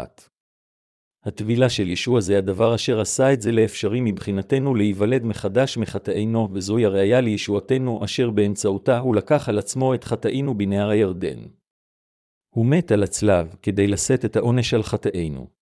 הטבילה 1.25 1.71
של 1.71 1.89
ישוע 1.89 2.21
זה 2.21 2.39
הדבר 2.39 2.75
אשר 2.75 3.01
עשה 3.01 3.33
את 3.33 3.43
זה 3.43 3.53
לאפשרי 3.53 4.01
מבחינתנו 4.01 4.75
להיוולד 4.75 5.25
מחדש 5.25 5.79
מחטאינו, 5.79 6.49
וזוהי 6.53 6.85
הראייה 6.85 7.21
לישועתנו, 7.21 8.05
אשר 8.05 8.31
באמצעותה 8.31 8.99
הוא 8.99 9.17
לקח 9.17 9.49
על 9.49 9.59
עצמו 9.59 9.95
את 9.95 10.05
חטאינו 10.05 10.59
בנהר 10.59 10.89
הירדן. 10.89 11.39
הוא 12.55 12.67
מת 12.67 12.93
על 12.93 13.03
הצלב 13.03 13.55
כדי 13.63 13.87
לשאת 13.87 14.25
את 14.25 14.37
העונש 14.37 14.75
על 14.75 14.83
חטאינו. 14.83 15.62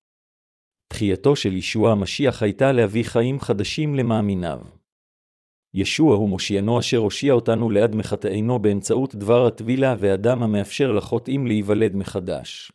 תחייתו 0.91 1.36
של 1.36 1.57
ישוע 1.57 1.93
המשיח 1.93 2.43
הייתה 2.43 2.72
להביא 2.72 3.05
חיים 3.05 3.41
חדשים 3.41 3.95
למאמיניו. 3.95 4.61
ישוע 5.74 6.16
הוא 6.16 6.28
מושיינו 6.28 6.78
אשר 6.78 6.97
הושיע 6.97 7.32
אותנו 7.32 7.70
ליד 7.70 7.95
מחטאינו 7.95 8.59
באמצעות 8.59 9.14
דבר 9.14 9.47
הטבילה 9.47 9.95
והדם 9.99 10.43
המאפשר 10.43 10.93
לחוטאים 10.93 11.47
להיוולד 11.47 11.97
מחדש. 11.97 12.72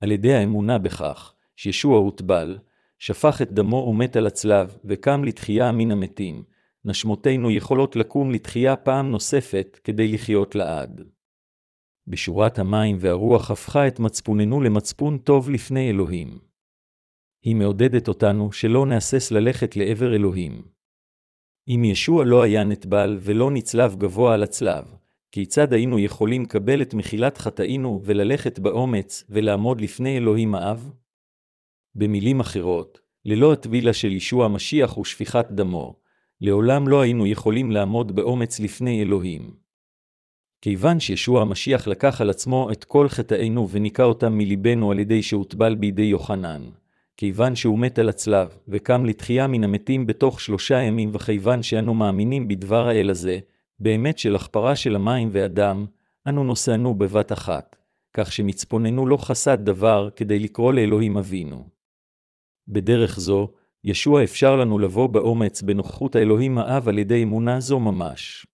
על 0.00 0.12
ידי 0.12 0.34
האמונה 0.34 0.78
בכך, 0.78 1.34
שישוע 1.56 1.98
הוטבל, 1.98 2.58
שפך 2.98 3.42
את 3.42 3.52
דמו 3.52 3.76
ומת 3.76 4.16
על 4.16 4.26
הצלב, 4.26 4.76
וקם 4.84 5.24
לתחייה 5.24 5.72
מן 5.72 5.90
המתים, 5.90 6.42
נשמותינו 6.84 7.50
יכולות 7.50 7.96
לקום 7.96 8.30
לתחייה 8.30 8.76
פעם 8.76 9.10
נוספת 9.10 9.80
כדי 9.84 10.08
לחיות 10.08 10.54
לעד. 10.54 11.02
בשורת 12.06 12.58
המים 12.58 12.96
והרוח 13.00 13.50
הפכה 13.50 13.88
את 13.88 14.00
מצפוננו 14.00 14.60
למצפון 14.60 15.18
טוב 15.18 15.50
לפני 15.50 15.90
אלוהים. 15.90 16.49
היא 17.42 17.56
מעודדת 17.56 18.08
אותנו 18.08 18.52
שלא 18.52 18.86
נהסס 18.86 19.30
ללכת 19.30 19.76
לעבר 19.76 20.14
אלוהים. 20.14 20.62
אם 21.68 21.84
ישוע 21.84 22.24
לא 22.24 22.42
היה 22.42 22.64
נטבל 22.64 23.18
ולא 23.20 23.50
נצלב 23.50 23.96
גבוה 23.96 24.34
על 24.34 24.42
הצלב, 24.42 24.94
כיצד 25.32 25.72
היינו 25.72 25.98
יכולים 25.98 26.42
לקבל 26.42 26.82
את 26.82 26.94
מחילת 26.94 27.38
חטאינו 27.38 28.00
וללכת 28.04 28.58
באומץ 28.58 29.24
ולעמוד 29.28 29.80
לפני 29.80 30.16
אלוהים 30.16 30.54
האב? 30.54 30.90
במילים 31.94 32.40
אחרות, 32.40 33.00
ללא 33.24 33.52
הטבילה 33.52 33.92
של 33.92 34.12
ישוע 34.12 34.44
המשיח 34.44 34.98
ושפיכת 34.98 35.46
דמו, 35.50 36.00
לעולם 36.40 36.88
לא 36.88 37.00
היינו 37.00 37.26
יכולים 37.26 37.70
לעמוד 37.70 38.16
באומץ 38.16 38.60
לפני 38.60 39.02
אלוהים. 39.02 39.54
כיוון 40.62 41.00
שישוע 41.00 41.42
המשיח 41.42 41.88
לקח 41.88 42.20
על 42.20 42.30
עצמו 42.30 42.70
את 42.72 42.84
כל 42.84 43.08
חטאינו 43.08 43.68
וניקה 43.68 44.04
אותם 44.04 44.38
מליבנו 44.38 44.90
על 44.90 44.98
ידי 44.98 45.22
שהוטבל 45.22 45.74
בידי 45.74 46.02
יוחנן, 46.02 46.62
כיוון 47.20 47.54
שהוא 47.54 47.78
מת 47.78 47.98
על 47.98 48.08
הצלב, 48.08 48.48
וקם 48.68 49.04
לתחייה 49.04 49.46
מן 49.46 49.64
המתים 49.64 50.06
בתוך 50.06 50.40
שלושה 50.40 50.82
ימים, 50.82 51.10
וכיוון 51.12 51.62
שאנו 51.62 51.94
מאמינים 51.94 52.48
בדבר 52.48 52.88
האל 52.88 53.10
הזה, 53.10 53.38
באמת 53.78 54.18
של 54.18 54.36
הכפרה 54.36 54.76
של 54.76 54.96
המים 54.96 55.28
והדם, 55.32 55.86
אנו 56.28 56.44
נושאנו 56.44 56.94
בבת 56.94 57.32
אחת, 57.32 57.76
כך 58.14 58.32
שמצפוננו 58.32 59.06
לא 59.06 59.16
חסד 59.16 59.58
דבר 59.64 60.08
כדי 60.16 60.38
לקרוא 60.38 60.72
לאלוהים 60.72 61.16
אבינו. 61.16 61.68
בדרך 62.68 63.20
זו, 63.20 63.48
ישוע 63.84 64.24
אפשר 64.24 64.56
לנו 64.56 64.78
לבוא 64.78 65.06
באומץ 65.06 65.62
בנוכחות 65.62 66.16
האלוהים 66.16 66.58
האב 66.58 66.88
על 66.88 66.98
ידי 66.98 67.22
אמונה 67.22 67.60
זו 67.60 67.80
ממש. 67.80 68.46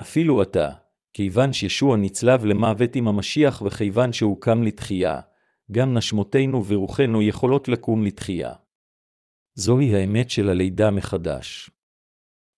אפילו 0.00 0.42
עתה, 0.42 0.70
כיוון 1.12 1.52
שישוע 1.52 1.96
נצלב 1.96 2.44
למוות 2.44 2.96
עם 2.96 3.08
המשיח 3.08 3.62
וכיוון 3.62 4.12
שהוא 4.12 4.40
קם 4.40 4.62
לתחייה, 4.62 5.20
גם 5.72 5.94
נשמותינו 5.94 6.64
ורוחנו 6.66 7.22
יכולות 7.22 7.68
לקום 7.68 8.04
לתחייה. 8.04 8.54
זוהי 9.54 9.94
האמת 9.94 10.30
של 10.30 10.48
הלידה 10.48 10.90
מחדש. 10.90 11.70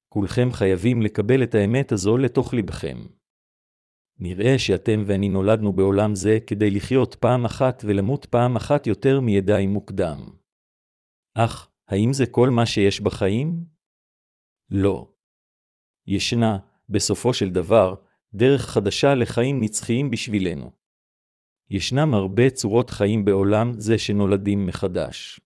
כולכם 0.08 0.48
חייבים 0.52 1.02
לקבל 1.02 1.42
את 1.42 1.54
האמת 1.54 1.92
הזו 1.92 2.16
לתוך 2.16 2.54
לבכם. 2.54 2.98
נראה 4.18 4.58
שאתם 4.58 5.02
ואני 5.06 5.28
נולדנו 5.28 5.72
בעולם 5.72 6.14
זה 6.14 6.38
כדי 6.46 6.70
לחיות 6.70 7.14
פעם 7.14 7.44
אחת 7.44 7.82
ולמות 7.86 8.26
פעם 8.26 8.56
אחת 8.56 8.86
יותר 8.86 9.20
מידיים 9.20 9.70
מוקדם. 9.70 10.18
אך, 11.34 11.70
האם 11.88 12.12
זה 12.12 12.24
כל 12.26 12.50
מה 12.50 12.66
שיש 12.66 13.00
בחיים? 13.00 13.64
לא. 14.70 15.12
ישנה, 16.06 16.58
בסופו 16.88 17.34
של 17.34 17.50
דבר, 17.50 17.94
דרך 18.34 18.60
חדשה 18.60 19.14
לחיים 19.14 19.60
נצחיים 19.60 20.10
בשבילנו. 20.10 20.79
ישנם 21.70 22.14
הרבה 22.14 22.50
צורות 22.50 22.90
חיים 22.90 23.24
בעולם 23.24 23.72
זה 23.80 23.98
שנולדים 23.98 24.66
מחדש. 24.66 25.40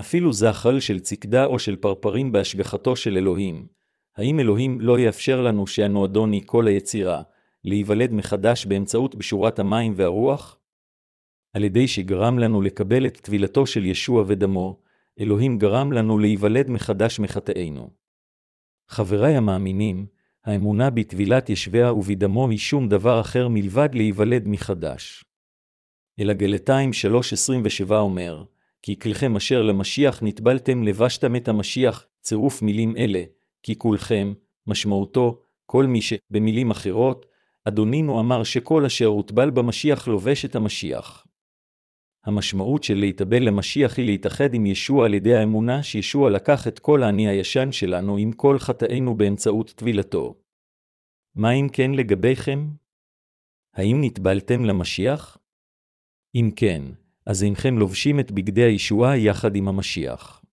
אפילו 0.00 0.32
זחל 0.32 0.80
של 0.80 1.00
צקדה 1.00 1.44
או 1.44 1.58
של 1.58 1.76
פרפרים 1.76 2.32
בהשגחתו 2.32 2.96
של 2.96 3.16
אלוהים. 3.16 3.66
האם 4.16 4.40
אלוהים 4.40 4.80
לא 4.80 4.98
יאפשר 4.98 5.42
לנו 5.42 5.66
שאנו 5.66 6.04
אדוני 6.04 6.40
כל 6.46 6.66
היצירה, 6.66 7.22
להיוולד 7.64 8.12
מחדש 8.12 8.66
באמצעות 8.66 9.14
בשורת 9.14 9.58
המים 9.58 9.92
והרוח? 9.96 10.58
על 11.52 11.64
ידי 11.64 11.88
שגרם 11.88 12.38
לנו 12.38 12.62
לקבל 12.62 13.06
את 13.06 13.16
טבילתו 13.16 13.66
של 13.66 13.84
ישוע 13.84 14.24
ודמו, 14.26 14.80
אלוהים 15.20 15.58
גרם 15.58 15.92
לנו 15.92 16.18
להיוולד 16.18 16.70
מחדש 16.70 17.20
מחטאינו. 17.20 17.90
חבריי 18.88 19.36
המאמינים, 19.36 20.06
האמונה 20.44 20.90
בטבילת 20.90 21.50
ישביה 21.50 21.92
ובדמו 21.92 22.48
היא 22.48 22.58
שום 22.58 22.88
דבר 22.88 23.20
אחר 23.20 23.48
מלבד 23.48 23.88
להיוולד 23.94 24.48
מחדש. 24.48 25.23
אלא 26.20 26.32
גלתיים 26.32 26.90
3.27 27.88 27.94
אומר, 27.94 28.44
כי 28.82 28.98
כלכם 28.98 29.36
אשר 29.36 29.62
למשיח 29.62 30.22
נטבלתם 30.22 30.82
לבשתם 30.82 31.36
את 31.36 31.48
המשיח, 31.48 32.06
צירוף 32.20 32.62
מילים 32.62 32.96
אלה, 32.96 33.22
כי 33.62 33.78
כולכם, 33.78 34.32
משמעותו, 34.66 35.40
כל 35.66 35.86
מי 35.86 36.02
ש... 36.02 36.12
במילים 36.30 36.70
אחרות, 36.70 37.26
אדונינו 37.64 38.20
אמר 38.20 38.44
שכל 38.44 38.84
אשר 38.84 39.06
הוטבל 39.06 39.50
במשיח 39.50 40.08
לובש 40.08 40.44
את 40.44 40.56
המשיח. 40.56 41.26
המשמעות 42.24 42.84
של 42.84 42.94
להתאבל 42.94 43.42
למשיח 43.42 43.96
היא 43.96 44.06
להתאחד 44.06 44.54
עם 44.54 44.66
ישוע 44.66 45.04
על 45.04 45.14
ידי 45.14 45.34
האמונה 45.34 45.82
שישוע 45.82 46.30
לקח 46.30 46.68
את 46.68 46.78
כל 46.78 47.02
האני 47.02 47.28
הישן 47.28 47.72
שלנו 47.72 48.16
עם 48.16 48.32
כל 48.32 48.58
חטאינו 48.58 49.16
באמצעות 49.16 49.70
טבילתו. 49.70 50.34
מה 51.34 51.52
אם 51.52 51.68
כן 51.72 51.90
לגביכם? 51.90 52.68
האם 53.74 53.98
נטבלתם 54.00 54.64
למשיח? 54.64 55.38
אם 56.34 56.50
כן, 56.56 56.82
אז 57.26 57.42
אינכם 57.42 57.78
לובשים 57.78 58.20
את 58.20 58.32
בגדי 58.32 58.62
הישועה 58.62 59.16
יחד 59.16 59.56
עם 59.56 59.68
המשיח. 59.68 60.44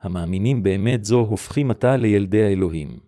המאמינים 0.00 0.62
באמת 0.62 1.04
זו 1.04 1.20
הופכים 1.20 1.70
עתה 1.70 1.96
לילדי 1.96 2.44
האלוהים. 2.44 3.00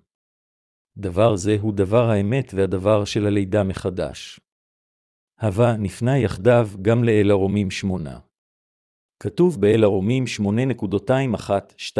דבר 0.97 1.37
זה 1.37 1.57
הוא 1.61 1.73
דבר 1.73 2.11
האמת 2.11 2.55
והדבר 2.55 3.05
של 3.05 3.27
הלידה 3.27 3.65
מחדש. 3.65 4.41
הווה 5.41 5.77
נפנה 5.77 6.19
יחדיו 6.19 6.69
גם 6.83 7.05
לאל 7.05 7.31
הרומים 7.31 7.71
שמונה. 7.71 8.19
כתוב 9.23 9.61
באל 9.61 9.85
הרומים 9.85 10.25
8.21-2, 11.97 11.99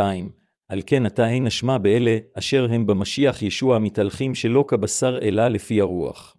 על 0.69 0.83
כן 0.87 1.07
אתה 1.07 1.29
אין 1.29 1.47
אשמה 1.47 1.79
באלה, 1.79 2.19
אשר 2.39 2.67
הם 2.73 2.87
במשיח 2.87 3.43
ישוע 3.43 3.79
מתהלכים 3.79 4.35
שלא 4.35 4.65
כבשר 4.69 5.19
אלא 5.23 5.49
לפי 5.49 5.81
הרוח. 5.81 6.36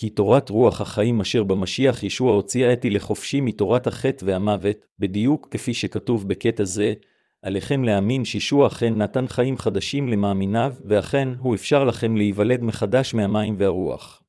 כי 0.00 0.10
תורת 0.10 0.50
רוח 0.50 0.80
החיים 0.80 1.20
אשר 1.20 1.44
במשיח 1.44 2.02
ישוע 2.02 2.32
הוציאה 2.32 2.72
אתי 2.72 2.90
לחופשי 2.90 3.40
מתורת 3.40 3.86
החטא 3.86 4.24
והמוות, 4.24 4.76
בדיוק 4.98 5.48
כפי 5.50 5.74
שכתוב 5.74 6.28
בקטע 6.28 6.64
זה, 6.64 6.94
עליכם 7.42 7.84
להאמין 7.84 8.24
שישוע 8.24 8.66
אכן 8.66 8.94
נתן 8.94 9.26
חיים 9.26 9.58
חדשים 9.58 10.08
למאמיניו, 10.08 10.74
ואכן 10.84 11.28
הוא 11.38 11.54
אפשר 11.54 11.84
לכם 11.84 12.16
להיוולד 12.16 12.62
מחדש 12.62 13.14
מהמים 13.14 13.54
והרוח. 13.58 14.22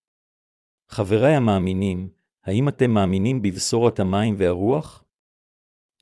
חבריי 0.88 1.36
המאמינים, 1.36 2.10
האם 2.46 2.68
אתם 2.68 2.92
מאמינים 2.92 3.42
בבשורת 3.42 4.00
המים 4.00 4.36
והרוח? 4.38 5.04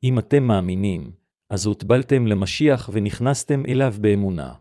אם 0.03 0.19
אתם 0.19 0.43
מאמינים, 0.43 1.11
אז 1.49 1.65
הוטבלתם 1.65 2.27
למשיח 2.27 2.89
ונכנסתם 2.93 3.65
אליו 3.65 3.93
באמונה. 4.01 4.53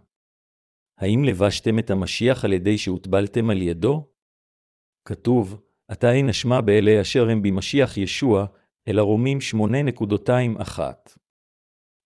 האם 0.98 1.24
לבשתם 1.24 1.78
את 1.78 1.90
המשיח 1.90 2.44
על 2.44 2.52
ידי 2.52 2.78
שהוטבלתם 2.78 3.50
על 3.50 3.62
ידו? 3.62 4.15
כתוב, 5.07 5.61
עתה 5.88 6.12
אין 6.12 6.28
אשמה 6.28 6.61
באלה 6.61 7.00
אשר 7.00 7.28
הם 7.28 7.42
במשיח 7.42 7.96
ישוע, 7.96 8.46
אלא 8.88 9.02
רומים 9.02 9.38
8.21. 10.61 10.80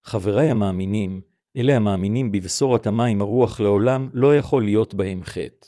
חבריי 0.04 0.50
המאמינים, 0.50 1.20
אלה 1.56 1.76
המאמינים 1.76 2.32
בבשורת 2.32 2.86
המים 2.86 3.20
הרוח 3.20 3.60
לעולם, 3.60 4.08
לא 4.12 4.36
יכול 4.36 4.64
להיות 4.64 4.94
בהם 4.94 5.24
חטא. 5.24 5.66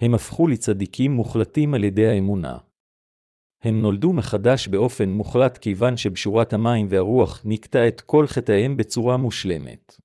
הם 0.00 0.14
הפכו 0.14 0.48
לצדיקים 0.48 1.12
מוחלטים 1.12 1.74
על 1.74 1.84
ידי 1.84 2.06
האמונה. 2.06 2.58
הם 3.62 3.80
נולדו 3.80 4.12
מחדש 4.12 4.68
באופן 4.68 5.08
מוחלט 5.08 5.58
כיוון 5.58 5.96
שבשורת 5.96 6.52
המים 6.52 6.86
והרוח 6.90 7.42
נקטע 7.44 7.88
את 7.88 8.00
כל 8.00 8.26
חטאיהם 8.26 8.76
בצורה 8.76 9.16
מושלמת. 9.16 10.00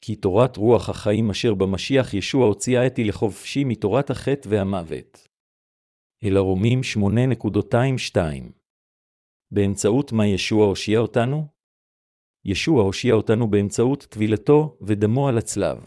כי 0.00 0.16
תורת 0.16 0.56
רוח 0.56 0.88
החיים 0.88 1.30
אשר 1.30 1.54
במשיח 1.54 2.14
ישוע 2.14 2.46
הוציאה 2.46 2.86
אתי 2.86 3.04
לחופשי 3.04 3.64
מתורת 3.64 4.10
החטא 4.10 4.48
והמוות. 4.48 5.28
אל 6.24 6.36
הרומים 6.36 6.80
8.22 6.98 8.18
באמצעות 9.50 10.12
מה 10.12 10.26
ישוע 10.26 10.66
הושיע 10.66 10.98
אותנו? 10.98 11.46
ישוע 12.44 12.82
הושיע 12.82 13.14
אותנו 13.14 13.50
באמצעות 13.50 14.06
טבילתו 14.10 14.78
ודמו 14.82 15.28
על 15.28 15.38
הצלב. 15.38 15.78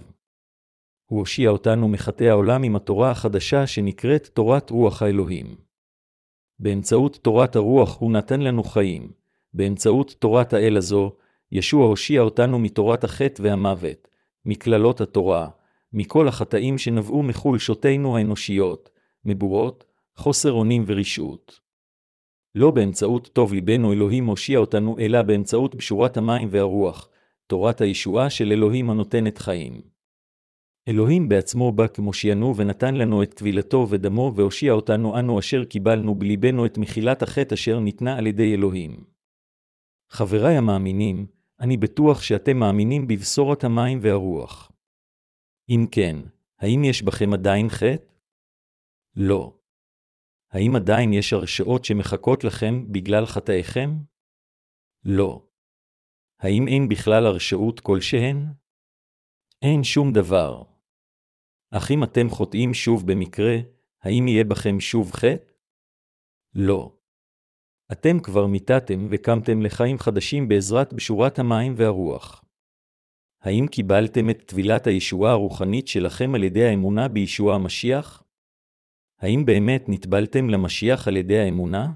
הוא 1.06 1.20
הושיע 1.20 1.50
אותנו 1.50 1.88
מחטאי 1.88 2.30
העולם 2.30 2.64
עם 2.64 2.76
התורה 2.76 3.12
החדשה 3.12 3.68
שנקראת 3.68 4.28
תורת 4.28 4.70
רוח 4.70 5.02
האלוהים. 5.02 5.56
באמצעות 6.60 7.16
תורת 7.22 7.56
הרוח 7.56 8.00
הוא 8.00 8.12
נתן 8.12 8.42
לנו 8.42 8.64
חיים. 8.64 9.12
באמצעות 9.54 10.16
תורת 10.20 10.54
האל 10.54 10.78
הזו, 10.78 11.16
ישוע 11.56 11.86
הושיע 11.88 12.22
אותנו 12.22 12.60
מתורת 12.60 13.04
החטא 13.04 13.44
והמוות, 13.44 14.08
מקללות 14.46 15.02
התורה, 15.02 15.50
מכל 15.94 16.28
החטאים 16.28 16.78
שנבעו 16.78 17.24
מחולשותינו 17.24 18.18
האנושיות, 18.18 18.90
מבורות, 19.26 19.86
חוסר 20.16 20.52
אונים 20.52 20.84
ורשעות. 20.88 21.60
לא 22.56 22.72
באמצעות 22.72 23.30
טוב 23.34 23.54
ליבנו 23.54 23.94
אלוהים 23.94 24.26
הושיע 24.26 24.60
אותנו, 24.60 25.00
אלא 25.00 25.22
באמצעות 25.22 25.76
בשורת 25.76 26.18
המים 26.18 26.48
והרוח, 26.52 27.10
תורת 27.48 27.82
הישועה 27.82 28.30
של 28.30 28.52
אלוהים 28.52 28.90
הנותנת 28.90 29.38
חיים. 29.38 29.82
אלוהים 30.88 31.30
בעצמו 31.30 31.72
בא 31.72 31.88
כמושיענו 31.88 32.56
ונתן 32.56 32.96
לנו 32.96 33.24
את 33.24 33.34
טבילתו 33.34 33.88
ודמו 33.90 34.34
והושיע 34.36 34.74
אותנו 34.74 35.20
אנו 35.20 35.40
אשר 35.40 35.64
קיבלנו 35.64 36.16
בליבנו 36.16 36.66
את 36.66 36.78
מחילת 36.78 37.24
החטא 37.24 37.54
אשר 37.54 37.80
ניתנה 37.80 38.18
על 38.18 38.28
ידי 38.28 38.54
אלוהים. 38.54 39.04
חבריי 40.10 40.58
המאמינים, 40.58 41.26
אני 41.64 41.78
בטוח 41.78 42.22
שאתם 42.22 42.58
מאמינים 42.58 43.08
בבשורת 43.08 43.64
המים 43.64 44.00
והרוח. 44.02 44.72
אם 45.70 45.86
כן, 45.92 46.16
האם 46.60 46.84
יש 46.84 47.02
בכם 47.04 47.34
עדיין 47.34 47.70
חטא? 47.70 48.06
לא. 49.16 49.60
האם 50.52 50.76
עדיין 50.76 51.14
יש 51.14 51.34
הרשאות 51.34 51.86
שמחכות 51.86 52.44
לכם 52.44 52.92
בגלל 52.92 53.26
חטאיכם? 53.26 53.90
לא. 55.06 55.48
האם 56.40 56.68
אין 56.68 56.90
בכלל 56.90 57.26
הרשאות 57.26 57.80
כלשהן? 57.80 58.38
אין 59.62 59.84
שום 59.84 60.14
דבר. 60.14 60.64
אך 61.72 61.92
אם 61.92 62.04
אתם 62.04 62.30
חוטאים 62.30 62.74
שוב 62.74 63.12
במקרה, 63.12 63.56
האם 64.02 64.28
יהיה 64.28 64.44
בכם 64.44 64.80
שוב 64.80 65.12
חטא? 65.12 65.52
לא. 66.56 66.98
אתם 67.92 68.20
כבר 68.20 68.48
מיתתם 68.48 69.08
וקמתם 69.10 69.62
לחיים 69.62 69.98
חדשים 69.98 70.48
בעזרת 70.48 70.94
בשורת 70.94 71.40
המים 71.40 71.74
והרוח. 71.78 72.44
האם 73.42 73.68
קיבלתם 73.68 74.30
את 74.30 74.44
טבילת 74.46 74.88
הישועה 74.88 75.32
הרוחנית 75.32 75.88
שלכם 75.88 76.36
על 76.36 76.44
ידי 76.44 76.66
האמונה 76.66 77.08
בישוע 77.08 77.56
המשיח? 77.56 78.24
האם 79.20 79.46
באמת 79.46 79.86
נטבלתם 79.88 80.50
למשיח 80.50 81.08
על 81.08 81.18
ידי 81.18 81.40
האמונה? 81.40 81.92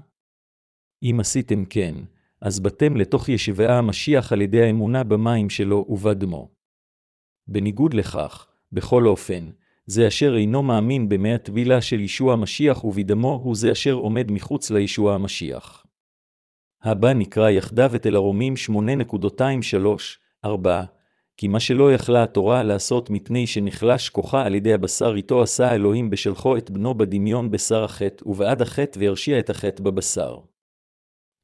אם 1.02 1.16
עשיתם 1.20 1.64
כן, 1.64 1.94
אז 2.40 2.60
באתם 2.60 2.96
לתוך 2.96 3.28
ישבעה 3.28 3.78
המשיח 3.78 4.32
על 4.32 4.42
ידי 4.42 4.62
האמונה 4.62 5.04
במים 5.04 5.50
שלו 5.50 5.86
ובדמו. 5.88 6.48
בניגוד 7.46 7.94
לכך, 7.94 8.46
בכל 8.72 9.06
אופן, 9.06 9.50
זה 9.90 10.08
אשר 10.08 10.36
אינו 10.36 10.62
מאמין 10.62 11.08
במי 11.08 11.34
הטבילה 11.34 11.80
של 11.80 12.00
ישוע 12.00 12.32
המשיח 12.32 12.84
ובדמו 12.84 13.40
הוא 13.44 13.56
זה 13.56 13.72
אשר 13.72 13.92
עומד 13.92 14.30
מחוץ 14.30 14.70
לישוע 14.70 15.14
המשיח. 15.14 15.86
הבא 16.82 17.12
נקרא 17.12 17.50
יחדיו 17.50 17.90
את 17.94 18.06
אל 18.06 18.16
הרומים 18.16 18.54
8.23-4, 20.44 20.48
כי 21.36 21.48
מה 21.48 21.60
שלא 21.60 21.92
יכלה 21.92 22.22
התורה 22.22 22.62
לעשות 22.62 23.10
מפני 23.10 23.46
שנחלש 23.46 24.08
כוחה 24.08 24.42
על 24.46 24.54
ידי 24.54 24.74
הבשר 24.74 25.14
איתו 25.16 25.42
עשה 25.42 25.74
אלוהים 25.74 26.10
בשלחו 26.10 26.56
את 26.56 26.70
בנו 26.70 26.94
בדמיון 26.94 27.50
בשר 27.50 27.84
החטא, 27.84 28.28
ובעד 28.28 28.62
החטא 28.62 28.98
וירשיע 28.98 29.38
את 29.38 29.50
החטא 29.50 29.82
בבשר. 29.82 30.38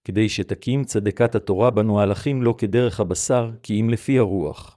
כדי 0.04 0.28
שתקים 0.28 0.84
צדקת 0.84 1.34
התורה 1.34 1.70
בנו 1.70 2.00
ההלכים 2.00 2.42
לא 2.42 2.54
כדרך 2.58 3.00
הבשר, 3.00 3.50
כי 3.62 3.80
אם 3.80 3.90
לפי 3.90 4.18
הרוח. 4.18 4.73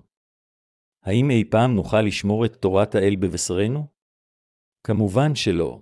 האם 1.07 1.31
אי 1.31 1.43
פעם 1.49 1.75
נוכל 1.75 2.01
לשמור 2.01 2.45
את 2.45 2.55
תורת 2.55 2.95
האל 2.95 3.15
בבשרנו? 3.15 3.87
כמובן 4.83 5.35
שלא. 5.35 5.81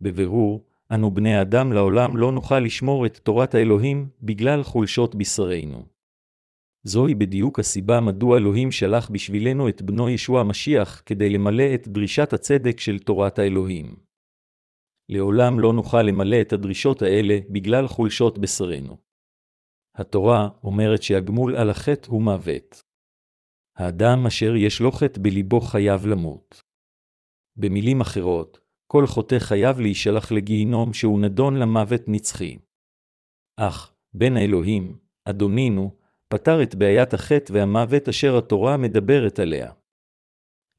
בבירור, 0.00 0.64
אנו 0.94 1.10
בני 1.10 1.42
אדם 1.42 1.72
לעולם 1.72 2.16
לא 2.16 2.32
נוכל 2.32 2.60
לשמור 2.60 3.06
את 3.06 3.16
תורת 3.16 3.54
האלוהים 3.54 4.08
בגלל 4.22 4.62
חולשות 4.62 5.14
בשרנו. 5.14 5.86
זוהי 6.82 7.14
בדיוק 7.14 7.58
הסיבה 7.58 8.00
מדוע 8.00 8.38
אלוהים 8.38 8.72
שלח 8.72 9.10
בשבילנו 9.10 9.68
את 9.68 9.82
בנו 9.82 10.08
ישוע 10.08 10.40
המשיח 10.40 11.02
כדי 11.06 11.30
למלא 11.30 11.74
את 11.74 11.88
דרישת 11.88 12.32
הצדק 12.32 12.80
של 12.80 12.98
תורת 12.98 13.38
האלוהים. 13.38 13.96
לעולם 15.08 15.60
לא 15.60 15.72
נוכל 15.72 16.02
למלא 16.02 16.36
את 16.40 16.52
הדרישות 16.52 17.02
האלה 17.02 17.38
בגלל 17.50 17.88
חולשות 17.88 18.38
בשרנו. 18.38 18.96
התורה 19.94 20.48
אומרת 20.62 21.02
שהגמול 21.02 21.56
על 21.56 21.70
החטא 21.70 22.10
הוא 22.10 22.22
מוות. 22.22 22.87
האדם 23.78 24.26
אשר 24.26 24.56
יש 24.56 24.80
לו 24.80 24.92
חטא 24.92 25.20
בליבו 25.22 25.60
חייב 25.60 26.06
למות. 26.06 26.62
במילים 27.56 28.00
אחרות, 28.00 28.60
כל 28.86 29.06
חוטא 29.06 29.38
חייב 29.38 29.80
להישלח 29.80 30.32
לגיהינום 30.32 30.92
שהוא 30.92 31.20
נדון 31.20 31.56
למוות 31.56 32.00
נצחי. 32.06 32.58
אך, 33.56 33.94
בן 34.14 34.36
האלוהים, 34.36 34.98
אדונינו, 35.24 35.96
פתר 36.28 36.62
את 36.62 36.74
בעיית 36.74 37.14
החטא 37.14 37.52
והמוות 37.52 38.08
אשר 38.08 38.38
התורה 38.38 38.76
מדברת 38.76 39.38
עליה. 39.38 39.72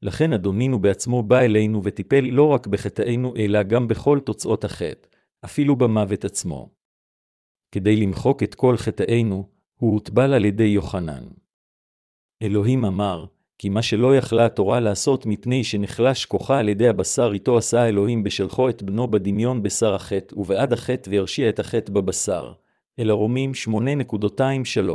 לכן 0.02 0.32
אדונינו 0.32 0.78
בעצמו 0.78 1.22
בא 1.22 1.38
אלינו 1.38 1.84
וטיפל 1.84 2.20
לא 2.20 2.48
רק 2.48 2.66
בחטאינו, 2.66 3.36
אלא 3.36 3.62
גם 3.62 3.88
בכל 3.88 4.20
תוצאות 4.24 4.64
החטא, 4.64 5.08
אפילו 5.44 5.76
במוות 5.76 6.24
עצמו. 6.24 6.70
כדי 7.74 7.96
למחוק 7.96 8.42
את 8.42 8.54
כל 8.54 8.76
חטאינו, 8.76 9.48
הוא 9.80 9.92
הוטבל 9.92 10.34
על 10.34 10.44
ידי 10.44 10.64
יוחנן. 10.64 11.24
אלוהים 12.42 12.84
אמר, 12.84 13.24
כי 13.58 13.68
מה 13.68 13.82
שלא 13.82 14.16
יכלה 14.16 14.46
התורה 14.46 14.80
לעשות 14.80 15.26
מפני 15.26 15.64
שנחלש 15.64 16.24
כוחה 16.24 16.58
על 16.58 16.68
ידי 16.68 16.88
הבשר 16.88 17.30
איתו 17.32 17.58
עשה 17.58 17.88
אלוהים 17.88 18.22
בשלחו 18.22 18.68
את 18.68 18.82
בנו 18.82 19.08
בדמיון 19.08 19.62
בשר 19.62 19.94
החטא, 19.94 20.38
ובעד 20.38 20.72
החטא 20.72 21.10
וירשיע 21.10 21.48
את 21.48 21.58
החטא 21.58 21.92
בבשר. 21.92 22.52
אל 22.98 23.10
הרומים 23.10 23.52
8.23 23.68 24.90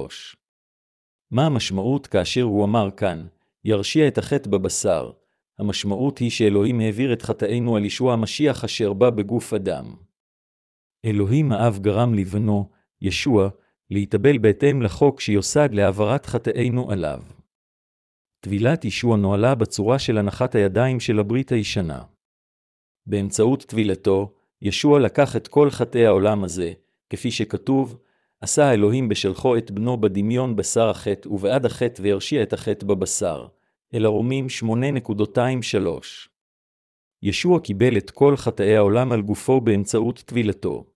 מה 1.31 1.45
המשמעות 1.45 2.07
כאשר 2.07 2.41
הוא 2.41 2.63
אמר 2.63 2.89
כאן, 2.97 3.27
ירשיע 3.65 4.07
את 4.07 4.17
החטא 4.17 4.49
בבשר? 4.49 5.11
המשמעות 5.59 6.17
היא 6.17 6.29
שאלוהים 6.29 6.79
העביר 6.79 7.13
את 7.13 7.21
חטאינו 7.21 7.75
על 7.75 7.85
ישוע 7.85 8.13
המשיח 8.13 8.63
אשר 8.63 8.93
בא 8.93 9.09
בגוף 9.09 9.53
אדם. 9.53 9.95
אלוהים 11.05 11.51
האב 11.51 11.79
גרם 11.81 12.13
לבנו, 12.13 12.69
ישוע, 13.01 13.49
להתאבל 13.89 14.37
בהתאם 14.37 14.81
לחוק 14.81 15.21
שיוסד 15.21 15.69
להעברת 15.73 16.25
חטאינו 16.25 16.91
עליו. 16.91 17.21
טבילת 18.39 18.85
ישוע 18.85 19.17
נוהלה 19.17 19.55
בצורה 19.55 19.99
של 19.99 20.17
הנחת 20.17 20.55
הידיים 20.55 20.99
של 20.99 21.19
הברית 21.19 21.51
הישנה. 21.51 22.03
באמצעות 23.05 23.63
טבילתו, 23.63 24.33
ישוע 24.61 24.99
לקח 24.99 25.35
את 25.35 25.47
כל 25.47 25.69
חטאי 25.69 26.05
העולם 26.05 26.43
הזה, 26.43 26.73
כפי 27.09 27.31
שכתוב, 27.31 27.97
עשה 28.41 28.65
האלוהים 28.65 29.09
בשלחו 29.09 29.57
את 29.57 29.71
בנו 29.71 29.97
בדמיון 29.97 30.55
בשר 30.55 30.89
החטא 30.89 31.29
ובעד 31.29 31.65
החטא 31.65 32.01
והרשיע 32.01 32.43
את 32.43 32.53
החטא 32.53 32.85
בבשר. 32.85 33.47
אל 33.93 34.05
הרומים 34.05 34.47
8.23 34.63 34.67
ישוע 37.23 37.59
קיבל 37.59 37.97
את 37.97 38.11
כל 38.11 38.37
חטאי 38.37 38.75
העולם 38.75 39.11
על 39.11 39.21
גופו 39.21 39.61
באמצעות 39.61 40.23
טבילתו. 40.25 40.94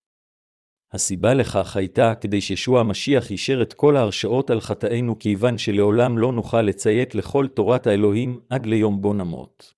הסיבה 0.92 1.34
לכך 1.34 1.76
הייתה 1.76 2.14
כדי 2.16 2.42
שישוע 2.42 2.80
המשיח 2.80 3.32
אישר 3.32 3.62
את 3.62 3.74
כל 3.74 3.98
ההרשאות 3.98 4.50
על 4.50 4.62
חטאינו 4.62 5.20
כיוון 5.20 5.58
שלעולם 5.58 6.18
לא 6.18 6.32
נוכל 6.32 6.62
לציית 6.62 7.16
לכל 7.16 7.48
תורת 7.48 7.88
האלוהים 7.88 8.40
עד 8.50 8.66
ליום 8.66 9.02
בו 9.02 9.14
נמות. 9.14 9.74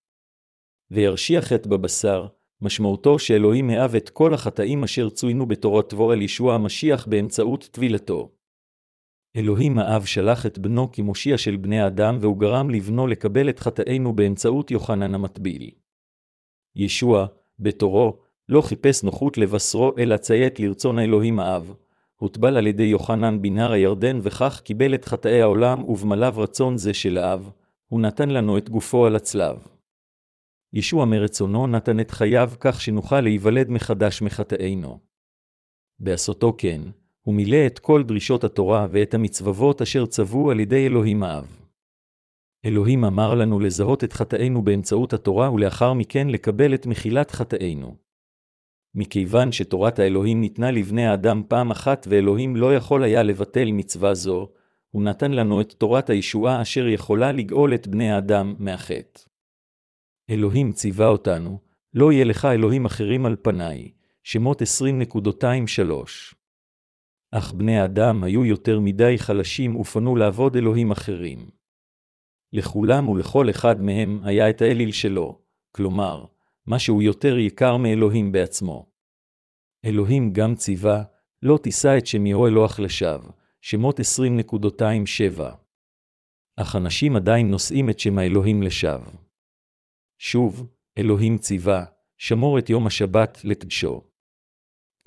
וירשיע 0.92 1.42
חטא 1.42 1.70
בבשר, 1.70 2.28
משמעותו 2.62 3.20
שאלוהים 3.20 3.70
האב 3.70 3.96
את 3.96 4.10
כל 4.10 4.34
החטאים 4.34 4.84
אשר 4.84 5.10
צוינו 5.10 5.46
בתורתו 5.46 6.12
על 6.12 6.22
ישוע 6.22 6.56
המשיח 6.56 7.08
באמצעות 7.08 7.70
טבילתו. 7.72 8.32
אלוהים 9.36 9.78
האב 9.78 10.06
שלח 10.06 10.46
את 10.46 10.60
בנו 10.60 10.92
כמושיע 10.92 11.38
של 11.38 11.58
בני 11.58 11.88
אדם 11.88 12.18
והוא 12.22 12.38
גרם 12.38 12.70
לבנו 12.70 13.08
לקבל 13.08 13.50
את 13.50 13.60
חטאינו 13.60 14.16
באמצעות 14.16 14.72
יוחנן 14.72 15.16
המטביל. 15.16 15.72
ישוע, 16.76 17.28
בתורו, 17.60 18.21
לא 18.52 18.62
חיפש 18.62 19.04
נוחות 19.04 19.38
לבשרו, 19.38 19.92
אלא 19.98 20.18
ציית 20.18 20.60
לרצון 20.60 21.00
האלוהים 21.00 21.40
האב. 21.40 21.74
הוטבל 22.16 22.58
על 22.58 22.68
ידי 22.68 22.84
יוחנן 22.84 23.42
בנהר 23.42 23.72
הירדן, 23.72 24.20
וכך 24.24 24.62
קיבל 24.64 24.96
את 24.96 25.06
חטאי 25.06 25.42
העולם, 25.42 25.84
ובמלאו 25.84 26.38
רצון 26.38 26.78
זה 26.78 26.94
של 26.94 27.18
האב, 27.18 27.52
הוא 27.88 28.02
נתן 28.02 28.30
לנו 28.30 28.58
את 28.58 28.70
גופו 28.70 29.06
על 29.06 29.16
הצלב. 29.16 29.68
ישוע 30.74 31.06
מרצונו 31.06 31.68
נתן 31.68 32.00
את 32.00 32.12
חייו 32.12 32.52
כך 32.60 32.82
שנוכל 32.82 33.22
להיוולד 33.22 33.70
מחדש 33.70 34.22
מחטאינו. 34.22 35.00
בעשותו 36.00 36.56
כן, 36.58 36.82
הוא 37.22 37.36
מילא 37.36 37.66
את 37.68 37.80
כל 37.80 38.04
דרישות 38.04 38.44
התורה 38.44 38.88
ואת 38.92 39.14
המצוות 39.14 39.82
אשר 39.82 40.06
צוו 40.06 40.52
על 40.52 40.60
ידי 40.60 40.86
אלוהים 40.86 41.24
האב. 41.24 41.58
אלוהים 42.66 43.06
אמר 43.06 43.36
לנו 43.36 43.60
לזהות 43.60 44.04
את 44.04 44.14
חטאינו 44.14 44.62
באמצעות 44.62 45.14
התורה 45.14 45.52
ולאחר 45.52 45.94
מכן 45.94 46.28
לקבל 46.30 46.74
את 46.74 46.86
מחילת 46.86 47.32
חטאינו. 47.32 48.11
מכיוון 48.96 49.52
שתורת 49.52 50.00
האלוהים 50.00 50.42
ניתנה 50.42 50.72
לבני 50.72 51.08
האדם 51.08 51.44
פעם 51.48 51.72
אחת 51.72 52.08
ואלוהים 52.10 52.56
לא 52.56 52.76
יכול 52.76 53.04
היה 53.04 53.24
לבטל 53.24 53.72
מצווה 53.72 54.14
זו, 54.14 54.50
הוא 54.90 55.04
נתן 55.04 55.32
לנו 55.32 55.62
את 55.62 55.74
תורת 55.74 56.10
הישועה 56.10 56.62
אשר 56.62 56.88
יכולה 56.88 57.32
לגאול 57.32 57.74
את 57.74 57.88
בני 57.88 58.12
האדם 58.12 58.56
מהחטא. 58.60 59.22
אלוהים 60.30 60.72
ציווה 60.72 61.08
אותנו, 61.08 61.60
לא 61.94 62.12
יהיה 62.12 62.26
לך 62.26 62.46
אלוהים 62.46 62.86
אחרים 62.86 63.26
על 63.26 63.36
פניי, 63.42 63.92
שמות 64.24 64.62
20.23. 64.62 64.66
אך 67.32 67.54
בני 67.54 67.80
האדם 67.80 68.24
היו 68.24 68.46
יותר 68.46 68.80
מדי 68.80 69.18
חלשים 69.18 69.76
ופנו 69.76 70.16
לעבוד 70.16 70.56
אלוהים 70.56 70.92
אחרים. 70.92 71.50
לכולם 72.54 73.10
ולכל 73.10 73.50
אחד 73.50 73.82
מהם 73.82 74.20
היה 74.24 74.50
את 74.50 74.62
האליל 74.62 74.92
שלו, 74.92 75.40
כלומר, 75.72 76.26
משהו 76.74 77.02
יותר 77.02 77.38
יקר 77.38 77.78
מאלוהים 77.78 78.32
בעצמו. 78.32 78.92
אלוהים 79.86 80.34
גם 80.34 80.56
ציווה, 80.56 81.04
לא 81.42 81.58
תישא 81.64 81.98
את 81.98 82.08
שמי 82.08 82.34
אלוהך 82.34 82.80
לשווא, 82.80 83.32
שמות 83.62 84.00
20.27. 84.00 85.42
אך 86.62 86.76
אנשים 86.76 87.16
עדיין 87.16 87.52
נושאים 87.52 87.90
את 87.90 88.00
שם 88.00 88.18
האלוהים 88.18 88.64
לשווא. 88.64 89.12
שוב, 90.20 90.72
אלוהים 90.98 91.38
ציווה, 91.38 91.86
שמור 92.18 92.60
את 92.60 92.70
יום 92.70 92.88
השבת 92.88 93.38
לקדשו. 93.44 94.02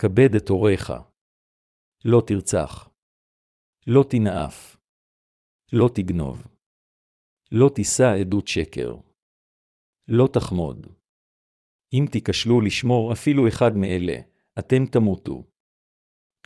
כבד 0.00 0.34
את 0.36 0.48
הוריך. 0.48 0.92
לא 2.04 2.22
תרצח. 2.26 2.90
לא 3.86 4.04
תנאף. 4.10 4.76
לא 5.72 5.88
תגנוב. 5.94 6.46
לא 7.52 7.70
תישא 7.74 8.10
עדות 8.20 8.48
שקר. 8.48 8.96
לא 10.08 10.28
תחמוד. 10.32 11.03
אם 11.94 12.06
תיכשלו 12.10 12.60
לשמור 12.60 13.12
אפילו 13.12 13.48
אחד 13.48 13.76
מאלה, 13.76 14.16
אתם 14.58 14.86
תמותו. 14.86 15.44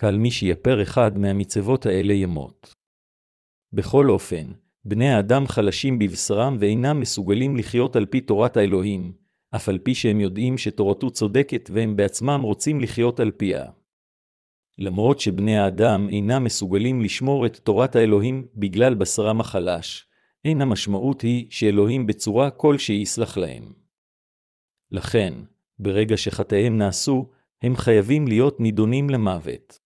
קל 0.01 0.17
מי 0.17 0.31
שיפר 0.31 0.83
אחד 0.83 1.19
מהמצוות 1.19 1.87
האלה 1.87 2.13
ימות. 2.13 2.75
בכל 3.73 4.11
אופן, 4.11 4.53
בני 4.85 5.09
האדם 5.09 5.47
חלשים 5.47 5.99
בבשרם 5.99 6.57
ואינם 6.61 7.01
מסוגלים 7.01 7.57
לחיות 7.57 7.97
על 7.97 8.07
פי 8.07 8.21
תורת 8.21 8.57
האלוהים, 8.57 9.13
אף 9.57 9.69
על 9.69 9.79
פי 9.79 9.95
שהם 9.95 10.21
יודעים 10.21 10.59
שתורתו 10.59 11.11
צודקת 11.11 11.71
והם 11.73 11.97
בעצמם 11.97 12.41
רוצים 12.43 12.81
לחיות 12.81 13.21
על 13.21 13.31
פיה. 13.31 13.65
למרות 14.79 15.21
שבני 15.21 15.59
האדם 15.59 16.09
אינם 16.09 16.45
מסוגלים 16.45 17.03
לשמור 17.03 17.47
את 17.47 17.57
תורת 17.57 17.97
האלוהים 17.97 18.47
בגלל 18.55 18.95
בשרם 18.95 19.41
החלש, 19.41 20.07
אין 20.45 20.61
המשמעות 20.61 21.21
היא 21.21 21.47
שאלוהים 21.51 22.07
בצורה 22.07 22.51
כלשהי 22.51 22.97
יסלח 22.97 23.37
להם. 23.37 23.88
לכן, 24.91 25.35
ברגע 25.79 26.17
שחטאיהם 26.17 26.79
נעשו, 26.79 27.31
הם 27.63 27.77
חייבים 27.77 28.29
להיות 28.29 28.61
נידונים 28.61 29.11
למוות. 29.11 29.81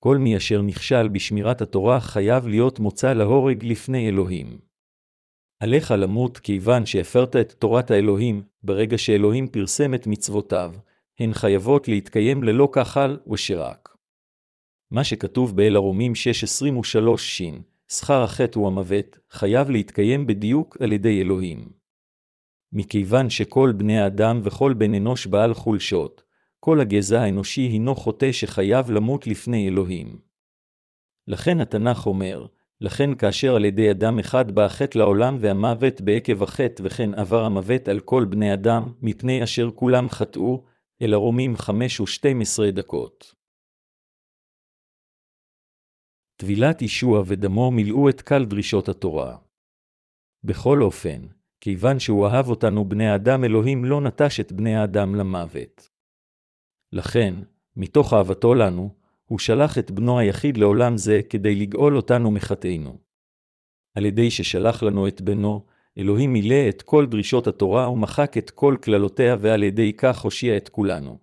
כל 0.00 0.18
מי 0.18 0.36
אשר 0.36 0.62
נכשל 0.62 1.08
בשמירת 1.08 1.62
התורה 1.62 2.00
חייב 2.00 2.46
להיות 2.46 2.78
מוצא 2.78 3.12
להורג 3.12 3.64
לפני 3.64 4.08
אלוהים. 4.08 4.58
עליך 5.60 5.90
למות 5.90 6.38
כיוון 6.38 6.86
שהפרת 6.86 7.36
את 7.36 7.52
תורת 7.52 7.90
האלוהים, 7.90 8.42
ברגע 8.62 8.98
שאלוהים 8.98 9.48
פרסם 9.48 9.94
את 9.94 10.06
מצוותיו, 10.06 10.74
הן 11.18 11.32
חייבות 11.32 11.88
להתקיים 11.88 12.42
ללא 12.42 12.68
כחל 12.72 13.18
ושרק. 13.32 13.96
מה 14.90 15.04
שכתוב 15.04 15.56
באל 15.56 15.76
הרומים 15.76 16.12
6.23 16.12 17.18
ש, 17.18 17.42
שכר 17.88 18.22
החטא 18.22 18.58
הוא 18.58 18.66
המוות, 18.66 19.18
חייב 19.30 19.70
להתקיים 19.70 20.26
בדיוק 20.26 20.76
על 20.80 20.92
ידי 20.92 21.20
אלוהים. 21.20 21.83
מכיוון 22.74 23.30
שכל 23.30 23.72
בני 23.76 23.98
האדם 23.98 24.40
וכל 24.44 24.74
בן 24.74 24.94
אנוש 24.94 25.26
בעל 25.26 25.54
חולשות, 25.54 26.22
כל 26.60 26.80
הגזע 26.80 27.20
האנושי 27.20 27.60
הינו 27.60 27.94
חוטא 27.94 28.32
שחייב 28.32 28.90
למות 28.90 29.26
לפני 29.26 29.68
אלוהים. 29.68 30.18
לכן 31.28 31.60
התנ"ך 31.60 32.06
אומר, 32.06 32.46
לכן 32.80 33.14
כאשר 33.14 33.54
על 33.54 33.64
ידי 33.64 33.90
אדם 33.90 34.18
אחד 34.18 34.50
בא 34.50 34.64
החטא 34.64 34.98
לעולם 34.98 35.36
והמוות 35.40 36.00
בעקב 36.00 36.42
החטא 36.42 36.82
וכן 36.86 37.14
עבר 37.14 37.44
המוות 37.44 37.88
על 37.88 38.00
כל 38.00 38.24
בני 38.24 38.54
אדם, 38.54 38.82
מפני 39.02 39.44
אשר 39.44 39.70
כולם 39.74 40.08
חטאו, 40.08 40.64
אל 41.02 41.14
הרומים 41.14 41.56
חמש 41.56 42.00
ושתים 42.00 42.40
עשרה 42.40 42.70
דקות. 42.70 43.34
טבילת 46.36 46.82
ישוע 46.82 47.22
ודמו 47.26 47.70
מילאו 47.70 48.08
את 48.08 48.20
קל 48.20 48.44
דרישות 48.44 48.88
התורה. 48.88 49.36
בכל 50.44 50.82
אופן, 50.82 51.20
כיוון 51.64 51.98
שהוא 51.98 52.26
אהב 52.26 52.48
אותנו 52.48 52.84
בני 52.84 53.06
האדם 53.06 53.44
אלוהים 53.44 53.84
לא 53.84 54.00
נטש 54.00 54.40
את 54.40 54.52
בני 54.52 54.76
האדם 54.76 55.14
למוות. 55.14 55.90
לכן, 56.92 57.34
מתוך 57.76 58.12
אהבתו 58.12 58.54
לנו, 58.54 58.94
הוא 59.24 59.38
שלח 59.38 59.78
את 59.78 59.90
בנו 59.90 60.18
היחיד 60.18 60.56
לעולם 60.56 60.96
זה 60.96 61.20
כדי 61.30 61.54
לגאול 61.54 61.96
אותנו 61.96 62.30
מחטאינו. 62.30 62.98
על 63.96 64.04
ידי 64.04 64.30
ששלח 64.30 64.82
לנו 64.82 65.08
את 65.08 65.20
בנו, 65.20 65.66
אלוהים 65.98 66.32
מילא 66.32 66.68
את 66.68 66.82
כל 66.82 67.06
דרישות 67.06 67.46
התורה 67.46 67.90
ומחק 67.90 68.38
את 68.38 68.50
כל 68.50 68.76
קללותיה 68.80 69.36
ועל 69.40 69.62
ידי 69.62 69.92
כך 69.92 70.20
הושיע 70.20 70.56
את 70.56 70.68
כולנו. 70.68 71.18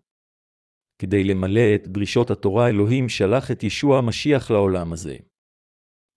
כדי 1.00 1.24
למלא 1.24 1.76
את 1.76 1.88
דרישות 1.88 2.32
התורה 2.32 2.70
אלוהים 2.70 3.10
שלח 3.10 3.52
את 3.52 3.64
ישוע 3.64 3.98
המשיח 3.98 4.52
לעולם 4.52 4.94
הזה. 4.94 5.16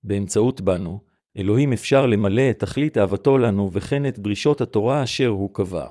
באמצעות 0.05 0.61
בנו, 0.61 1.14
אלוהים 1.37 1.73
אפשר 1.73 2.07
למלא 2.07 2.51
את 2.51 2.59
תכלית 2.59 2.99
אהבתו 2.99 3.39
לנו 3.39 3.73
וכן 3.73 4.07
את 4.07 4.19
דרישות 4.19 4.61
התורה 4.61 5.03
אשר 5.05 5.29
הוא 5.29 5.55
קבע. 5.55 5.87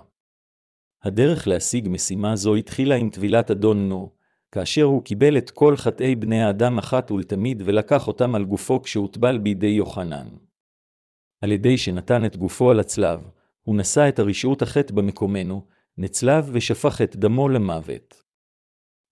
הדרך 1.04 1.48
להשיג 1.48 1.88
משימה 1.90 2.36
זו 2.36 2.56
התחילה 2.56 2.96
עם 2.96 3.10
טבילת 3.10 3.52
אדון 3.52 3.90
נו, 3.90 4.12
כאשר 4.52 4.84
הוא 4.84 5.04
קיבל 5.04 5.38
את 5.38 5.52
כל 5.52 5.78
חטאי 5.78 6.16
בני 6.16 6.44
האדם 6.44 6.78
אחת 6.78 7.12
ולתמיד 7.12 7.62
ולקח 7.66 8.08
אותם 8.08 8.36
על 8.36 8.46
גופו 8.46 8.82
כשהוטבל 8.82 9.38
בידי 9.38 9.68
יוחנן. 9.68 10.28
על 11.42 11.52
ידי 11.52 11.78
שנתן 11.78 12.26
את 12.26 12.38
גופו 12.38 12.72
על 12.72 12.80
הצלב, 12.80 13.28
הוא 13.62 13.76
נשא 13.76 14.10
את 14.10 14.20
הרשעות 14.20 14.62
החטא 14.62 14.94
במקומנו, 14.94 15.66
נצלב 15.98 16.50
ושפך 16.54 17.02
את 17.02 17.16
דמו 17.16 17.50
למוות. 17.50 18.24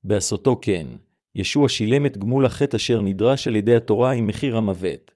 בעשותו 0.04 0.60
כן, 0.62 0.88
ישוע 1.36 1.70
שילם 1.70 2.06
את 2.06 2.18
גמול 2.18 2.46
החטא 2.46 2.76
אשר 2.76 3.02
נדרש 3.02 3.48
על 3.48 3.56
ידי 3.56 3.76
התורה 3.76 4.12
עם 4.12 4.28
מחיר 4.28 4.58
המוות, 4.58 5.12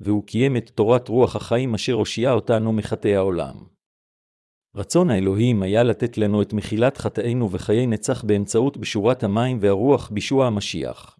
והוא 0.00 0.26
קיים 0.26 0.56
את 0.56 0.70
תורת 0.70 1.08
רוח 1.08 1.36
החיים 1.36 1.74
אשר 1.74 1.92
הושיעה 1.92 2.32
אותנו 2.32 2.72
מחטאי 2.72 3.16
העולם. 3.16 3.54
רצון 4.74 5.10
האלוהים 5.10 5.62
היה 5.62 5.82
לתת 5.82 6.18
לנו 6.18 6.42
את 6.42 6.52
מחילת 6.52 6.98
חטאינו 6.98 7.52
וחיי 7.52 7.86
נצח 7.86 8.24
באמצעות 8.24 8.76
בשורת 8.76 9.22
המים 9.22 9.58
והרוח 9.60 10.10
בישוע 10.10 10.46
המשיח. 10.46 11.18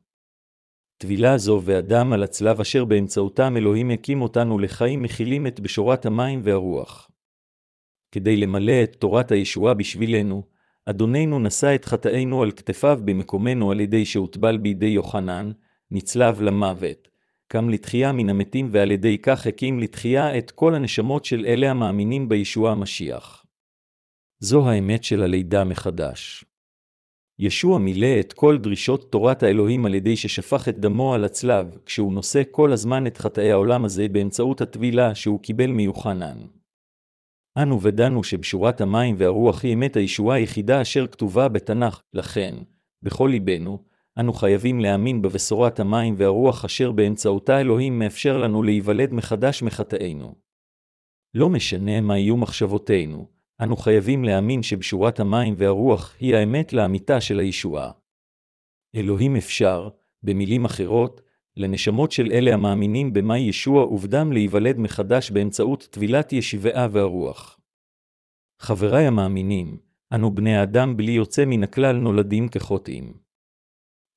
טבילה 0.99 1.39
זו 1.39 1.61
והדם 1.64 2.12
על 2.12 2.22
הצלב 2.22 2.61
אשר 2.61 2.85
באמצעותם 2.85 3.57
אלוהים 3.57 3.91
הקים 3.91 4.22
אותנו 4.22 4.59
לחיים 4.59 5.03
מכילים 5.03 5.47
את 5.47 5.61
בשורת 5.61 6.07
המים 6.07 6.41
והרוח. 6.45 7.11
כדי 8.12 8.37
למלא 8.37 8.83
את 8.83 8.97
תורת 8.97 9.33
הישועה 9.33 9.74
בשבילנו, 9.74 10.43
אדוננו 10.87 11.39
נשא 11.39 11.74
את 11.74 11.85
חטאינו 11.85 12.43
על 12.43 12.53
כתפיו 12.53 13.01
במקומנו 13.05 13.70
על 13.70 13.81
ידי 13.81 14.05
שהוטבל 14.05 14.59
בידי 14.59 14.87
יוחנן, 14.87 15.51
נצלב 15.91 16.41
למוות, 16.43 17.09
קם 17.53 17.68
לתחייה 17.68 18.12
מן 18.12 18.28
המתים 18.28 18.68
ועל 18.72 18.90
ידי 18.90 19.18
כך 19.18 19.46
הקים 19.46 19.80
לתחייה 19.80 20.38
את 20.38 20.51
כל 20.51 20.74
הנשמות 20.74 21.24
של 21.24 21.46
אלה 21.46 21.70
המאמינים 21.70 22.28
בישוע 22.28 22.70
המשיח. 22.70 23.46
זו 24.38 24.68
האמת 24.68 25.05
של 25.05 25.22
הלידה 25.22 25.64
מחדש. 25.64 26.44
ישוע 27.38 27.78
מילא 27.78 28.20
את 28.20 28.32
כל 28.32 28.59
דרישות 28.59 29.12
תורת 29.12 29.42
האלוהים 29.42 29.86
על 29.86 29.94
ידי 29.94 30.16
ששפך 30.16 30.68
את 30.68 30.78
דמו 30.78 31.14
על 31.14 31.24
הצלב, 31.24 31.78
כשהוא 31.86 32.12
נושא 32.12 32.42
כל 32.51 32.72
הזמן 32.72 33.07
את 33.07 33.18
חטאי 33.18 33.53
העולם 33.53 33.84
הזה 33.84 34.09
באמצעות 34.09 34.61
הטבילה 34.61 35.14
שהוא 35.14 35.40
קיבל 35.40 35.70
מיוחנן. 35.70 36.38
אנו 37.62 37.82
ודנו 37.82 38.24
שבשורת 38.24 38.80
המים 38.80 39.14
והרוח 39.18 39.64
היא 39.64 39.74
אמת 39.74 39.96
הישועה 39.96 40.36
היחידה 40.36 40.82
אשר 40.82 41.07
כתובה 41.07 41.48
בתנ"ך, 41.48 42.01
לכן, 42.14 42.55
בכל 43.03 43.28
ליבנו, 43.32 43.89
אנו 44.18 44.32
חייבים 44.32 44.80
להאמין 44.80 45.22
בבשורת 45.22 45.80
המים 45.80 46.14
והרוח 46.16 46.64
אשר 46.64 46.92
באמצעותה 46.92 47.61
אלוהים 47.61 47.98
מאפשר 47.98 48.38
לנו 48.38 48.62
להיוולד 48.62 49.12
מחדש 49.12 49.62
מחטאינו. 49.62 50.34
לא 51.34 51.48
משנה 51.48 52.00
מה 52.00 52.18
יהיו 52.18 52.36
מחשבותינו, 52.36 53.28
אנו 53.62 53.76
חייבים 53.76 54.24
להאמין 54.24 54.62
שבשורת 54.62 55.20
המים 55.20 55.54
והרוח 55.56 56.16
היא 56.20 56.34
האמת 56.34 56.72
לאמיתה 56.72 57.20
של 57.20 57.38
הישועה. 57.38 57.90
אלוהים 58.96 59.36
אפשר, 59.36 59.88
במילים 60.22 60.64
אחרות, 60.64 61.22
לנשמות 61.56 62.12
של 62.12 62.32
אלה 62.32 62.54
המאמינים 62.54 63.12
במאי 63.12 63.38
ישוע 63.38 63.84
ובדם 63.84 64.32
להיוולד 64.32 64.78
מחדש 64.78 65.30
באמצעות 65.30 65.88
טבילת 65.90 66.32
ישיבה 66.32 66.86
והרוח. 66.90 67.61
חבריי 68.61 69.06
המאמינים, 69.06 69.78
אנו 70.14 70.34
בני 70.34 70.56
האדם 70.56 70.96
בלי 70.96 71.12
יוצא 71.12 71.44
מן 71.44 71.62
הכלל 71.62 71.96
נולדים 71.96 72.48
כחוטאים. 72.48 73.30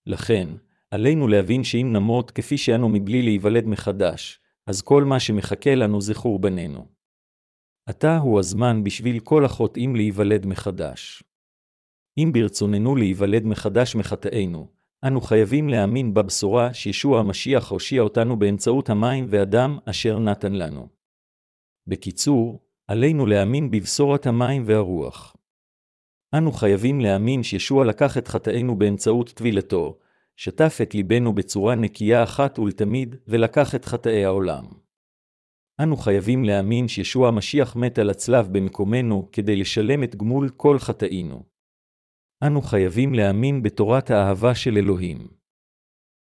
לכן, 0.06 0.50
עלינו 0.92 1.28
להבין 1.28 1.64
שאם 1.64 1.90
נמות 1.94 2.32
כפי 2.32 2.58
שאנו 2.58 2.90
מבלי 2.90 3.22
להיוולד 3.22 3.66
מחדש, 3.66 4.40
אז 4.68 4.82
כל 4.82 5.04
מה 5.04 5.20
שמחכה 5.20 5.76
לנו 5.76 6.02
זה 6.02 6.14
חורבננו. 6.14 6.88
עתה 7.90 8.18
הוא 8.18 8.40
הזמן 8.40 8.84
בשביל 8.84 9.20
כל 9.20 9.46
החוטאים 9.46 9.96
להיוולד 9.96 10.46
מחדש. 10.46 11.24
אם 12.18 12.32
ברצוננו 12.34 12.96
להיוולד 12.96 13.46
מחדש 13.46 13.96
מחטאינו, 13.96 14.68
אנו 15.08 15.22
חייבים 15.22 15.70
להאמין 15.70 16.14
בבשורה 16.14 16.74
שישוע 16.74 17.20
המשיח 17.20 17.72
הושיע 17.72 18.02
אותנו 18.02 18.40
באמצעות 18.40 18.90
המים 18.90 19.26
והדם 19.30 19.78
אשר 19.86 20.20
נתן 20.20 20.54
לנו. 20.54 20.88
בקיצור, 21.88 22.60
עלינו 22.88 23.26
להאמין 23.26 23.72
בבשורת 23.72 24.26
המים 24.26 24.64
והרוח. 24.66 25.36
אנו 26.38 26.52
חייבים 26.52 27.02
להאמין 27.02 27.44
שישוע 27.44 27.86
לקח 27.86 28.18
את 28.18 28.28
חטאינו 28.28 28.76
באמצעות 28.76 29.30
טבילתו, 29.30 29.98
שטף 30.36 30.78
את 30.82 30.96
ליבנו 30.96 31.34
בצורה 31.34 31.76
נקייה 31.76 32.24
אחת 32.24 32.60
ולתמיד, 32.60 33.16
ולקח 33.28 33.76
את 33.76 33.86
חטאי 33.86 34.26
העולם. 34.26 34.64
אנו 35.80 35.98
חייבים 35.98 36.44
להאמין 36.44 36.88
שישוע 36.88 37.28
המשיח 37.28 37.76
מת 37.76 38.00
על 38.00 38.10
הצלב 38.10 38.48
במקומנו 38.52 39.30
כדי 39.32 39.56
לשלם 39.56 40.04
את 40.04 40.16
גמול 40.16 40.50
כל 40.50 40.80
חטאינו. 40.80 41.44
אנו 42.44 42.62
חייבים 42.62 43.14
להאמין 43.14 43.64
בתורת 43.64 44.12
האהבה 44.12 44.56
של 44.56 44.78
אלוהים. 44.78 45.28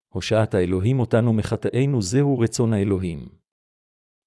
הושעת 0.09 0.53
האלוהים 0.53 0.99
אותנו 0.99 1.33
מחטאינו 1.33 2.01
זהו 2.01 2.39
רצון 2.39 2.73
האלוהים. 2.73 3.27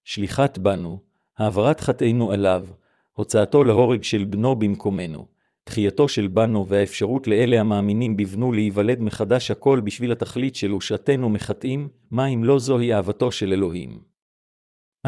שליחת 0.05 0.59
בנו, 0.59 1.01
העברת 1.39 1.81
חטאינו 1.81 2.33
עליו, 2.33 2.67
הוצאתו 3.13 3.65
להורג 3.65 4.03
של 4.03 4.25
בנו 4.25 4.57
במקומנו, 4.57 5.36
תחייתו 5.69 6.09
של 6.09 6.29
בנו 6.29 6.67
והאפשרות 6.67 7.27
לאלה 7.27 7.61
המאמינים 7.61 8.17
בבנו 8.17 8.53
להיוולד 8.53 9.01
מחדש 9.01 9.51
הכל 9.51 9.81
בשביל 9.81 10.13
התכלית 10.13 10.57
של 10.57 10.71
הושעתנו 10.71 11.29
מחטאים, 11.29 11.89
מה 12.11 12.27
אם 12.27 12.45
לא 12.45 12.59
זוהי 12.59 12.95
אהבתו 12.95 13.33
של 13.33 13.53
אלוהים. 13.53 14.01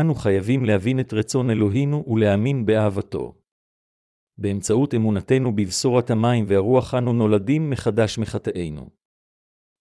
אנו 0.00 0.14
חייבים 0.14 0.64
להבין 0.64 1.00
את 1.00 1.12
רצון 1.12 1.50
אלוהינו 1.50 2.04
ולהאמין 2.08 2.66
באהבתו. 2.66 3.34
באמצעות 4.38 4.94
אמונתנו 4.94 5.56
בבשורת 5.56 6.10
המים 6.10 6.44
והרוח 6.48 6.94
אנו 6.94 7.12
נולדים 7.12 7.70
מחדש 7.70 8.18
מחטאינו. 8.18 8.90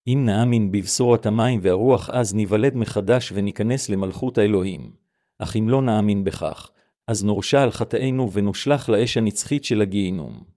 אם 0.07 0.23
נאמין 0.25 0.71
בבשורת 0.71 1.25
המים 1.25 1.59
והרוח 1.63 2.09
אז 2.09 2.35
ניוולד 2.35 2.75
מחדש 2.75 3.31
וניכנס 3.35 3.89
למלכות 3.89 4.37
האלוהים. 4.37 4.91
אך 5.39 5.55
אם 5.55 5.69
לא 5.69 5.81
נאמין 5.81 6.23
בכך, 6.23 6.71
אז 7.07 7.23
נורשע 7.23 7.61
על 7.63 7.71
חטאינו 7.71 8.31
ונושלך 8.31 8.89
לאש 8.89 9.17
הנצחית 9.17 9.63
של 9.63 9.81
הגיהינום. 9.81 10.56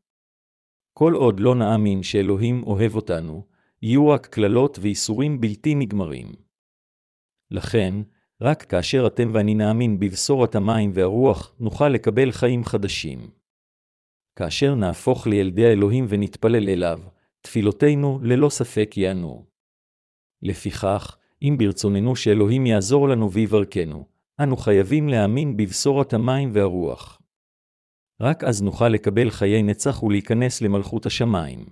כל 0.92 1.14
עוד 1.14 1.40
לא 1.40 1.54
נאמין 1.54 2.02
שאלוהים 2.02 2.62
אוהב 2.62 2.94
אותנו, 2.94 3.46
יהיו 3.82 4.08
רק 4.08 4.26
קללות 4.26 4.78
ואיסורים 4.82 5.40
בלתי 5.40 5.74
נגמרים. 5.74 6.32
לכן, 7.50 7.94
רק 8.40 8.62
כאשר 8.62 9.06
אתם 9.06 9.30
ואני 9.32 9.54
נאמין 9.54 10.00
בבשורת 10.00 10.54
המים 10.54 10.90
והרוח, 10.94 11.54
נוכל 11.60 11.88
לקבל 11.88 12.32
חיים 12.32 12.64
חדשים. 12.64 13.30
כאשר 14.36 14.74
נהפוך 14.74 15.26
לילדי 15.26 15.66
האלוהים 15.66 16.06
ונתפלל 16.08 16.68
אליו, 16.68 17.00
תפילותינו 17.40 18.18
ללא 18.22 18.48
ספק 18.48 18.94
יענו. 18.96 19.44
לפיכך, 20.42 21.16
אם 21.42 21.56
ברצוננו 21.58 22.16
שאלוהים 22.16 22.66
יעזור 22.66 23.08
לנו 23.08 23.32
ויברכנו, 23.32 24.06
אנו 24.40 24.56
חייבים 24.56 25.08
להאמין 25.08 25.56
בבשורת 25.56 26.12
המים 26.12 26.50
והרוח. 26.52 27.19
רק 28.22 28.44
אז 28.44 28.62
נוכל 28.62 28.88
לקבל 28.88 29.30
חיי 29.30 29.62
נצח 29.62 30.02
ולהיכנס 30.02 30.62
למלכות 30.62 31.06
השמיים. 31.06 31.66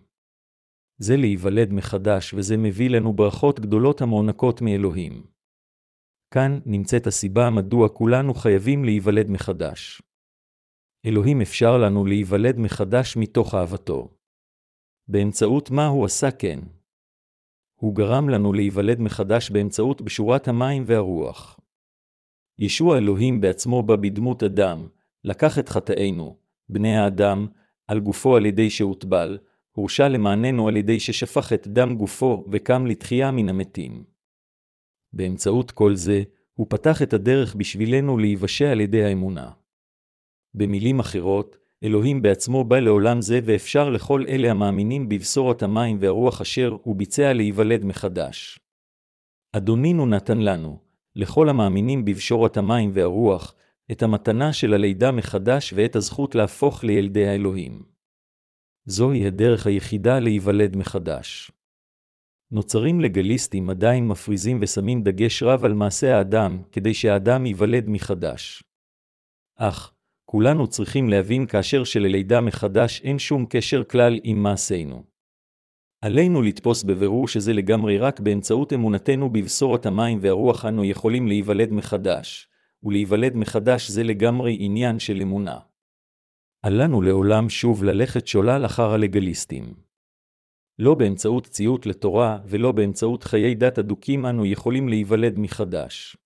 זה 0.98 1.16
להיוולד 1.16 1.72
מחדש, 1.72 2.34
וזה 2.34 2.56
מביא 2.56 2.90
לנו 2.90 3.12
ברכות 3.12 3.60
גדולות 3.60 4.00
המוענקות 4.00 4.62
מאלוהים. 4.62 5.26
כאן 6.34 6.58
נמצאת 6.66 7.06
הסיבה 7.06 7.50
מדוע 7.50 7.88
כולנו 7.88 8.34
חייבים 8.34 8.84
להיוולד 8.84 9.30
מחדש. 9.30 10.02
אלוהים 11.06 11.40
אפשר 11.40 11.78
לנו 11.78 12.06
להיוולד 12.06 12.56
מחדש 12.58 13.16
מתוך 13.16 13.54
אהבתו. 13.54 14.08
באמצעות 15.08 15.70
מה 15.70 15.86
הוא 15.86 16.04
עשה 16.04 16.30
כן? 16.30 16.58
הוא 17.80 17.94
גרם 17.94 18.28
לנו 18.28 18.52
להיוולד 18.52 19.00
מחדש 19.00 19.50
באמצעות 19.50 20.02
בשורת 20.02 20.48
המים 20.48 20.82
והרוח. 20.86 21.60
ישוע 22.58 22.98
אלוהים 22.98 23.40
בעצמו 23.40 23.82
בא 23.82 23.96
בדמות 23.96 24.42
אדם, 24.42 24.88
לקח 25.24 25.58
את 25.58 25.68
חטאינו, 25.68 26.36
בני 26.68 26.96
האדם, 26.96 27.46
על 27.86 28.00
גופו 28.00 28.36
על 28.36 28.46
ידי 28.46 28.70
שהוטבל, 28.70 29.38
הורשע 29.72 30.08
למעננו 30.08 30.68
על 30.68 30.76
ידי 30.76 31.00
ששפך 31.00 31.52
את 31.52 31.68
דם 31.68 31.96
גופו 31.96 32.44
וקם 32.52 32.86
לתחייה 32.86 33.30
מן 33.30 33.48
המתים. 33.48 34.04
באמצעות 35.12 35.70
כל 35.70 35.94
זה, 35.94 36.22
הוא 36.54 36.66
פתח 36.70 37.02
את 37.02 37.12
הדרך 37.12 37.54
בשבילנו 37.54 38.18
להיוושע 38.18 38.70
על 38.70 38.80
ידי 38.80 39.04
האמונה. 39.04 39.50
במילים 40.54 41.00
אחרות, 41.00 41.58
אלוהים 41.84 42.22
בעצמו 42.22 42.64
בא 42.64 42.78
לעולם 42.78 43.20
זה 43.20 43.40
ואפשר 43.44 43.90
לכל 43.90 44.24
אלה 44.28 44.50
המאמינים 44.50 45.08
בבשורת 45.08 45.62
המים 45.62 45.98
והרוח 46.00 46.40
אשר 46.40 46.76
הוא 46.82 46.96
ביצע 46.96 47.32
להיוולד 47.32 47.84
מחדש. 47.84 48.58
אדונינו 49.52 50.06
נתן 50.06 50.38
לנו, 50.38 50.78
לכל 51.16 51.48
המאמינים 51.48 52.04
בבשורת 52.04 52.56
המים 52.56 52.90
והרוח, 52.94 53.54
את 53.92 54.02
המתנה 54.02 54.52
של 54.52 54.74
הלידה 54.74 55.12
מחדש 55.12 55.72
ואת 55.76 55.96
הזכות 55.96 56.34
להפוך 56.34 56.84
לילדי 56.84 57.26
האלוהים. 57.26 57.82
זוהי 58.84 59.26
הדרך 59.26 59.66
היחידה 59.66 60.18
להיוולד 60.18 60.76
מחדש. 60.76 61.50
נוצרים 62.50 63.00
לגליסטים 63.00 63.70
עדיין 63.70 64.08
מפריזים 64.08 64.58
ושמים 64.62 65.02
דגש 65.02 65.42
רב 65.42 65.64
על 65.64 65.74
מעשה 65.74 66.16
האדם, 66.18 66.62
כדי 66.72 66.94
שהאדם 66.94 67.46
ייוולד 67.46 67.84
מחדש. 67.88 68.62
אך, 69.56 69.94
כולנו 70.24 70.66
צריכים 70.66 71.08
להבין 71.08 71.46
כאשר 71.46 71.84
שללידה 71.84 72.40
מחדש 72.40 73.00
אין 73.00 73.18
שום 73.18 73.46
קשר 73.50 73.84
כלל 73.84 74.18
עם 74.22 74.42
מעשינו. 74.42 75.04
עלינו 76.00 76.42
לתפוס 76.42 76.82
בבירור 76.82 77.28
שזה 77.28 77.52
לגמרי 77.52 77.98
רק 77.98 78.20
באמצעות 78.20 78.72
אמונתנו 78.72 79.30
בבשורת 79.30 79.86
המים 79.86 80.18
והרוח 80.22 80.64
אנו 80.64 80.84
יכולים 80.84 81.26
להיוולד 81.26 81.72
מחדש, 81.72 82.47
ולהיוולד 82.82 83.36
מחדש 83.36 83.90
זה 83.90 84.02
לגמרי 84.02 84.56
עניין 84.60 84.98
של 84.98 85.20
אמונה. 85.22 85.58
אל 86.64 86.82
לנו 86.82 87.02
לעולם 87.02 87.48
שוב 87.48 87.84
ללכת 87.84 88.26
שולל 88.26 88.66
אחר 88.66 88.90
הלגליסטים. 88.90 89.74
לא 90.78 90.94
באמצעות 90.94 91.46
ציות 91.46 91.86
לתורה 91.86 92.38
ולא 92.46 92.72
באמצעות 92.72 93.24
חיי 93.24 93.54
דת 93.54 93.78
אדוקים 93.78 94.26
אנו 94.26 94.46
יכולים 94.46 94.88
להיוולד 94.88 95.38
מחדש. 95.38 96.16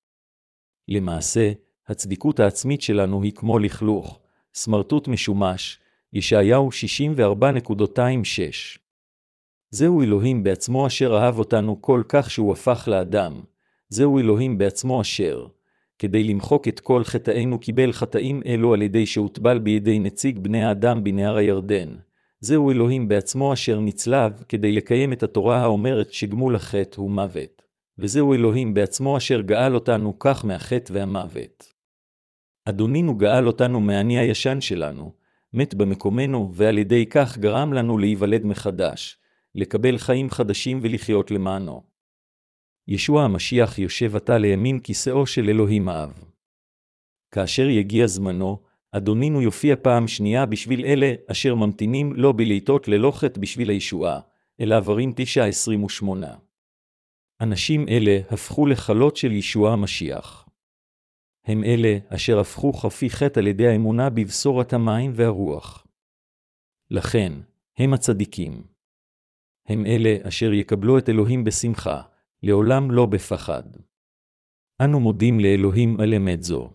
למעשה, 0.89 1.53
הצדיקות 1.87 2.41
העצמית 2.41 2.83
שלנו 2.83 3.23
היא 3.23 3.33
כמו 3.33 3.59
לכלוך, 3.59 4.21
סמרטוט 4.55 5.09
משומש, 5.09 5.79
ישעיהו 6.13 6.69
64.26. 6.69 8.79
זהו 9.71 10.03
אלוהים 10.03 10.43
בעצמו 10.43 10.87
אשר 10.87 11.17
אהב 11.17 11.39
אותנו 11.39 11.83
כל 11.83 12.03
כך 12.09 12.31
שהוא 12.31 12.53
הפך 12.53 12.89
לאדם, 12.91 13.41
זהו 13.89 14.19
אלוהים 14.19 14.59
בעצמו 14.59 15.01
אשר, 15.01 15.47
כדי 16.03 16.25
למחוק 16.25 16.69
את 16.69 16.81
כל 16.81 17.05
חטאינו 17.05 17.59
קיבל 17.59 17.93
חטאים 17.93 18.43
אלו 18.47 18.75
על 18.75 18.83
ידי 18.83 19.07
שהוטבל 19.07 19.59
בידי 19.59 19.99
נציג 19.99 20.39
בני 20.39 20.65
האדם 20.65 21.05
בנהר 21.05 21.37
הירדן. 21.37 21.89
זהו 22.41 22.71
אלוהים 22.71 23.09
בעצמו 23.09 23.53
אשר 23.53 23.81
נצלב 23.81 24.45
כדי 24.49 24.73
לקיים 24.73 25.13
את 25.13 25.23
התורה 25.23 25.63
האומרת 25.63 26.13
שגמול 26.13 26.57
החטא 26.57 27.01
הוא 27.01 27.11
מוות. 27.11 27.63
וזהו 27.99 28.35
אלוהים 28.35 28.75
בעצמו 28.75 29.17
אשר 29.17 29.41
גאל 29.41 29.75
אותנו 29.75 30.19
כך 30.19 30.45
מהחטא 30.45 30.93
והמוות. 30.93 31.73
אדונינו 32.65 33.15
גאל 33.15 33.47
אותנו 33.47 33.81
מהאני 33.81 34.19
הישן 34.19 34.61
שלנו, 34.61 35.13
מת 35.53 35.75
במקומנו, 35.75 36.51
ועל 36.55 36.79
ידי 36.79 37.07
כך 37.07 37.39
גרם 37.39 37.73
לנו 37.73 37.99
להיוולד 37.99 38.45
מחדש, 38.45 39.17
לקבל 39.55 39.99
חיים 39.99 40.31
חדשים 40.31 40.81
ולחיות 40.83 41.31
למענו. 41.31 41.92
ישוע 42.89 43.25
המשיח 43.25 43.79
יושב 43.79 44.17
עתה 44.17 44.39
לימין 44.39 44.81
כיסאו 44.81 45.27
של 45.27 45.49
אלוהים 45.49 45.89
האב. 45.89 46.25
כאשר 47.31 47.69
יגיע 47.69 48.07
זמנו, 48.07 48.63
אדונינו 48.93 49.43
יופיע 49.43 49.77
פעם 49.83 50.09
שנייה 50.09 50.47
בשביל 50.47 50.85
אלה 50.85 51.15
אשר 51.31 51.55
ממתינים 51.55 52.13
לא 52.13 52.33
בלעיתות 52.37 52.89
ללא 52.89 53.11
חטא 53.11 53.41
בשביל 53.41 53.71
הישועה, 53.71 54.21
אלא 54.61 54.77
עברים 54.77 55.13
9-28. 56.03 56.05
אנשים 57.41 57.89
אלה 57.89 58.19
הפכו 58.31 58.67
לחלות 58.67 59.17
של 59.17 59.33
ישוע 59.33 59.73
המשיח. 59.73 60.49
הם 61.45 61.65
אלה 61.65 61.99
אשר 62.09 62.39
הפכו 62.39 62.73
חפי 62.73 63.11
חטא 63.11 63.41
על 63.41 63.47
ידי 63.47 63.69
האמונה 63.69 64.11
בבשורת 64.11 64.73
המים 64.73 65.13
והרוח. 65.15 65.87
לכן, 66.91 67.33
הם 67.79 67.95
הצדיקים. 67.95 68.63
הם 69.67 69.87
אלה 69.87 70.29
אשר 70.29 70.53
יקבלו 70.53 70.99
את 70.99 71.09
אלוהים 71.09 71.45
בשמחה, 71.45 72.03
לעולם 72.43 72.91
לא 72.91 73.07
בפחד. 73.07 73.63
אנו 74.85 75.01
מודים 75.01 75.41
לאלוהים 75.41 76.01
על 76.01 76.15
אמת 76.15 76.43
זו. 76.43 76.71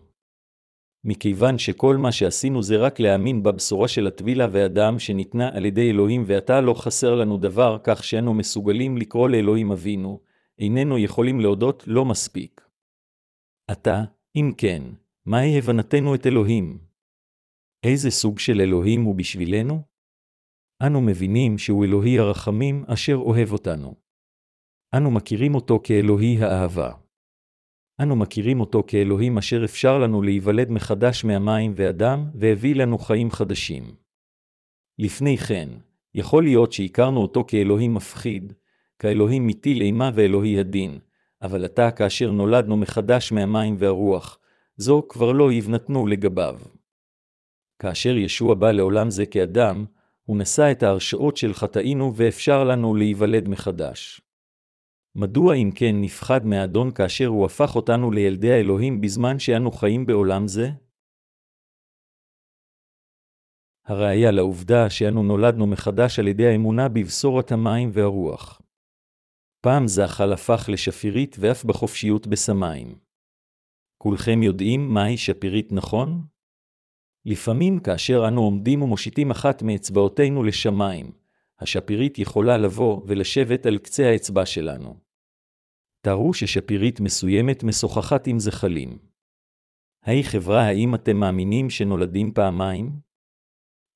מכיוון 1.04 1.58
שכל 1.58 1.96
מה 1.96 2.12
שעשינו 2.12 2.62
זה 2.62 2.76
רק 2.76 3.00
להאמין 3.00 3.42
בבשורה 3.42 3.88
של 3.88 4.06
הטבילה 4.06 4.46
והדם 4.52 4.98
שניתנה 4.98 5.48
על 5.56 5.64
ידי 5.64 5.90
אלוהים 5.90 6.24
ועתה 6.26 6.60
לא 6.60 6.74
חסר 6.74 7.14
לנו 7.14 7.36
דבר 7.36 7.78
כך 7.84 8.04
שאנו 8.04 8.34
מסוגלים 8.34 8.96
לקרוא 8.96 9.28
לאלוהים 9.28 9.72
אבינו, 9.72 10.20
איננו 10.58 10.98
יכולים 10.98 11.40
להודות 11.40 11.84
לא 11.86 12.04
מספיק. 12.04 12.68
עתה, 13.70 14.04
אם 14.36 14.52
כן, 14.56 14.82
מהי 15.26 15.58
הבנתנו 15.58 16.14
את 16.14 16.26
אלוהים? 16.26 16.78
איזה 17.82 18.10
סוג 18.10 18.38
של 18.38 18.60
אלוהים 18.60 19.02
הוא 19.02 19.14
בשבילנו? 19.14 19.82
אנו 20.86 21.00
מבינים 21.00 21.58
שהוא 21.58 21.84
אלוהי 21.84 22.18
הרחמים 22.18 22.84
אשר 22.86 23.14
אוהב 23.14 23.52
אותנו. 23.52 24.07
אנו 24.96 25.10
מכירים 25.10 25.54
אותו 25.54 25.80
כאלוהי 25.84 26.38
האהבה. 26.42 26.92
אנו 28.02 28.16
מכירים 28.16 28.60
אותו 28.60 28.82
כאלוהים 28.86 29.38
אשר 29.38 29.64
אפשר 29.64 29.98
לנו 29.98 30.22
להיוולד 30.22 30.70
מחדש 30.70 31.24
מהמים 31.24 31.72
והדם, 31.76 32.30
והביא 32.34 32.74
לנו 32.74 32.98
חיים 32.98 33.30
חדשים. 33.30 33.94
לפני 34.98 35.36
כן, 35.36 35.68
יכול 36.14 36.42
להיות 36.42 36.72
שהכרנו 36.72 37.20
אותו 37.20 37.44
כאלוהים 37.48 37.94
מפחיד, 37.94 38.52
כאלוהים 38.98 39.46
מטיל 39.46 39.80
אימה 39.80 40.10
ואלוהי 40.14 40.60
הדין, 40.60 40.98
אבל 41.42 41.64
עתה 41.64 41.90
כאשר 41.90 42.30
נולדנו 42.30 42.76
מחדש 42.76 43.32
מהמים 43.32 43.76
והרוח, 43.78 44.38
זו 44.76 45.06
כבר 45.08 45.32
לא 45.32 45.52
יבנתנו 45.52 46.06
לגביו. 46.06 46.58
כאשר 47.78 48.16
ישוע 48.16 48.54
בא 48.54 48.70
לעולם 48.70 49.10
זה 49.10 49.26
כאדם, 49.26 49.84
הוא 50.24 50.38
נשא 50.38 50.70
את 50.70 50.82
ההרשאות 50.82 51.36
של 51.36 51.54
חטאינו 51.54 52.12
ואפשר 52.16 52.64
לנו 52.64 52.94
להיוולד 52.94 53.48
מחדש. 53.48 54.27
מדוע 55.14 55.54
אם 55.54 55.70
כן 55.74 55.94
נפחד 56.00 56.46
מהאדון 56.46 56.90
כאשר 56.90 57.26
הוא 57.26 57.46
הפך 57.46 57.76
אותנו 57.76 58.10
לילדי 58.10 58.52
האלוהים 58.52 59.00
בזמן 59.00 59.38
שאנו 59.38 59.70
חיים 59.70 60.06
בעולם 60.06 60.48
זה? 60.48 60.68
הראיה 63.86 64.30
לעובדה 64.30 64.90
שאנו 64.90 65.22
נולדנו 65.22 65.66
מחדש 65.66 66.18
על 66.18 66.28
ידי 66.28 66.46
האמונה 66.46 66.88
בבשורת 66.88 67.52
המים 67.52 67.90
והרוח. 67.92 68.60
פעם 69.60 69.86
זחל 69.86 70.32
הפך 70.32 70.68
לשפירית 70.72 71.36
ואף 71.40 71.64
בחופשיות 71.64 72.26
בשמיים. 72.26 72.98
כולכם 74.02 74.42
יודעים 74.42 74.94
מהי 74.94 75.16
שפירית 75.16 75.72
נכון? 75.72 76.26
לפעמים 77.24 77.80
כאשר 77.80 78.24
אנו 78.28 78.40
עומדים 78.40 78.82
ומושיטים 78.82 79.30
אחת 79.30 79.62
מאצבעותינו 79.62 80.42
לשמיים, 80.42 81.12
השפירית 81.60 82.18
יכולה 82.18 82.56
לבוא 82.58 83.02
ולשבת 83.06 83.66
על 83.66 83.78
קצה 83.78 84.06
האצבע 84.06 84.46
שלנו. 84.46 85.00
תראו 86.00 86.34
ששפירית 86.34 87.00
מסוימת 87.00 87.64
משוחחת 87.64 88.26
עם 88.26 88.38
זחלים. 88.38 88.98
היי 90.04 90.24
חברה, 90.24 90.66
האם 90.66 90.94
אתם 90.94 91.16
מאמינים 91.16 91.70
שנולדים 91.70 92.32
פעמיים? 92.32 93.00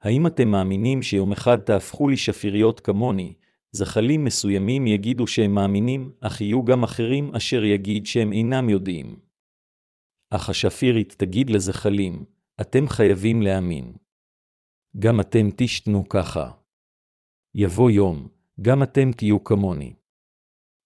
האם 0.03 0.27
אתם 0.27 0.49
מאמינים 0.49 1.03
שיום 1.03 1.33
אחד 1.33 1.57
תהפכו 1.57 2.09
לי 2.09 2.17
שפיריות 2.17 2.81
כמוני, 2.81 3.35
זחלים 3.73 4.25
מסוימים 4.25 4.87
יגידו 4.87 5.27
שהם 5.27 5.55
מאמינים, 5.55 6.13
אך 6.21 6.41
יהיו 6.41 6.65
גם 6.65 6.83
אחרים 6.83 7.35
אשר 7.35 7.65
יגיד 7.65 8.07
שהם 8.07 8.33
אינם 8.33 8.69
יודעים. 8.71 9.17
אך 10.31 10.49
השפירית 10.49 11.15
תגיד 11.19 11.51
לזחלים, 11.51 12.25
אתם 12.61 12.89
חייבים 12.89 13.43
להאמין. 13.43 13.93
גם 14.99 15.21
אתם 15.21 15.49
תשתנו 15.57 16.09
ככה. 16.09 16.62
יבוא 17.55 17.91
יום, 17.91 18.29
גם 18.61 18.83
אתם 18.83 19.13
תהיו 19.13 19.45
כמוני. 19.45 19.95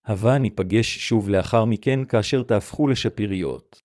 הבה 0.05 0.39
ניפגש 0.39 0.99
שוב 0.99 1.29
לאחר 1.29 1.65
מכן 1.65 2.05
כאשר 2.05 2.43
תהפכו 2.43 2.89
לשפיריות. 2.89 3.83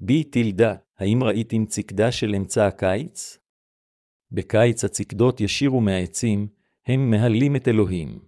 בי 0.00 0.24
טילדה, 0.24 0.74
האם 0.98 1.24
ראיתם 1.24 1.66
צקדה 1.66 2.12
של 2.12 2.34
אמצע 2.34 2.66
הקיץ? 2.66 3.38
בקיץ 4.30 4.84
הצקדות 4.84 5.40
ישירו 5.40 5.80
מהעצים, 5.80 6.48
הם 6.86 7.10
מהלים 7.10 7.56
את 7.56 7.68
אלוהים. 7.68 8.18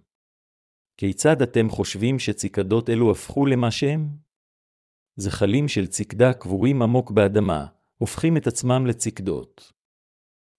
כיצד 0.97 1.41
אתם 1.41 1.69
חושבים 1.69 2.19
שצקדות 2.19 2.89
אלו 2.89 3.11
הפכו 3.11 3.45
למה 3.45 3.71
שהם? 3.71 4.09
זחלים 5.15 5.67
של 5.67 5.87
צקדה 5.87 6.33
קבורים 6.33 6.81
עמוק 6.81 7.11
באדמה, 7.11 7.65
הופכים 7.97 8.37
את 8.37 8.47
עצמם 8.47 8.85
לצקדות. 8.87 9.73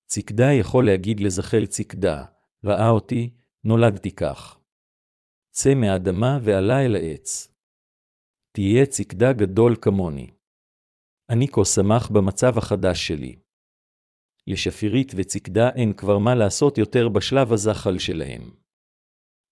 צקדה 0.07 0.53
יכול 0.53 0.87
להגיד 0.87 1.21
לזחל 1.21 1.67
צקדה, 1.67 2.25
ראה 2.67 2.91
אותי, 2.91 3.31
נולדתי 3.65 4.11
כך. 4.11 4.59
צא 5.51 5.75
מהאדמה 5.75 6.39
ועלה 6.45 6.85
אל 6.85 6.95
העץ. 6.97 7.55
תהיה 8.53 8.87
צקדה 8.87 9.33
גדול 9.33 9.77
כמוני. 9.83 10.31
אני 11.31 11.47
כה 11.49 11.65
שמח 11.65 12.11
במצב 12.11 12.59
החדש 12.59 13.09
שלי. 13.09 13.37
לשפירית 14.47 15.13
וצקדה 15.17 15.71
אין 15.71 15.93
כבר 15.93 16.19
מה 16.19 16.35
לעשות 16.35 16.79
יותר 16.79 17.09
בשלב 17.09 17.53
הזחל 17.53 17.99
שלהם. 17.99 18.43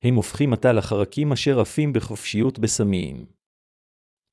הם 0.04 0.14
הופכים 0.14 0.52
עתה 0.52 0.72
לחרקים 0.72 1.32
אשר 1.32 1.60
עפים 1.60 1.92
בחופשיות 1.92 2.58
בסמיים. 2.58 3.26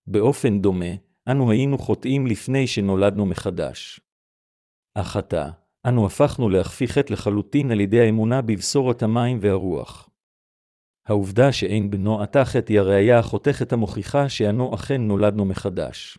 באופן 0.07 0.61
דומה, 0.61 0.93
אנו 1.31 1.51
היינו 1.51 1.77
חוטאים 1.77 2.27
לפני 2.27 2.67
שנולדנו 2.67 3.25
מחדש. 3.25 4.01
אך 4.97 5.15
עתה, 5.15 5.60
אנו 5.87 6.05
הפכנו 6.05 6.49
להכפי 6.49 6.87
חטא 6.87 7.13
לחלוטין 7.13 7.71
על 7.71 7.79
ידי 7.79 7.99
האמונה 7.99 8.41
בבשורת 8.41 9.03
המים 9.03 9.37
והרוח. 9.41 10.09
העובדה 11.07 11.51
שאין 11.51 11.91
בנו 11.91 12.21
עתה 12.21 12.45
חטא 12.45 12.73
היא 12.73 12.79
הראייה 12.79 13.19
החותכת 13.19 13.73
המוכיחה 13.73 14.29
שאנו 14.29 14.75
אכן 14.75 15.01
נולדנו 15.01 15.45
מחדש. 15.45 16.17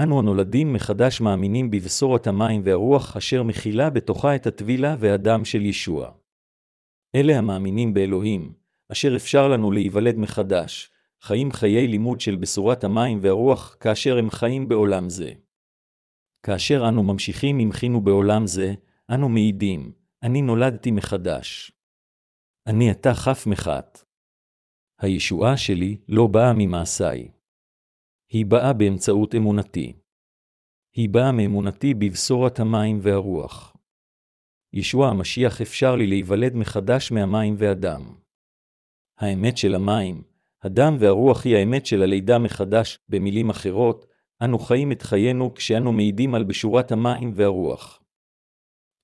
אנו 0.00 0.18
הנולדים 0.18 0.72
מחדש 0.72 1.20
מאמינים 1.20 1.70
בבשורת 1.70 2.26
המים 2.26 2.62
והרוח 2.64 3.16
אשר 3.16 3.42
מכילה 3.42 3.90
בתוכה 3.90 4.36
את 4.36 4.46
הטבילה 4.46 4.96
והדם 4.98 5.44
של 5.44 5.62
ישוע. 5.62 6.10
אלה 7.14 7.38
המאמינים 7.38 7.94
באלוהים, 7.94 8.52
אשר 8.92 9.16
אפשר 9.16 9.48
לנו 9.48 9.70
להיוולד 9.70 10.16
מחדש, 10.18 10.90
חיים 11.22 11.52
חיי 11.52 11.86
לימוד 11.86 12.20
של 12.20 12.36
בשורת 12.36 12.84
המים 12.84 13.18
והרוח 13.22 13.76
כאשר 13.80 14.18
הם 14.18 14.30
חיים 14.30 14.68
בעולם 14.68 15.08
זה. 15.08 15.32
כאשר 16.46 16.88
אנו 16.88 17.02
ממשיכים 17.02 17.58
עם 17.58 17.72
חינו 17.72 18.00
בעולם 18.00 18.46
זה, 18.46 18.74
אנו 19.14 19.28
מעידים, 19.28 19.92
אני 20.22 20.42
נולדתי 20.42 20.90
מחדש. 20.90 21.72
אני 22.66 22.90
עתה 22.90 23.14
חף 23.14 23.46
מחת. 23.46 24.04
הישועה 25.00 25.56
שלי 25.56 25.96
לא 26.08 26.26
באה 26.26 26.52
ממעשיי. 26.56 27.28
היא 28.28 28.46
באה 28.46 28.72
באמצעות 28.72 29.34
אמונתי. 29.34 29.92
היא 30.92 31.08
באה 31.08 31.32
מאמונתי 31.32 31.94
בבשורת 31.94 32.60
המים 32.60 32.98
והרוח. 33.02 33.76
ישוע 34.72 35.08
המשיח 35.08 35.60
אפשר 35.60 35.96
לי 35.96 36.06
להיוולד 36.06 36.54
מחדש 36.54 37.12
מהמים 37.12 37.54
והדם. 37.58 38.14
האמת 39.18 39.56
של 39.58 39.74
המים, 39.74 40.22
הדם 40.62 40.96
והרוח 41.00 41.44
היא 41.44 41.56
האמת 41.56 41.86
של 41.86 42.02
הלידה 42.02 42.38
מחדש, 42.38 42.98
במילים 43.08 43.50
אחרות, 43.50 44.15
אנו 44.42 44.58
חיים 44.58 44.92
את 44.92 45.02
חיינו 45.02 45.54
כשאנו 45.54 45.92
מעידים 45.92 46.34
על 46.34 46.44
בשורת 46.44 46.92
המים 46.92 47.32
והרוח. 47.34 48.02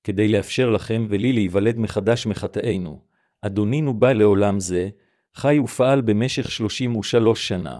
כדי 0.05 0.29
לאפשר 0.29 0.71
לכם 0.71 1.07
ולי 1.09 1.33
להיוולד 1.33 1.79
מחדש 1.79 2.27
מחטאינו, 2.27 3.03
אדונינו 3.43 3.95
בא 3.95 4.13
לעולם 4.13 4.61
זה, 4.61 4.91
חי 5.35 5.59
ופעל 5.59 6.01
במשך 6.01 6.51
33 6.51 7.49
שנה. 7.49 7.79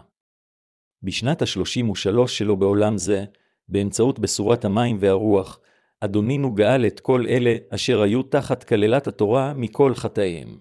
בשנת 1.03 1.43
ה-33 1.43 2.27
שלו 2.27 2.57
בעולם 2.57 2.99
זה, 2.99 3.25
באמצעות 3.69 4.19
בשורת 4.19 4.65
המים 4.65 4.97
והרוח, 5.01 5.61
אדונינו 6.01 6.55
גאל 6.55 6.87
את 6.87 7.01
כל 7.01 7.27
אלה 7.29 7.57
אשר 7.71 8.03
היו 8.03 8.23
תחת 8.23 8.65
כללת 8.65 9.07
התורה 9.07 9.55
מכל 9.55 9.95
חטאיהם. 9.95 10.59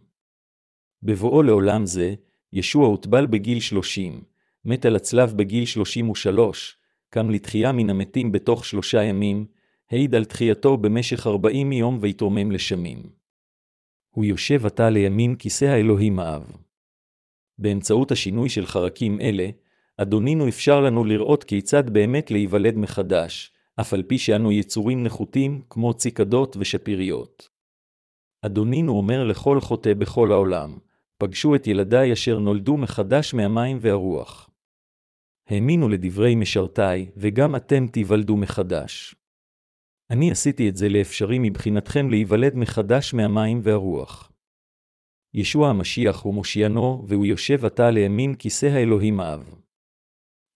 בבואו 1.04 1.44
לעולם 1.44 1.86
זה, 1.86 2.14
ישוע 2.54 2.88
הוטבל 2.88 3.26
בגיל 3.26 3.60
30, 3.60 4.24
מת 4.66 4.86
על 4.86 4.96
הצלב 4.96 5.34
בגיל 5.38 5.66
33, 5.66 6.78
קם 7.14 7.30
לתחייה 7.30 7.72
מן 7.72 7.90
המתים 7.90 8.32
בתוך 8.32 8.66
שלושה 8.66 9.04
ימים, 9.04 9.46
העיד 9.92 10.16
על 10.16 10.26
תחייתו 10.26 10.78
במשך 10.78 11.28
ארבעים 11.28 11.72
יום 11.72 11.98
והתרומם 12.02 12.52
לשמים. 12.52 13.04
הוא 14.10 14.26
יושב 14.26 14.66
עתה 14.66 14.90
לימין 14.90 15.36
כיסא 15.36 15.66
האלוהים 15.66 16.20
האב. 16.20 16.52
באמצעות 17.58 18.12
השינוי 18.12 18.50
של 18.50 18.66
חרקים 18.66 19.22
אלה, 19.22 19.50
אדונינו 19.98 20.48
אפשר 20.48 20.82
לנו 20.82 21.06
לראות 21.06 21.44
כיצד 21.44 21.90
באמת 21.90 22.32
להיוולד 22.32 22.78
מחדש, 22.78 23.54
אף 23.82 23.94
על 23.94 24.04
פי 24.04 24.18
שאנו 24.18 24.52
יצורים 24.52 25.04
נחותים 25.04 25.62
כמו 25.70 25.94
ציקדות 25.94 26.58
ושפיריות. 26.60 27.50
אדונינו 28.42 28.98
אומר 28.98 29.24
לכל 29.24 29.60
חוטא 29.60 29.94
בכל 29.94 30.32
העולם, 30.32 30.78
פגשו 31.18 31.56
את 31.56 31.68
ילדיי 31.68 32.14
אשר 32.14 32.40
נולדו 32.40 32.78
מחדש 32.78 33.34
מהמים 33.34 33.78
והרוח. 33.82 34.51
האמינו 35.52 35.90
לדברי 35.90 36.36
משרתי, 36.36 37.12
וגם 37.18 37.56
אתם 37.56 37.88
תיוולדו 37.88 38.38
מחדש. 38.38 39.16
אני 40.10 40.32
עשיתי 40.32 40.70
את 40.70 40.78
זה 40.78 40.90
לאפשרי 40.90 41.40
מבחינתכם 41.40 42.10
להיוולד 42.10 42.56
מחדש 42.56 43.14
מהמים 43.14 43.60
והרוח. 43.64 44.32
ישוע 45.34 45.70
המשיח 45.70 46.22
הוא 46.22 46.34
מושיענו, 46.34 47.06
והוא 47.08 47.26
יושב 47.26 47.66
עתה 47.66 47.92
לימין 47.92 48.36
כיסא 48.36 48.66
האלוהים 48.66 49.20
האב. 49.20 49.56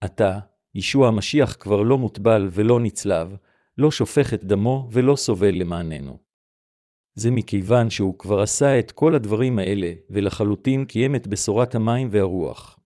עתה, 0.01 0.39
ישוע 0.75 1.07
המשיח 1.07 1.55
כבר 1.59 1.81
לא 1.81 1.97
מוטבל 1.97 2.49
ולא 2.51 2.79
נצלב, 2.79 3.35
לא 3.77 3.91
שופך 3.91 4.33
את 4.33 4.43
דמו 4.43 4.89
ולא 4.91 5.15
סובל 5.15 5.55
למעננו. 5.55 6.17
זה 7.15 7.31
מכיוון 7.31 7.89
שהוא 7.89 8.19
כבר 8.19 8.41
עשה 8.41 8.79
את 8.79 8.91
כל 8.91 9.15
הדברים 9.15 9.59
האלה, 9.59 9.93
ולחלוטין 10.09 10.85
קיים 10.85 11.15
את 11.15 11.27
בשורת 11.27 11.75
המים 11.75 12.07
והרוח. 12.11 12.79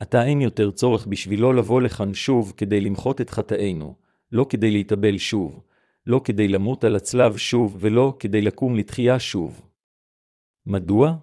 עתה 0.00 0.24
אין 0.24 0.40
יותר 0.40 0.70
צורך 0.70 1.06
בשבילו 1.06 1.52
לבוא 1.52 1.80
לכאן 1.82 2.14
שוב 2.14 2.52
כדי 2.56 2.80
למחות 2.80 3.20
את 3.20 3.30
חטאינו, 3.30 3.94
לא 4.32 4.46
כדי 4.48 4.70
להתאבל 4.70 5.18
שוב, 5.18 5.62
לא 6.06 6.20
כדי 6.24 6.48
למות 6.48 6.84
על 6.84 6.96
הצלב 6.96 7.36
שוב 7.36 7.76
ולא 7.80 8.16
כדי 8.18 8.40
לקום 8.40 8.76
לתחייה 8.76 9.18
שוב. 9.18 9.62
מדוע? 10.66 11.16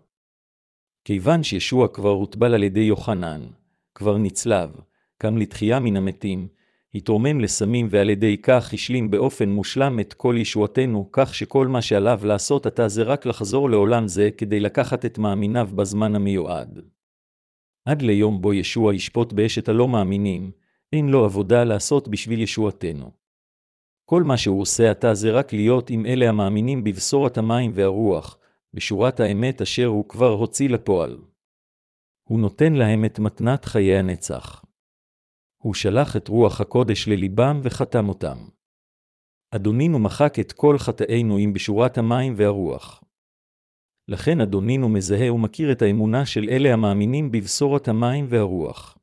כיוון 1.05 1.43
שישוע 1.43 1.87
כבר 1.87 2.09
הוטבל 2.09 2.53
על 2.53 2.63
ידי 2.63 2.79
יוחנן, 2.79 3.41
כבר 3.95 4.17
נצלב, 4.17 4.69
קם 5.17 5.37
לתחייה 5.37 5.79
מן 5.79 5.97
המתים, 5.97 6.47
התרומם 6.95 7.39
לסמים 7.39 7.87
ועל 7.89 8.09
ידי 8.09 8.37
כך 8.37 8.73
השלים 8.73 9.11
באופן 9.11 9.49
מושלם 9.49 9.99
את 9.99 10.13
כל 10.13 10.35
ישועתנו, 10.37 11.09
כך 11.11 11.35
שכל 11.35 11.67
מה 11.67 11.81
שעליו 11.81 12.19
לעשות 12.23 12.65
עתה 12.65 12.87
זה 12.87 13.03
רק 13.03 13.25
לחזור 13.25 13.69
לעולם 13.69 14.07
זה 14.07 14.29
כדי 14.37 14.59
לקחת 14.59 15.05
את 15.05 15.17
מאמיניו 15.17 15.69
בזמן 15.75 16.15
המיועד. 16.15 16.96
עד 17.87 18.01
ליום 18.01 18.41
בו 18.41 18.53
ישוע 18.53 18.93
ישפוט 18.93 19.33
באשת 19.33 19.69
הלא 19.69 19.87
מאמינים, 19.87 20.51
אין 20.93 21.07
לו 21.09 21.25
עבודה 21.25 21.63
לעשות 21.63 22.07
בשביל 22.07 22.41
ישועתנו. 22.41 23.11
כל 24.05 24.23
מה 24.23 24.37
שהוא 24.37 24.61
עושה 24.61 24.91
עתה 24.91 25.13
זה 25.13 25.31
רק 25.31 25.53
להיות 25.53 25.89
עם 25.89 26.05
אלה 26.05 26.29
המאמינים 26.29 26.83
בבשורת 26.83 27.37
המים 27.37 27.71
והרוח, 27.73 28.37
בשורת 28.73 29.19
האמת 29.19 29.61
אשר 29.61 29.85
הוא 29.85 30.09
כבר 30.09 30.29
הוציא 30.29 30.69
לפועל. 30.69 31.17
הוא 32.29 32.39
נותן 32.39 32.73
להם 32.73 33.05
את 33.05 33.19
מתנת 33.19 33.65
חיי 33.65 33.97
הנצח. 33.97 34.65
הוא 35.57 35.73
שלח 35.73 36.15
את 36.15 36.27
רוח 36.27 36.61
הקודש 36.61 37.07
לליבם 37.07 37.59
וחתם 37.63 38.09
אותם. 38.09 38.37
אדונינו 39.51 39.99
מחק 39.99 40.39
את 40.39 40.51
כל 40.51 40.77
חטאינו 40.77 41.37
עם 41.37 41.53
בשורת 41.53 41.97
המים 41.97 42.33
והרוח. 42.37 43.03
לכן 44.07 44.41
אדונינו 44.41 44.89
מזהה 44.89 45.33
ומכיר 45.33 45.71
את 45.71 45.81
האמונה 45.81 46.25
של 46.25 46.49
אלה 46.49 46.73
המאמינים 46.73 47.31
בבשורת 47.31 47.87
המים 47.87 48.25
והרוח. 48.29 48.97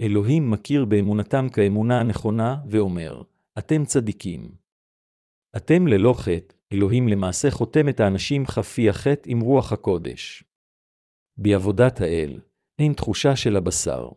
אלוהים 0.00 0.50
מכיר 0.50 0.84
באמונתם 0.84 1.46
כאמונה 1.52 2.00
הנכונה, 2.00 2.56
ואומר, 2.70 3.22
אתם 3.58 3.84
צדיקים. 3.84 4.54
אתם 5.56 5.86
ללא 5.86 6.14
חטא, 6.18 6.54
אלוהים 6.72 7.08
למעשה 7.08 7.50
חותם 7.50 7.88
את 7.88 8.00
האנשים 8.00 8.46
חפי 8.46 8.88
החטא 8.88 9.30
עם 9.30 9.40
רוח 9.40 9.72
הקודש. 9.72 10.44
בעבודת 11.36 12.00
האל, 12.00 12.40
אין 12.78 12.92
תחושה 12.92 13.36
של 13.36 13.56
הבשר. 13.56 14.08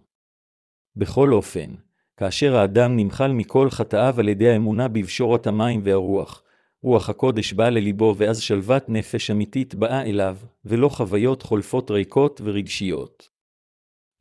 בכל 0.95 1.33
אופן, 1.33 1.75
כאשר 2.17 2.55
האדם 2.55 2.95
נמחל 2.95 3.31
מכל 3.31 3.69
חטאיו 3.69 4.15
על 4.19 4.29
ידי 4.29 4.49
האמונה 4.49 4.87
בבשורת 4.87 5.47
המים 5.47 5.81
והרוח, 5.83 6.43
רוח 6.85 7.09
הקודש 7.09 7.53
באה 7.53 7.69
לליבו 7.69 8.13
ואז 8.17 8.39
שלוות 8.39 8.89
נפש 8.89 9.31
אמיתית 9.31 9.75
באה 9.75 10.01
אליו, 10.01 10.37
ולא 10.65 10.89
חוויות 10.89 11.41
חולפות 11.41 11.91
ריקות 11.91 12.41
ורגשיות. 12.43 13.29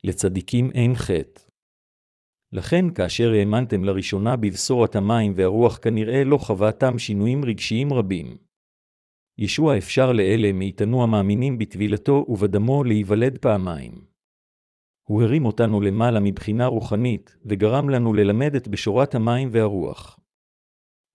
לצדיקים 0.05 0.71
אין 0.75 0.95
חטא. 0.95 1.41
לכן 2.53 2.95
כאשר 2.95 3.33
האמנתם 3.33 3.85
לראשונה 3.85 4.37
בבשורת 4.37 4.97
המים 4.97 5.33
והרוח 5.37 5.79
כנראה 5.83 6.25
לא 6.25 6.39
חוותם 6.39 6.99
שינויים 6.99 7.45
רגשיים 7.45 7.93
רבים. 7.93 8.37
ישוע 9.39 9.79
אפשר 9.79 10.13
לאלה 10.13 10.53
מאיתנו 10.53 11.03
המאמינים 11.03 11.59
בטבילתו 11.59 12.25
ובדמו 12.29 12.85
להיוולד 12.85 13.39
פעמיים. 13.39 14.05
הוא 15.09 15.23
הרים 15.23 15.45
אותנו 15.45 15.81
למעלה 15.81 16.21
מבחינה 16.21 16.67
רוחנית, 16.67 17.37
וגרם 17.47 17.89
לנו 17.89 18.15
ללמד 18.15 18.55
את 18.55 18.69
בשורת 18.69 19.15
המים 19.15 19.49
והרוח. 19.53 20.19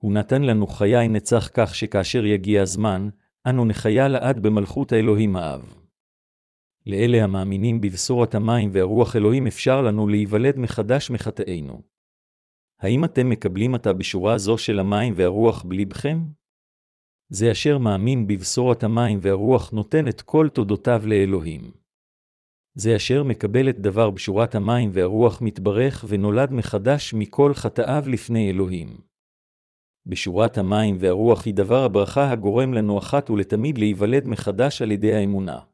הוא 0.01 0.13
נתן 0.13 0.41
לנו 0.41 0.67
חיי 0.67 1.07
נצח 1.07 1.49
כך 1.53 1.75
שכאשר 1.75 2.25
יגיע 2.25 2.61
הזמן, 2.61 3.09
אנו 3.49 3.65
נחיה 3.65 4.07
לעד 4.07 4.39
במלכות 4.39 4.91
האלוהים 4.91 5.35
האב. 5.35 5.75
לאלה 6.85 7.23
המאמינים 7.23 7.81
בבשורת 7.81 8.35
המים 8.35 8.69
והרוח 8.73 9.15
אלוהים 9.15 9.47
אפשר 9.47 9.81
לנו 9.81 10.07
להיוולד 10.07 10.57
מחדש 10.57 11.11
מחטאינו. 11.11 11.81
האם 12.79 13.05
אתם 13.05 13.29
מקבלים 13.29 13.75
עתה 13.75 13.93
בשורה 13.93 14.37
זו 14.37 14.57
של 14.57 14.79
המים 14.79 15.13
והרוח 15.15 15.63
בלבכם? 15.63 16.19
זה 17.29 17.51
אשר 17.51 17.77
מאמין 17.77 18.27
בבשורת 18.27 18.83
המים 18.83 19.19
והרוח 19.21 19.71
נותן 19.71 20.07
את 20.07 20.21
כל 20.21 20.49
תודותיו 20.53 21.01
לאלוהים. 21.05 21.71
זה 22.73 22.95
אשר 22.95 23.23
מקבל 23.23 23.69
את 23.69 23.79
דבר 23.79 24.09
בשורת 24.09 24.55
המים 24.55 24.89
והרוח 24.93 25.41
מתברך 25.41 26.05
ונולד 26.07 26.51
מחדש 26.51 27.13
מכל 27.13 27.53
חטאיו 27.53 28.03
לפני 28.07 28.49
אלוהים. 28.49 29.08
בשורת 30.05 30.57
המים 30.57 30.97
והרוח 30.99 31.45
היא 31.45 31.53
דבר 31.53 31.83
הברכה 31.83 32.31
הגורם 32.31 32.73
לנו 32.73 32.97
אחת 32.97 33.29
ולתמיד 33.29 33.77
להיוולד 33.77 34.27
מחדש 34.27 34.81
על 34.81 34.91
ידי 34.91 35.13
האמונה. 35.13 35.68